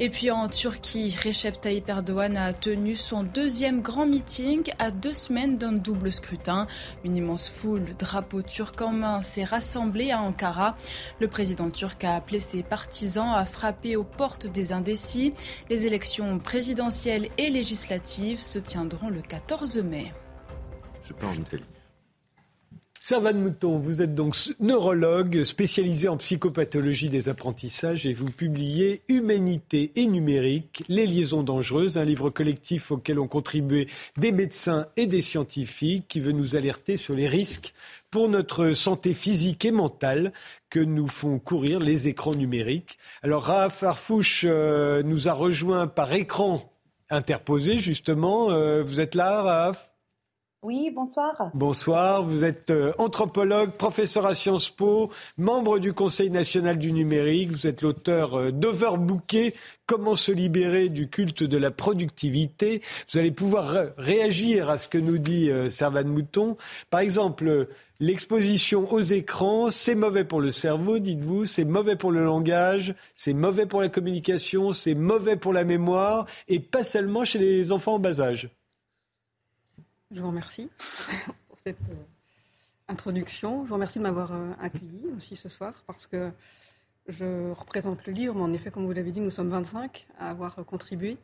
[0.00, 5.12] Et puis en Turquie, Recep Tayyip Erdogan a tenu son deuxième grand meeting à deux
[5.12, 6.66] semaines d'un double scrutin.
[7.04, 10.76] Une immense foule, drapeau turc en main, s'est rassemblée à Ankara.
[11.20, 15.34] Le président turc a appelé ses partisans à frapper aux portes des indécis.
[15.70, 20.12] Les élections présidentielles et législatives se tiendront le 14 mai.
[23.04, 29.90] Servan Mouton, vous êtes donc neurologue spécialisé en psychopathologie des apprentissages et vous publiez Humanité
[29.96, 33.88] et numérique, les liaisons dangereuses, un livre collectif auquel ont contribué
[34.18, 37.74] des médecins et des scientifiques qui veut nous alerter sur les risques
[38.12, 40.32] pour notre santé physique et mentale
[40.70, 42.98] que nous font courir les écrans numériques.
[43.24, 46.72] Alors Raph Farfouche euh, nous a rejoint par écran
[47.10, 48.52] interposé justement.
[48.52, 49.91] Euh, vous êtes là, Raph?
[50.62, 51.50] Oui, bonsoir.
[51.54, 57.50] Bonsoir, vous êtes euh, anthropologue, professeur à Sciences Po, membre du Conseil national du numérique,
[57.50, 59.54] vous êtes l'auteur euh, d'Overbooker,
[59.86, 62.80] Comment se libérer du culte de la productivité.
[63.12, 66.56] Vous allez pouvoir réagir à ce que nous dit euh, Servan Mouton.
[66.88, 67.66] Par exemple,
[67.98, 73.34] l'exposition aux écrans, c'est mauvais pour le cerveau, dites-vous, c'est mauvais pour le langage, c'est
[73.34, 77.94] mauvais pour la communication, c'est mauvais pour la mémoire, et pas seulement chez les enfants
[77.94, 78.48] en bas âge.
[80.14, 80.68] Je vous remercie
[81.48, 82.04] pour cette euh,
[82.88, 83.62] introduction.
[83.64, 86.30] Je vous remercie de m'avoir euh, accueilli aussi ce soir parce que
[87.08, 90.28] je représente le livre, mais en effet, comme vous l'avez dit, nous sommes 25 à
[90.28, 91.16] avoir contribué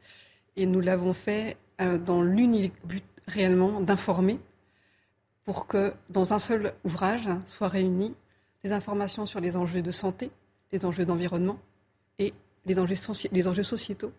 [0.57, 4.41] et nous l'avons fait euh, dans l'unique but réellement d'informer
[5.45, 8.15] pour que dans un seul ouvrage soient réunies
[8.65, 10.31] des informations sur les enjeux de santé,
[10.73, 11.59] les enjeux d'environnement
[12.19, 12.33] et
[12.65, 12.97] les enjeux,
[13.33, 14.13] les enjeux sociétaux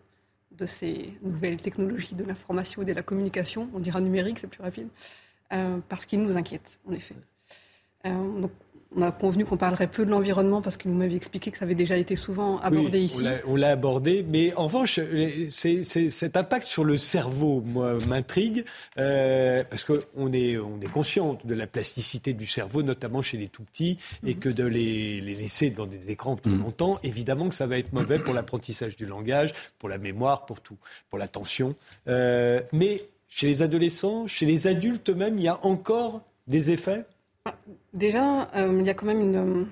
[0.60, 4.62] de ces nouvelles technologies de l'information et de la communication, on dira numérique, c'est plus
[4.62, 4.88] rapide,
[5.52, 7.16] euh, parce qu'ils nous inquiètent, en effet.
[8.06, 8.46] Euh,
[8.96, 11.64] on a convenu qu'on parlerait peu de l'environnement parce que vous m'avez expliqué que ça
[11.64, 13.24] avait déjà été souvent abordé ici.
[13.46, 14.98] On l'a abordé, mais en revanche,
[15.50, 18.64] c'est, cet impact sur le cerveau, moi, m'intrigue,
[18.98, 23.48] euh, parce qu'on est, on est conscient de la plasticité du cerveau, notamment chez les
[23.48, 26.62] tout petits, et que de les, laisser devant des écrans tout mm.
[26.62, 30.60] longtemps, évidemment que ça va être mauvais pour l'apprentissage du langage, pour la mémoire, pour
[30.60, 30.76] tout,
[31.08, 31.76] pour l'attention.
[32.08, 37.04] Euh, mais chez les adolescents, chez les adultes même, il y a encore des effets
[37.92, 39.36] Déjà, euh, il y a quand même une.
[39.36, 39.64] Euh,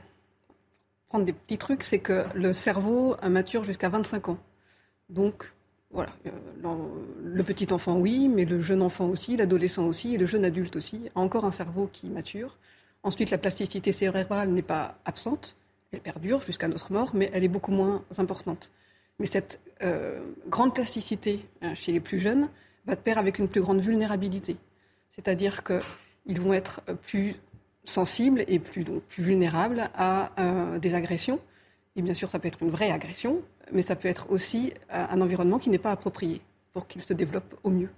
[1.09, 4.39] prendre des petits trucs, c'est que le cerveau mature jusqu'à 25 ans.
[5.09, 5.53] Donc,
[5.91, 6.11] voilà.
[6.27, 6.77] Euh,
[7.25, 10.77] le petit enfant, oui, mais le jeune enfant aussi, l'adolescent aussi, et le jeune adulte
[10.77, 12.59] aussi, a encore un cerveau qui mature.
[13.03, 15.57] Ensuite, la plasticité cérébrale n'est pas absente.
[15.93, 18.71] Elle perdure jusqu'à notre mort, mais elle est beaucoup moins importante.
[19.19, 19.61] Mais cette
[20.49, 22.51] grande plasticité chez les plus jeunes
[22.85, 24.57] va de pair avec une plus grande vulnérabilité.
[25.11, 27.37] C'est-à-dire qu'ils vont être plus
[27.89, 28.85] sensibles et plus,
[29.19, 31.41] vulnérables à euh, des agressions.
[31.97, 33.43] Et bien sûr, ça peut être une vraie agression,
[33.73, 36.41] mais ça peut être aussi euh, un environnement qui n'est pas approprié
[36.73, 37.91] pour qu'il se développe au mieux.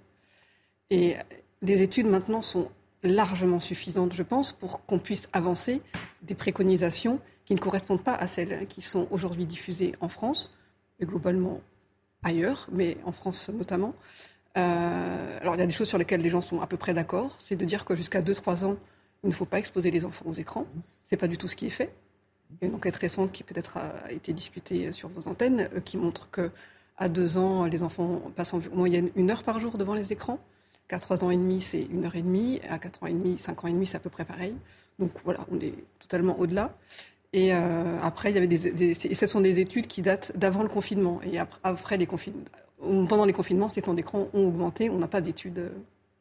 [0.89, 1.15] Et
[1.61, 2.69] des études maintenant sont
[3.03, 5.81] largement suffisantes, je pense, pour qu'on puisse avancer
[6.21, 10.53] des préconisations qui ne correspondent pas à celles qui sont aujourd'hui diffusées en France
[10.99, 11.61] et globalement
[12.23, 13.93] ailleurs, mais en France notamment.
[14.57, 16.93] Euh, alors il y a des choses sur lesquelles les gens sont à peu près
[16.93, 18.77] d'accord, c'est de dire que jusqu'à 2-3 ans,
[19.23, 20.65] il ne faut pas exposer les enfants aux écrans.
[21.05, 21.93] Ce n'est pas du tout ce qui est fait.
[22.51, 25.79] Il y a une enquête récente qui peut-être a été discutée sur vos antennes euh,
[25.79, 26.51] qui montre que
[26.97, 30.39] à deux ans, les enfants passent en moyenne une heure par jour devant les écrans.
[30.87, 32.59] Qu'à trois ans et demi, c'est une heure et demie.
[32.69, 34.53] À quatre ans et demi, cinq ans et demi, c'est à peu près pareil.
[34.99, 36.77] Donc voilà, on est totalement au-delà.
[37.33, 40.69] Et euh, après, il y avait des, ce sont des études qui datent d'avant le
[40.69, 42.43] confinement et après, les confinements.
[42.79, 44.89] Pendant les confinements, ces temps d'écran ont augmenté.
[44.89, 45.69] On n'a pas d'études, euh,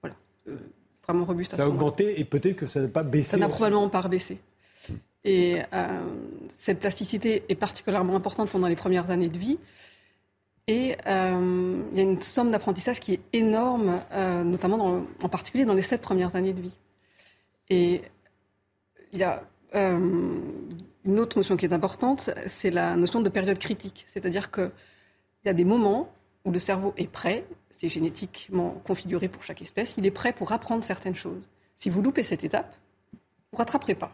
[0.02, 0.16] voilà,
[1.06, 3.31] ça a augmenté et peut-être que ça n'a pas baissé.
[3.32, 4.39] Ça n'a probablement pas baissé.
[5.24, 6.01] Et euh,
[6.56, 9.59] cette plasticité est particulièrement importante pendant les premières années de vie.
[10.66, 15.64] Et euh, il y a une somme d'apprentissage qui est énorme, euh, notamment en particulier
[15.64, 16.77] dans les sept premières années de vie.
[17.68, 18.02] Et
[19.12, 24.05] il y a une autre notion qui est importante, c'est la notion de période critique.
[24.09, 24.72] C'est-à-dire qu'il
[25.44, 26.12] y a des moments
[26.44, 27.44] où le cerveau est prêt,
[27.81, 31.48] c'est génétiquement configuré pour chaque espèce, il est prêt pour apprendre certaines choses.
[31.77, 32.77] Si vous loupez cette étape,
[33.15, 34.12] vous ne rattraperez pas.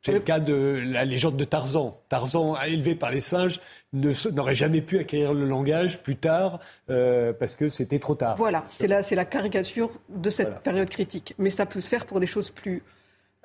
[0.00, 1.94] C'est le cas de la légende de Tarzan.
[2.08, 3.60] Tarzan, élevé par les singes,
[3.92, 8.36] n'aurait jamais pu acquérir le langage plus tard euh, parce que c'était trop tard.
[8.36, 11.34] Voilà, c'est la, la, caricature de cette période critique.
[11.36, 12.82] Mais ça peut se faire pour des choses plus,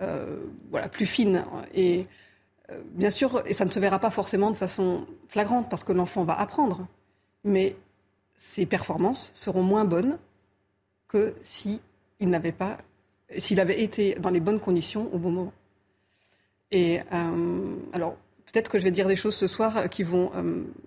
[0.02, 0.38] euh,
[0.72, 1.44] voilà, plus fines.
[1.73, 2.07] Et
[2.72, 5.91] euh, bien sûr, et ça ne se verra pas forcément de façon flagrante parce que
[5.91, 6.88] l'enfant va apprendre.
[7.44, 7.76] Mais
[8.40, 10.18] ses performances seront moins bonnes
[11.10, 11.82] que s'il
[12.22, 12.78] n'avait pas,
[13.38, 15.53] s'il avait été dans les bonnes conditions au bon moment.
[16.72, 20.32] Et euh, alors, peut-être que je vais dire des choses ce soir qui vont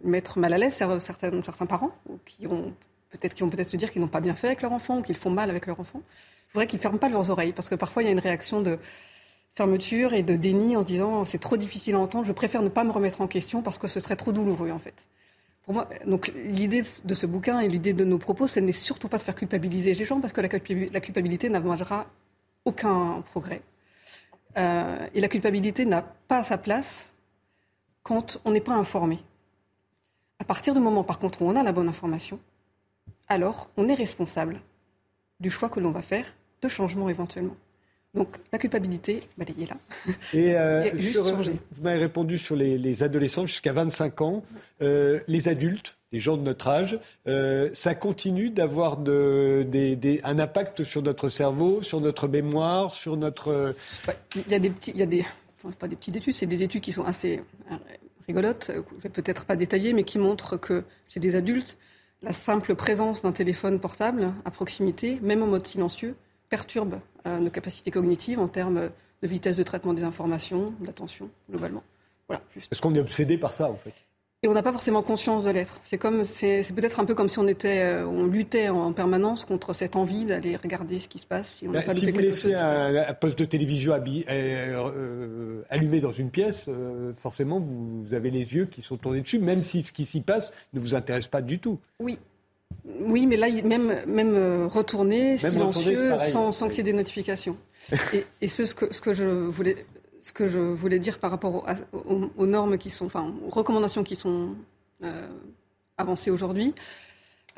[0.02, 2.72] mettre mal à l'aise certains, certains parents, ou qui ont
[3.10, 5.02] peut-être qui vont peut-être se dire qu'ils n'ont pas bien fait avec leur enfant ou
[5.02, 6.00] qu'ils font mal avec leur enfant.
[6.48, 8.18] Je voudrais qu'ils ne ferment pas leurs oreilles parce que parfois il y a une
[8.18, 8.78] réaction de
[9.54, 12.84] fermeture et de déni en disant c'est trop difficile à entendre, je préfère ne pas
[12.84, 15.06] me remettre en question parce que ce serait trop douloureux en fait.
[15.64, 19.08] Pour moi, donc l'idée de ce bouquin et l'idée de nos propos, ce n'est surtout
[19.08, 22.06] pas de faire culpabiliser les gens parce que la culpabilité n'amènera
[22.64, 23.62] aucun progrès.
[24.58, 27.14] Euh, et la culpabilité n'a pas sa place
[28.02, 29.20] quand on n'est pas informé.
[30.40, 32.40] À partir du moment, par contre, où on a la bonne information,
[33.28, 34.60] alors on est responsable
[35.40, 36.26] du choix que l'on va faire,
[36.60, 37.56] de changement éventuellement.
[38.14, 39.76] Donc la culpabilité, elle est là.
[40.34, 40.90] Et euh,
[41.72, 44.44] vous m'avez répondu sur les, adolescents jusqu'à 25 ans.
[44.82, 51.00] Euh, les adultes, les gens de notre âge, euh, ça continue d'avoir un impact sur
[51.00, 53.74] notre cerveau, sur notre mémoire, sur notre...
[54.36, 54.90] Il y a des petits...
[54.90, 55.24] Il y a des,
[55.78, 57.40] pas des petites études, c'est des études qui sont assez
[58.26, 61.78] rigolotes, je vais peut-être pas détailler, mais qui montrent que chez des adultes,
[62.22, 66.14] la simple présence d'un téléphone portable à proximité, même en mode silencieux,
[66.50, 68.90] perturbe euh, nos capacités cognitives en termes
[69.22, 71.82] de vitesse de traitement des informations, d'attention, globalement.
[72.28, 73.94] Voilà, Est-ce qu'on est obsédé par ça, en fait?
[74.44, 75.78] Et on n'a pas forcément conscience de l'être.
[75.84, 79.44] C'est comme, c'est, peut-être un peu comme si on était, euh, on luttait en, permanence
[79.44, 81.58] contre cette envie d'aller regarder ce qui se passe.
[81.58, 86.68] Si, on bah, si vous laissez un, poste de télévision euh, allumé dans une pièce,
[87.14, 90.52] forcément vous, avez les yeux qui sont tournés dessus, même si ce qui s'y passe
[90.72, 91.78] ne vous intéresse pas du tout.
[92.00, 92.18] Oui,
[92.84, 97.56] oui, mais là, même, même euh, retourner, silencieux, sans, sans qu'il y ait des notifications.
[98.40, 99.74] et, ce, que, ce, que je voulais,
[100.20, 104.16] ce que je voulais dire par rapport aux, normes qui sont, enfin, aux recommandations qui
[104.16, 104.54] sont
[105.02, 105.28] euh,
[105.98, 106.74] avancées aujourd'hui,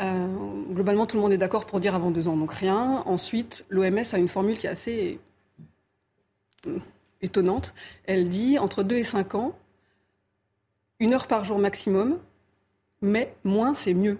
[0.01, 0.28] euh,
[0.73, 3.03] globalement, tout le monde est d'accord pour dire avant deux ans, donc rien.
[3.07, 5.20] Ensuite, l'OMS a une formule qui est assez
[7.23, 7.74] étonnante.
[8.07, 9.57] Elle dit entre deux et cinq ans,
[10.99, 12.19] une heure par jour maximum,
[13.03, 14.19] mais moins c'est mieux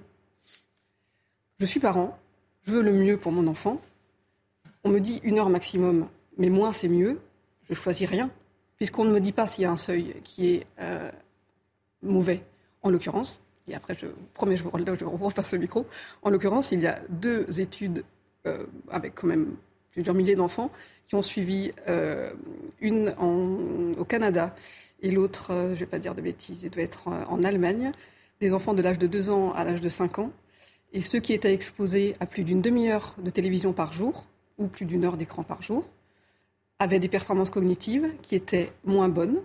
[1.61, 2.19] je suis parent,
[2.63, 3.81] je veux le mieux pour mon enfant.
[4.83, 7.21] On me dit une heure maximum, mais moins c'est mieux.
[7.69, 8.31] Je choisis rien,
[8.77, 11.11] puisqu'on ne me dit pas s'il y a un seuil qui est euh,
[12.03, 12.43] mauvais.
[12.83, 15.87] En l'occurrence, et après je promets, je vous, je repasse le micro.
[16.23, 18.05] En l'occurrence, il y a deux études
[18.47, 19.57] euh, avec quand même
[19.93, 20.71] plusieurs milliers d'enfants
[21.09, 22.31] qui ont suivi euh,
[22.81, 23.15] une
[23.97, 24.55] au Canada
[25.01, 27.91] et l'autre, je ne vais pas dire de bêtises, il doit être en Allemagne,
[28.41, 30.33] des enfants de l'âge de 2 ans à l'âge de 5 ans
[30.95, 34.27] et ceux qui étaient exposés à plus d'une demi-heure de télévision par jour,
[34.59, 35.91] ou plus d'une heure d'écran par jour,
[36.79, 39.41] avaient des performances cognitives qui étaient moins bonnes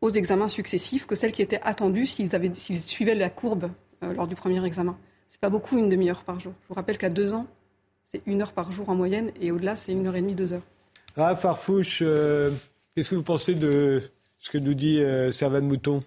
[0.00, 2.30] aux examens successifs que celles qui étaient attendues s'ils,
[2.82, 3.70] suivaient la courbe
[4.02, 4.98] euh, lors du premier examen.
[5.28, 6.54] C'est pas beaucoup une demi-heure par jour.
[6.62, 7.46] Je vous rappelle qu'à deux ans,
[8.06, 10.54] c'est une heure par jour en moyenne, et au-delà, c'est une heure et demie, deux
[10.54, 10.66] heures.
[11.16, 12.50] Ah, Farfouche, euh,
[12.94, 14.02] qu'est-ce que vous pensez de
[14.38, 16.02] ce que nous dit euh, Servane Mouton?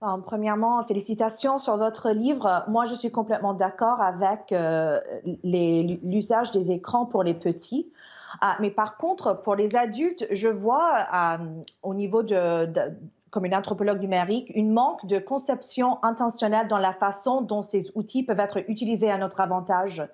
[0.00, 2.64] Premièrement, félicitations sur votre livre.
[2.68, 5.00] Moi, je suis complètement d'accord avec euh,
[5.42, 7.90] l'usage des écrans pour les petits.
[8.40, 11.38] Ah, mais par contre, pour les adultes, je vois euh,
[11.82, 12.68] au niveau de,
[13.30, 18.22] comme une anthropologue numérique, une manque de conception intentionnelle dans la façon dont ces outils
[18.22, 20.06] peuvent être utilisés à notre avantage.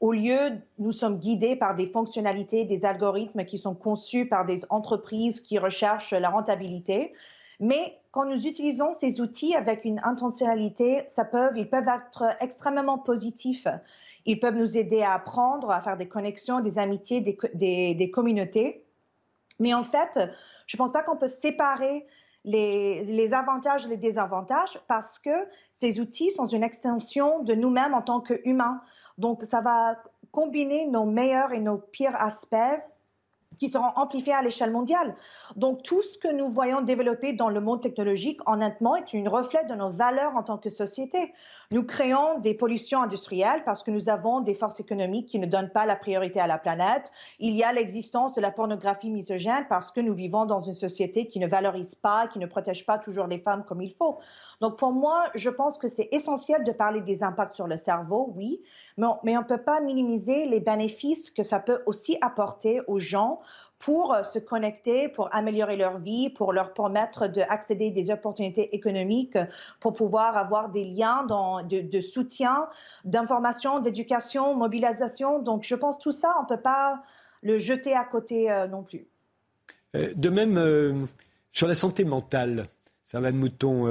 [0.00, 4.62] Au lieu, nous sommes guidés par des fonctionnalités, des algorithmes qui sont conçus par des
[4.68, 7.12] entreprises qui recherchent la rentabilité.
[7.60, 12.98] Mais quand nous utilisons ces outils avec une intentionnalité, ça peut, ils peuvent être extrêmement
[12.98, 13.66] positifs.
[14.26, 18.84] Ils peuvent nous aider à apprendre, à faire des connexions, des amitiés, des, des, communautés.
[19.58, 20.20] Mais en fait,
[20.66, 22.06] je ne pense pas qu'on peut séparer
[22.44, 27.94] les, les, avantages et les désavantages parce que ces outils sont une extension de nous-mêmes
[27.94, 28.82] en tant qu'humains.
[29.16, 29.96] Donc, ça va
[30.32, 32.82] combiner nos meilleurs et nos pires aspects
[33.58, 35.14] qui seront amplifiés à l'échelle mondiale.
[35.56, 39.64] Donc tout ce que nous voyons développer dans le monde technologique, honnêtement, est une reflet
[39.64, 41.32] de nos valeurs en tant que société.
[41.72, 45.70] Nous créons des pollutions industrielles parce que nous avons des forces économiques qui ne donnent
[45.70, 47.10] pas la priorité à la planète.
[47.38, 51.28] Il y a l'existence de la pornographie misogène parce que nous vivons dans une société
[51.28, 54.18] qui ne valorise pas, qui ne protège pas toujours les femmes comme il faut.
[54.60, 58.34] Donc pour moi, je pense que c'est essentiel de parler des impacts sur le cerveau,
[58.36, 58.60] oui,
[58.98, 63.40] mais on ne peut pas minimiser les bénéfices que ça peut aussi apporter aux gens
[63.82, 68.74] pour euh, se connecter, pour améliorer leur vie, pour leur permettre d'accéder à des opportunités
[68.74, 69.36] économiques,
[69.80, 71.26] pour pouvoir avoir des liens
[71.68, 72.68] de, soutien,
[73.04, 75.40] d'information, d'éducation, mobilisation.
[75.40, 77.02] Donc je pense tout ça, on ne peut pas
[77.42, 79.06] le jeter à côté euh, non plus.
[79.96, 81.06] Euh, de même,
[81.50, 82.66] sur la santé mentale,
[83.04, 83.84] Servane Mouton,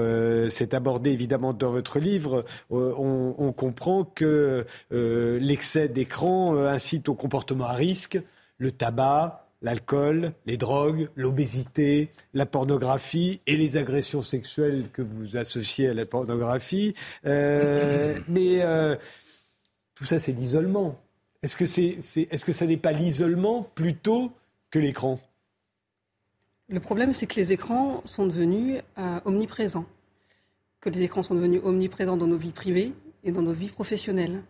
[0.49, 2.43] c'est abordé évidemment dans votre livre.
[2.71, 8.19] On, comprend que l'excès d'écran incite au comportement à risque,
[8.57, 15.89] le tabac, l'alcool, les drogues, l'obésité, la pornographie et les agressions sexuelles que vous associez
[15.89, 16.93] à la pornographie.
[17.25, 18.95] Euh, mais euh,
[19.95, 20.99] tout ça, c'est l'isolement.
[21.43, 24.31] Est-ce que, c'est, est-ce que ça n'est pas l'isolement plutôt
[24.69, 25.19] que l'écran?
[26.69, 29.85] Le problème, c'est que les écrans sont devenus euh, omniprésents.
[30.79, 32.93] Que les écrans sont devenus omniprésents dans nos vies privées
[33.23, 34.41] et dans nos vies professionnelles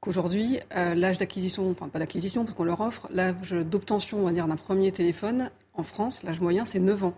[0.00, 4.32] qu'aujourd'hui, euh, l'âge d'acquisition, enfin pas d'acquisition, parce qu'on leur offre, l'âge d'obtention, on va
[4.32, 7.14] dire, d'un premier téléphone, en France, l'âge moyen, c'est 9 ans.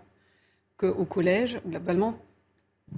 [0.76, 2.14] Qu'au collège, globalement,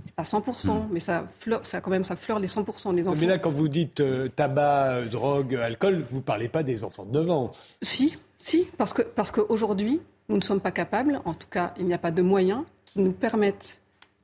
[0.06, 0.88] c'est pas 100%, hmm.
[0.92, 3.18] mais ça, fleure, ça, quand même, ça fleure les 100% des enfants.
[3.20, 6.84] Mais là, quand vous dites euh, tabac, euh, drogue, alcool, vous ne parlez pas des
[6.84, 7.50] enfants de 9 ans.
[7.82, 11.86] Si, si, parce que parce qu'aujourd'hui, nous ne sommes pas capables, en tout cas, il
[11.86, 13.80] n'y a pas de moyens qui nous permettent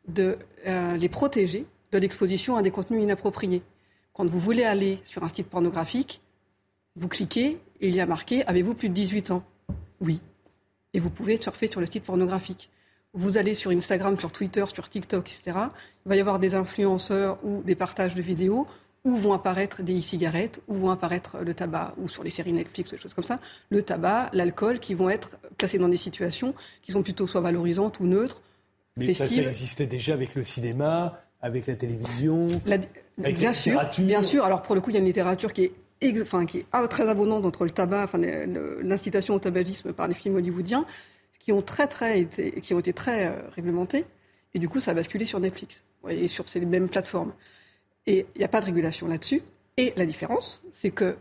[0.06, 3.62] de les protéger de l'exposition à des contenus inappropriés.
[4.18, 6.20] Quand vous voulez aller sur un site pornographique,
[6.96, 9.44] vous cliquez et il y a marqué Avez-vous plus de 18 ans?
[10.00, 10.20] Oui.
[10.92, 12.68] Et vous pouvez surfer sur le site pornographique.
[13.14, 15.56] Vous allez sur Instagram, sur Twitter, sur TikTok, etc.
[16.04, 18.66] Il va y avoir des influenceurs ou des partages de vidéos
[19.04, 22.90] où vont apparaître des e-cigarettes, où vont apparaître le tabac, ou sur les séries Netflix,
[22.90, 23.38] des choses comme ça,
[23.70, 28.00] le tabac, l'alcool, qui vont être placés dans des situations qui sont plutôt soit valorisantes
[28.00, 28.42] ou neutres.
[28.96, 32.48] Mais ça, ça existait déjà avec le cinéma, avec la télévision.
[32.66, 32.78] La
[33.18, 34.44] bien sûr, bien sûr.
[34.44, 35.70] Alors pour le coup, il y a une littérature qui
[36.00, 38.18] est, enfin, qui est très abondante entre le tabac, enfin,
[38.82, 40.86] l'incitation au tabagisme par les films hollywoodiens,
[41.38, 44.04] qui ont très, très été, qui ont été très euh, réglementés.
[44.54, 47.32] Et du coup, ça a basculé sur Netflix et sur ces mêmes plateformes.
[48.06, 49.42] Et il n'y a pas de régulation là-dessus.
[49.76, 51.16] Et la différence, c'est que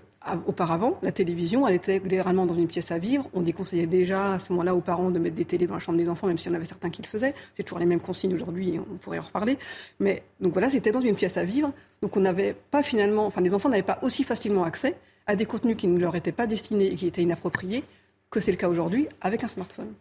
[0.45, 3.29] auparavant, la télévision, elle était généralement dans une pièce à vivre.
[3.33, 5.97] On déconseillait déjà à ce moment-là aux parents de mettre des télés dans la chambre
[5.97, 7.33] des enfants, même s'il y en avait certains qui le faisaient.
[7.55, 9.57] C'est toujours les mêmes consignes aujourd'hui, on pourrait en reparler.
[9.99, 11.71] Mais donc voilà, c'était dans une pièce à vivre.
[12.01, 14.95] Donc on n'avait pas finalement, enfin les enfants n'avaient pas aussi facilement accès
[15.25, 17.83] à des contenus qui ne leur étaient pas destinés et qui étaient inappropriés
[18.29, 19.93] que c'est le cas aujourd'hui avec un smartphone.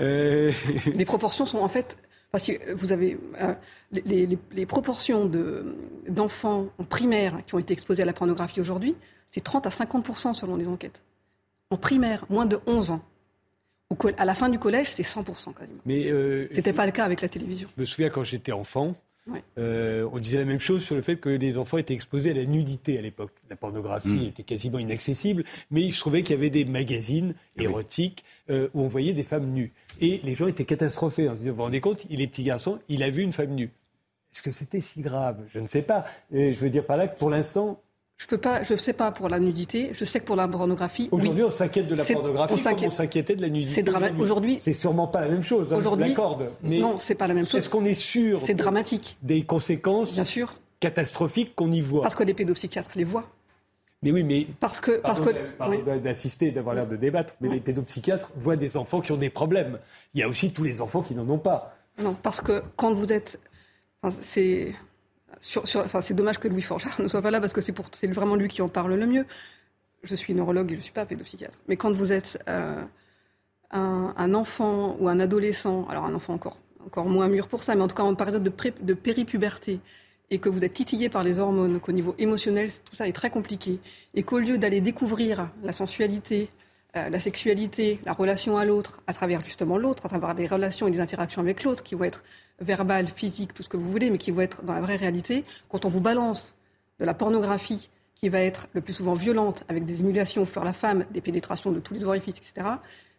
[0.00, 0.52] Euh...
[0.94, 1.96] Les proportions sont en fait
[2.34, 3.54] parce que vous avez euh,
[3.92, 5.30] les, proportions
[6.08, 8.96] d'enfants en primaire qui ont été exposés à la pornographie aujourd'hui,
[9.30, 11.00] c'est 30 à 50% selon les enquêtes.
[11.70, 13.04] En primaire, moins de 11 ans.
[14.16, 15.78] à la fin du collège, c'est 100 quasiment.
[15.86, 17.68] Mais euh, c'était pas le cas avec la télévision.
[17.76, 18.96] Je me souviens quand j'étais enfant,
[19.58, 22.34] euh, on disait la même chose sur le fait que les enfants étaient exposés à
[22.34, 23.32] la nudité à l'époque.
[23.48, 24.28] La pornographie mm.
[24.28, 28.82] était quasiment inaccessible, mais il se trouvait qu'il y avait des magazines érotiques euh, où
[28.82, 29.72] on voyait des femmes nues.
[30.00, 31.28] Et les gens étaient catastrophés.
[31.28, 33.70] Vous vous rendez compte, il est petit garçon, il a vu une femme nue.
[34.32, 35.38] Est-ce que c'était si grave?
[35.48, 36.04] Je ne sais pas.
[36.32, 37.80] Et je veux dire par là que pour l'instant,
[38.24, 39.90] je peux pas, je sais pas pour la nudité.
[39.92, 41.08] Je sais que pour la pornographie.
[41.10, 43.74] Aujourd'hui, on s'inquiète de la pornographie comme on s'inquiétait de la nudité.
[43.74, 44.20] C'est dramatique.
[44.20, 45.72] Aujourd'hui, c'est sûrement pas la même chose.
[45.72, 46.14] Hein, aujourd'hui,
[46.62, 47.60] mais non, c'est pas la même chose.
[47.60, 49.18] Est-ce qu'on est sûr C'est dramatique.
[49.22, 50.14] Des conséquences.
[50.14, 50.54] Bien sûr.
[50.80, 52.02] Catastrophiques qu'on y voit?
[52.02, 53.28] Parce que les pédopsychiatres les voient.
[54.02, 57.60] Mais oui, mais parce que parce que pardon d'assister, d'avoir l'air de débattre, mais les
[57.60, 59.78] pédopsychiatres voient des enfants qui ont des problèmes.
[60.14, 61.74] Il y a aussi tous les enfants qui n'en ont pas.
[62.02, 63.38] Non, parce que quand vous êtes,
[64.20, 64.74] c'est
[65.44, 68.62] c'est dommage que Louis Forgeard ne soit pas là parce que c'est vraiment lui qui
[68.62, 69.26] en parle le mieux.
[70.02, 71.58] Je suis neurologue et je ne suis pas pédopsychiatre.
[71.68, 72.82] Mais quand vous êtes euh,
[73.70, 77.82] un, enfant ou un adolescent, alors un enfant encore, encore moins mûr pour ça, mais
[77.82, 79.80] en tout cas en période de, de péripuberté,
[80.30, 83.30] et que vous êtes titillé par les hormones, qu'au niveau émotionnel, tout ça est très
[83.30, 83.78] compliqué,
[84.14, 86.50] et qu'au lieu d'aller découvrir la sensualité,
[86.96, 90.86] euh, la sexualité, la relation à l'autre, à travers justement l'autre, à travers des relations
[90.86, 92.22] et des interactions avec l'autre, qui vont être
[92.60, 95.44] verbal, physique, tout ce que vous voulez, mais qui vont être dans la vraie réalité,
[95.68, 96.54] quand on vous balance
[97.00, 100.72] de la pornographie qui va être le plus souvent violente, avec des émulations sur la
[100.72, 102.68] femme, des pénétrations de tous les orifices, etc.,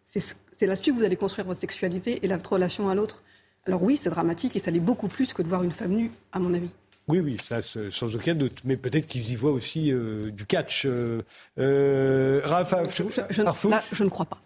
[0.06, 3.22] c'est là-dessus que vous allez construire votre sexualité et votre relation à l'autre.
[3.66, 6.10] Alors oui, c'est dramatique et ça l'est beaucoup plus que de voir une femme nue,
[6.32, 6.70] à mon avis.
[7.08, 8.62] Oui, oui, ça, sans aucun doute.
[8.64, 10.86] Mais peut-être qu'ils y voient aussi euh, du catch.
[10.86, 11.22] Euh,
[11.58, 12.40] euh
[12.88, 14.40] je, je, ne crois pas.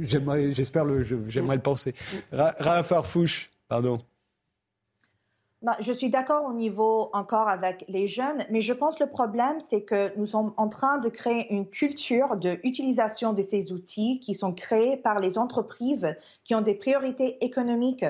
[0.00, 1.94] J'espère le, j'aimerais le penser.
[2.32, 3.98] Ra Farfouche, pardon.
[5.62, 9.10] Bah, je suis d'accord au niveau encore avec les jeunes, mais je pense que le
[9.10, 14.18] problème, c'est que nous sommes en train de créer une culture d'utilisation de ces outils
[14.18, 18.04] qui sont créés par les entreprises qui ont des priorités économiques.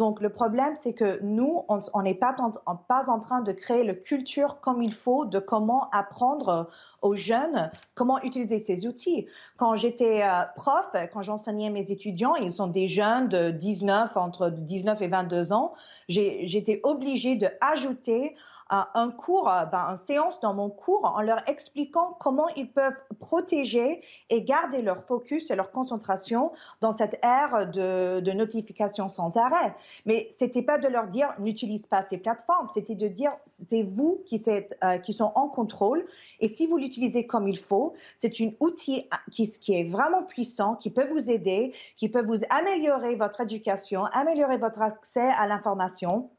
[0.00, 4.58] Donc, le problème, c'est que nous, on n'est pas, en train de créer la culture
[4.62, 6.70] comme il faut de comment apprendre
[7.02, 9.26] aux jeunes comment utiliser ces outils.
[9.58, 14.48] Quand j'étais euh, prof, quand j'enseignais mes étudiants, ils sont des jeunes de 19, entre
[14.48, 15.74] 19 et 22 ans,
[16.08, 18.36] j'étais obligée d'ajouter
[18.70, 24.02] un cours, ben, une séance dans mon cours en leur expliquant comment ils peuvent protéger
[24.28, 29.74] et garder leur focus et leur concentration dans cette ère de, de notification sans arrêt.
[30.06, 34.22] Mais c'était pas de leur dire n'utilise pas ces plateformes, c'était de dire c'est vous
[34.26, 36.06] qui, êtes, euh, qui sont en contrôle.
[36.40, 40.76] Et si vous l'utilisez comme il faut, c'est un outil qui, qui est vraiment puissant,
[40.76, 46.30] qui peut vous aider, qui peut vous améliorer votre éducation, améliorer votre accès à l'information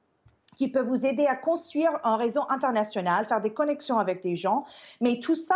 [0.56, 4.66] qui peut vous aider à construire un réseau international, faire des connexions avec des gens.
[5.00, 5.56] Mais tout ça,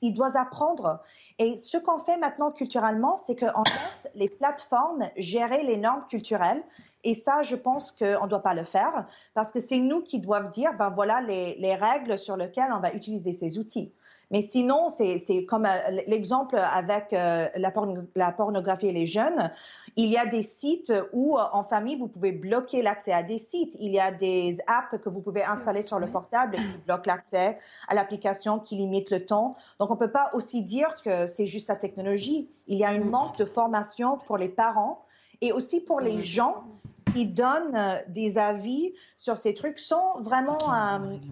[0.00, 1.00] il doit apprendre.
[1.38, 6.62] Et ce qu'on fait maintenant culturellement, c'est qu'on laisse les plateformes gérer les normes culturelles.
[7.04, 10.18] Et ça, je pense qu'on ne doit pas le faire parce que c'est nous qui
[10.18, 13.92] doivent dire, ben voilà les, les règles sur lesquelles on va utiliser ces outils.
[14.32, 19.52] Mais sinon, c'est comme euh, l'exemple avec euh, la, pornographie et les jeunes.
[19.96, 23.38] Il y a des sites où, euh, en famille, vous pouvez bloquer l'accès à des
[23.38, 23.76] sites.
[23.78, 27.58] Il y a des apps que vous pouvez installer sur le portable qui bloquent l'accès
[27.88, 29.56] à l'application, qui limitent le temps.
[29.78, 32.48] Donc, on ne peut pas aussi dire que c'est juste la technologie.
[32.68, 35.04] Il y a une manque de formation pour les parents
[35.42, 36.64] et aussi pour les gens
[37.12, 40.56] qui donnent des avis sur ces trucs sans vraiment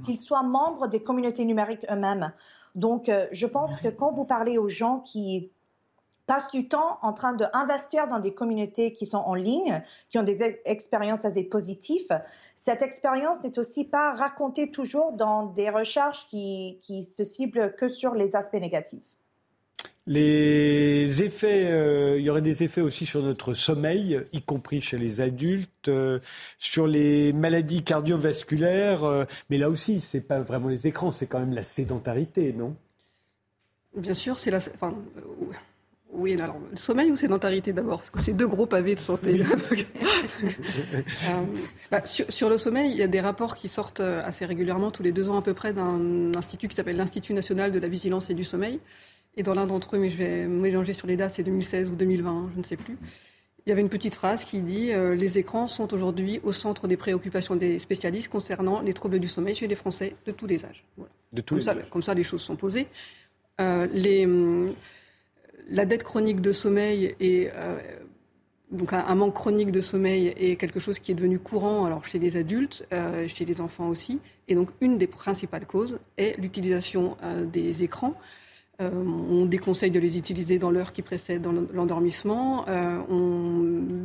[0.05, 2.33] qu'ils soient membres des communautés numériques eux-mêmes.
[2.75, 5.51] Donc, euh, je pense que quand vous parlez aux gens qui
[6.31, 10.23] passent du temps en train d'investir dans des communautés qui sont en ligne, qui ont
[10.23, 12.21] des expériences assez positives,
[12.57, 17.89] cette expérience n'est aussi pas racontée toujours dans des recherches qui, qui se ciblent que
[17.89, 19.01] sur les aspects négatifs.
[20.07, 24.99] Les effets, euh, il y aurait des effets aussi sur notre sommeil, y compris chez
[24.99, 26.21] les adultes, euh,
[26.59, 29.03] sur les maladies cardiovasculaires.
[29.03, 32.77] Euh, mais là aussi, c'est pas vraiment les écrans, c'est quand même la sédentarité, non?
[33.97, 34.59] Bien sûr, c'est la.
[34.59, 34.95] Enfin,
[36.13, 39.41] oui, alors, le sommeil ou sédentarité d'abord Parce que c'est deux gros pavés de santé.
[41.91, 45.03] Bah, sur, sur, le sommeil, il y a des rapports qui sortent assez régulièrement, tous
[45.03, 48.31] les deux ans à peu près, d'un institut qui s'appelle l'Institut national de la vigilance
[48.31, 48.81] et du sommeil,
[49.37, 51.95] et dans l'un d'entre eux, mais je vais mélanger sur les dates, c'est 2016 ou
[51.95, 52.97] 2020, je ne sais plus.
[53.67, 56.89] Il y avait une petite phrase qui dit euh, Les écrans sont aujourd'hui au centre
[56.89, 60.65] des préoccupations des spécialistes concernant les troubles du sommeil chez les Français de tous les
[60.65, 60.85] âges.
[61.33, 61.91] De tous comme, les ça, âges.
[61.91, 62.87] comme ça, les choses sont posées.
[63.61, 64.73] Euh, les, hum,
[65.71, 67.79] la dette chronique de sommeil et euh,
[68.73, 72.37] donc un, manque chronique de sommeil est quelque chose qui est devenu courant chez les
[72.37, 74.21] adultes, euh, chez les enfants aussi.
[74.49, 78.15] Et donc une des principales causes est l'utilisation euh, des écrans.
[78.83, 82.65] On déconseille de les utiliser dans l'heure qui précède l'endormissement.
[83.11, 83.61] On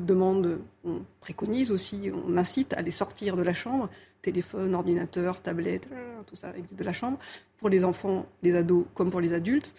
[0.06, 3.90] demande, on préconise aussi, on incite à les sortir de la chambre,
[4.22, 5.88] téléphone, ordinateur, tablette,
[6.28, 7.18] tout ça existe de la chambre,
[7.56, 9.74] pour les enfants, les ados comme pour les adultes.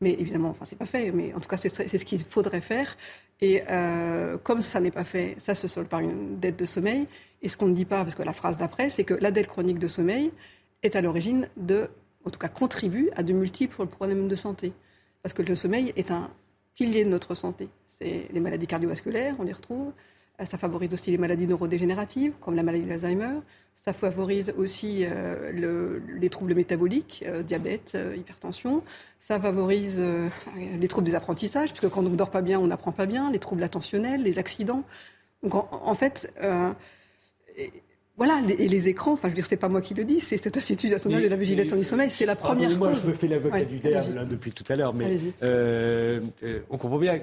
[0.00, 2.96] Mais évidemment, enfin, c'est pas fait, mais en tout cas, c'est ce qu'il faudrait faire.
[3.42, 7.06] Et euh, comme ça n'est pas fait, ça se solde par une dette de sommeil.
[7.42, 9.46] Et ce qu'on ne dit pas, parce que la phrase d'après, c'est que la dette
[9.46, 10.32] chronique de sommeil
[10.82, 11.90] est à l'origine de
[12.24, 14.72] en tout cas contribue à de multiples problèmes de santé.
[15.22, 16.30] Parce que le sommeil est un
[16.74, 17.68] pilier de notre santé.
[17.86, 19.92] C'est les maladies cardiovasculaires, on y retrouve.
[20.40, 23.40] Euh, ça favorise aussi les maladies neurodégénératives, comme la maladie d'Alzheimer.
[23.76, 28.82] Ça favorise aussi euh, les troubles métaboliques, euh, diabète, hypertension.
[29.20, 30.02] Ça favorise
[30.56, 33.30] les troubles des apprentissages, puisque quand on ne dort pas bien, on n'apprend pas bien,
[33.30, 34.84] les troubles attentionnels, les accidents.
[35.42, 36.30] Donc en, fait,
[38.18, 40.36] voilà, et les écrans, enfin je veux dire, c'est pas moi qui le dis, c'est
[40.36, 43.02] cet Institut national de la vigilance du sommeil, c'est la première moi, cause.
[43.02, 45.16] je me fais l'avocat du diable depuis tout à l'heure, mais
[46.70, 47.20] on comprend bien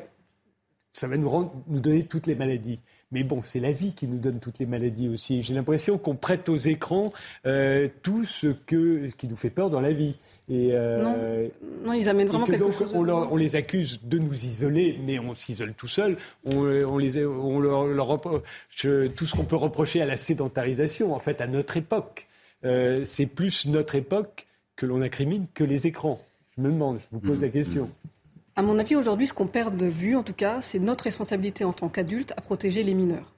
[0.97, 2.79] ça va nous, rendre, nous donner toutes les maladies.
[3.11, 5.41] Mais bon, c'est la vie qui nous donne toutes les maladies aussi.
[5.41, 7.13] J'ai l'impression qu'on prête aux écrans
[7.45, 10.17] euh, tout ce, que, qui nous fait peur dans la vie.
[10.49, 11.47] Et, euh,
[11.85, 11.93] non.
[11.93, 12.89] ils amènent vraiment quelque donc, chose.
[12.93, 16.17] On, leur, on, les accuse de nous isoler, mais on s'isole tout seul.
[16.45, 21.19] On, on, les, on leur, leur tout ce qu'on peut reprocher à la sédentarisation, en
[21.19, 22.27] fait, à notre époque.
[22.65, 26.21] Euh, c'est plus notre époque que l'on incrimine que les écrans.
[26.57, 27.83] Je me demande, je vous pose mmh, la question.
[27.85, 28.09] Mmh.
[28.57, 31.63] À mon avis, aujourd'hui, ce qu'on perd de vue, en tout cas, c'est notre responsabilité
[31.63, 33.35] en tant qu'adultes à protéger les mineurs.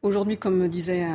[0.00, 1.14] Aujourd'hui, comme me disait euh,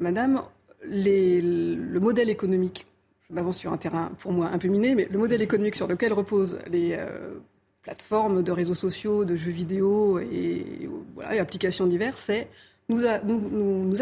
[0.00, 0.42] Madame,
[0.82, 2.86] le modèle économique,
[3.26, 5.86] je m'avance sur un terrain pour moi un peu miné, mais le modèle économique sur
[5.86, 7.38] lequel reposent les euh,
[7.80, 10.86] plateformes de réseaux sociaux, de jeux vidéo et,
[11.38, 12.48] applications diverses, c'est
[12.90, 13.06] nous,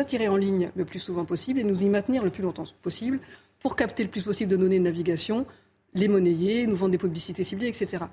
[0.01, 3.21] attirer en ligne le plus souvent possible et nous y maintenir le plus longtemps possible
[3.61, 5.47] pour capter le plus possible de données de navigation,
[5.95, 8.07] les monnayer, nous vendre des publicités ciblées, etc.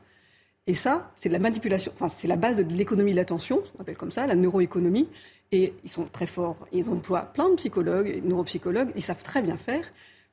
[0.70, 3.98] Et ça, c'est la manipulation, enfin, c'est la base de l'économie de l'attention, on appelle
[3.98, 5.10] comme ça, la neuroéconomie.
[5.52, 6.68] Et ils sont très forts.
[6.72, 9.84] Ils emploient plein de psychologues, neuropsychologues, ils savent très bien faire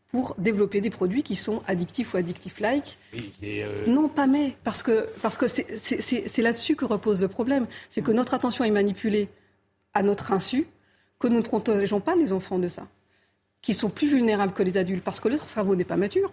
[0.08, 2.98] pour développer des produits qui sont addictifs ou addictifs-like.
[3.42, 3.86] Euh...
[3.86, 7.66] Non, pas mais, parce que parce que c'est là-dessus que repose le problème.
[7.88, 9.30] C'est que notre attention est manipulée
[9.94, 10.66] à notre insu,
[11.18, 12.86] que nous ne protégeons pas les enfants de ça
[13.62, 16.30] qui sont plus vulnérables que les adultes parce que leur cerveau n'est pas mature.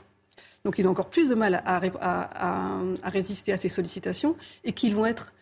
[0.64, 1.80] Donc ils ont encore plus de mal à,
[3.10, 5.34] résister à ces sollicitations et qu'ils vont être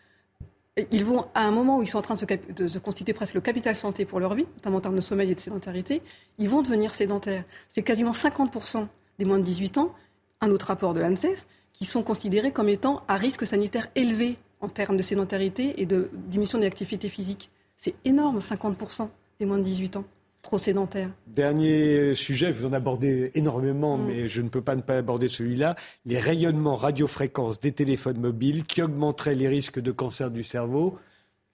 [0.90, 3.42] ils vont, à un moment où ils sont en train de se, constituer presque le
[3.42, 6.00] capital santé pour leur vie, notamment en termes de sommeil et de sédentarité,
[6.38, 7.44] ils vont devenir sédentaires.
[7.68, 8.86] C'est quasiment 50%
[9.18, 9.94] des moins de 18 ans,
[10.40, 14.70] un autre rapport de l'ANSES, qui sont considérés comme étant à risque sanitaire élevé en
[14.70, 17.50] termes de sédentarité et de diminution des activités physiques.
[17.76, 20.04] C'est énorme, 50% des moins de 18 ans
[20.42, 21.10] trop sédentaires.
[21.28, 24.06] Dernier sujet, vous en abordez énormément, mm.
[24.06, 28.64] mais je ne peux pas ne pas aborder celui-là, les rayonnements radiofréquences des téléphones mobiles
[28.64, 30.98] qui augmenteraient les risques de cancer du cerveau.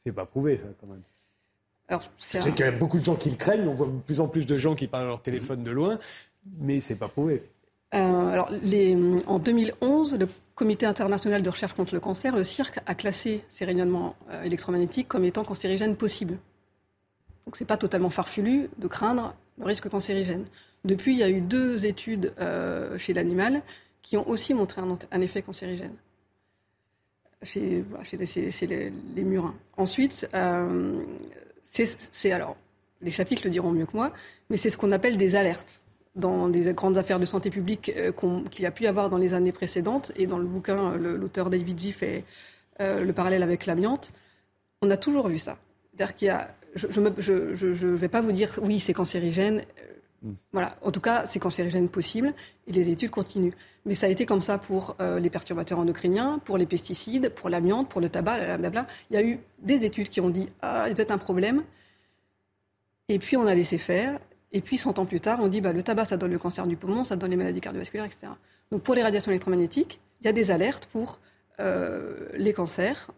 [0.04, 1.02] C'est pas prouvé, ça, quand même.
[2.18, 4.28] C'est qu'il y a beaucoup de gens qui le craignent, on voit de plus en
[4.28, 5.98] plus de gens qui parlent leur téléphone de loin,
[6.60, 7.42] mais c'est pas prouvé.
[7.94, 8.50] Euh, alors,
[9.26, 10.28] en 2011, le
[10.58, 15.06] Comité international de recherche contre le cancer, le CIRC, a classé ces rayonnements euh, électromagnétiques
[15.06, 16.36] comme étant cancérigènes possibles.
[17.48, 20.44] Donc ce n'est pas totalement farfelu de craindre le risque cancérigène.
[20.84, 23.62] Depuis, il y a eu deux études euh, chez l'animal
[24.02, 25.94] qui ont aussi montré un, effet cancérigène
[27.42, 27.82] chez,
[28.66, 28.92] les,
[29.24, 29.54] murins.
[29.78, 30.28] Ensuite,
[31.64, 32.58] c'est alors
[33.00, 34.12] les chapitres le diront mieux que moi,
[34.50, 35.80] mais c'est ce qu'on appelle des alertes
[36.16, 38.12] dans des grandes affaires de santé publique euh,
[38.50, 40.12] qu'il y a pu y avoir dans les années précédentes.
[40.16, 42.24] Et dans le bouquin, l'auteur David G fait
[42.82, 44.12] euh, le parallèle avec l'amiante.
[44.82, 45.56] On a toujours vu ça.
[45.94, 46.54] C'est-à-dire qu'il y a.
[46.74, 49.62] Je ne vais pas vous dire oui, c'est cancérigène.
[50.22, 50.32] Mm.
[50.52, 50.76] Voilà.
[50.82, 52.34] En tout cas, c'est cancérigène possible
[52.66, 53.54] et les études continuent.
[53.86, 57.48] Mais ça a été comme ça pour euh, les perturbateurs endocriniens, pour les pesticides, pour
[57.48, 58.86] l'amiante, pour le tabac, blablabla.
[59.10, 61.18] Il y a eu des études qui ont dit ah, il y a peut-être un
[61.18, 61.62] problème.
[63.08, 64.18] Et puis on a laissé faire.
[64.52, 66.66] Et puis, 100 ans plus tard, on dit bah, le tabac, ça donne le cancer
[66.66, 68.28] du poumon, ça donne les maladies cardiovasculaires, etc.
[68.70, 71.20] Donc, pour les radiations électromagnétiques, il y a des alertes pour
[71.60, 73.10] euh, les cancers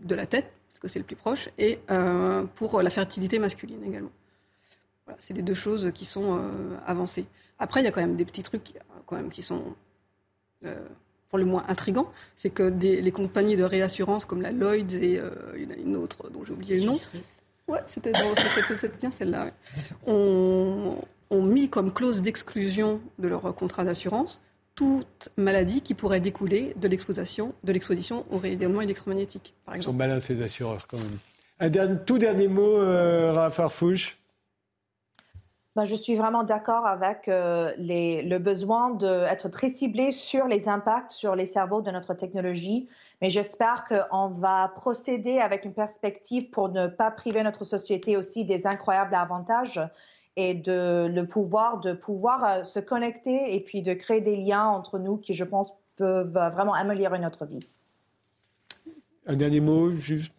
[0.00, 0.52] de la tête,
[0.82, 4.10] que c'est le plus proche, et euh, pour la fertilité masculine également.
[5.06, 7.24] Voilà, c'est les deux choses qui sont euh, avancées.
[7.58, 8.74] Après, il y a quand même des petits trucs
[9.06, 9.62] quand même, qui sont
[11.28, 12.12] pour le moins intrigants.
[12.36, 15.20] C'est que les compagnies de réassurance comme la Lloyd et
[15.78, 16.96] une autre dont j'ai oublié le nom,
[17.68, 18.12] Ouais, c'était
[19.00, 19.50] bien celle-là.
[20.06, 20.96] On,
[21.32, 24.40] ont mis comme clause d'exclusion de leur contrat d'assurance
[24.74, 29.96] toute maladie qui pourrait découler de l'exposition, de l'exposition aux rayonnements électromagnétiques, par exemple.
[29.96, 31.18] Ils sont malins ces assureurs quand même.
[31.60, 34.18] Un tout dernier mot, euh, Raphaël Fouche.
[35.74, 41.12] Ben, je suis vraiment d'accord avec euh, le besoin d'être très ciblé sur les impacts
[41.12, 42.88] sur les cerveaux de notre technologie.
[43.22, 48.44] Mais j'espère qu'on va procéder avec une perspective pour ne pas priver notre société aussi
[48.44, 49.80] des incroyables avantages
[50.36, 54.66] et de le pouvoir de pouvoir euh, se connecter et puis de créer des liens
[54.66, 57.66] entre nous qui, je pense, peuvent vraiment améliorer notre vie.
[59.26, 60.32] Un dernier mot, juste?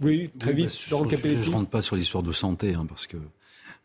[0.00, 0.66] Oui, très vite.
[0.90, 3.16] Bah, je ne rentre pas sur l'histoire de santé, hein, parce que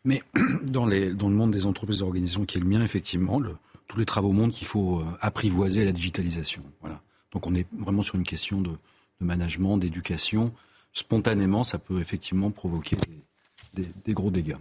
[0.04, 0.24] mais
[0.64, 3.56] dans, les, dans le monde des entreprises et organisations qui est le mien, effectivement, le,
[3.88, 6.64] tous les travaux montrent qu'il faut euh, apprivoiser la digitalisation.
[6.82, 7.02] Voilà.
[7.34, 10.54] Donc on est vraiment sur une question de, de management, d'éducation.
[10.94, 14.56] Spontanément, ça peut effectivement provoquer des, des, des gros dégâts.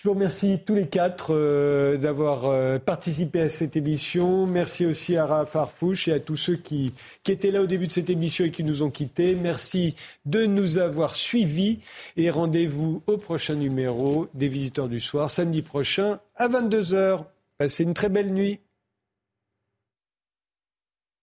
[0.00, 4.46] Je vous remercie tous les quatre euh, d'avoir euh, participé à cette émission.
[4.46, 6.92] Merci aussi à Raph Farfouche et à tous ceux qui,
[7.24, 9.34] qui étaient là au début de cette émission et qui nous ont quittés.
[9.34, 11.80] Merci de nous avoir suivis
[12.16, 17.24] et rendez-vous au prochain numéro des Visiteurs du Soir, samedi prochain à 22h.
[17.58, 18.60] Passez une très belle nuit.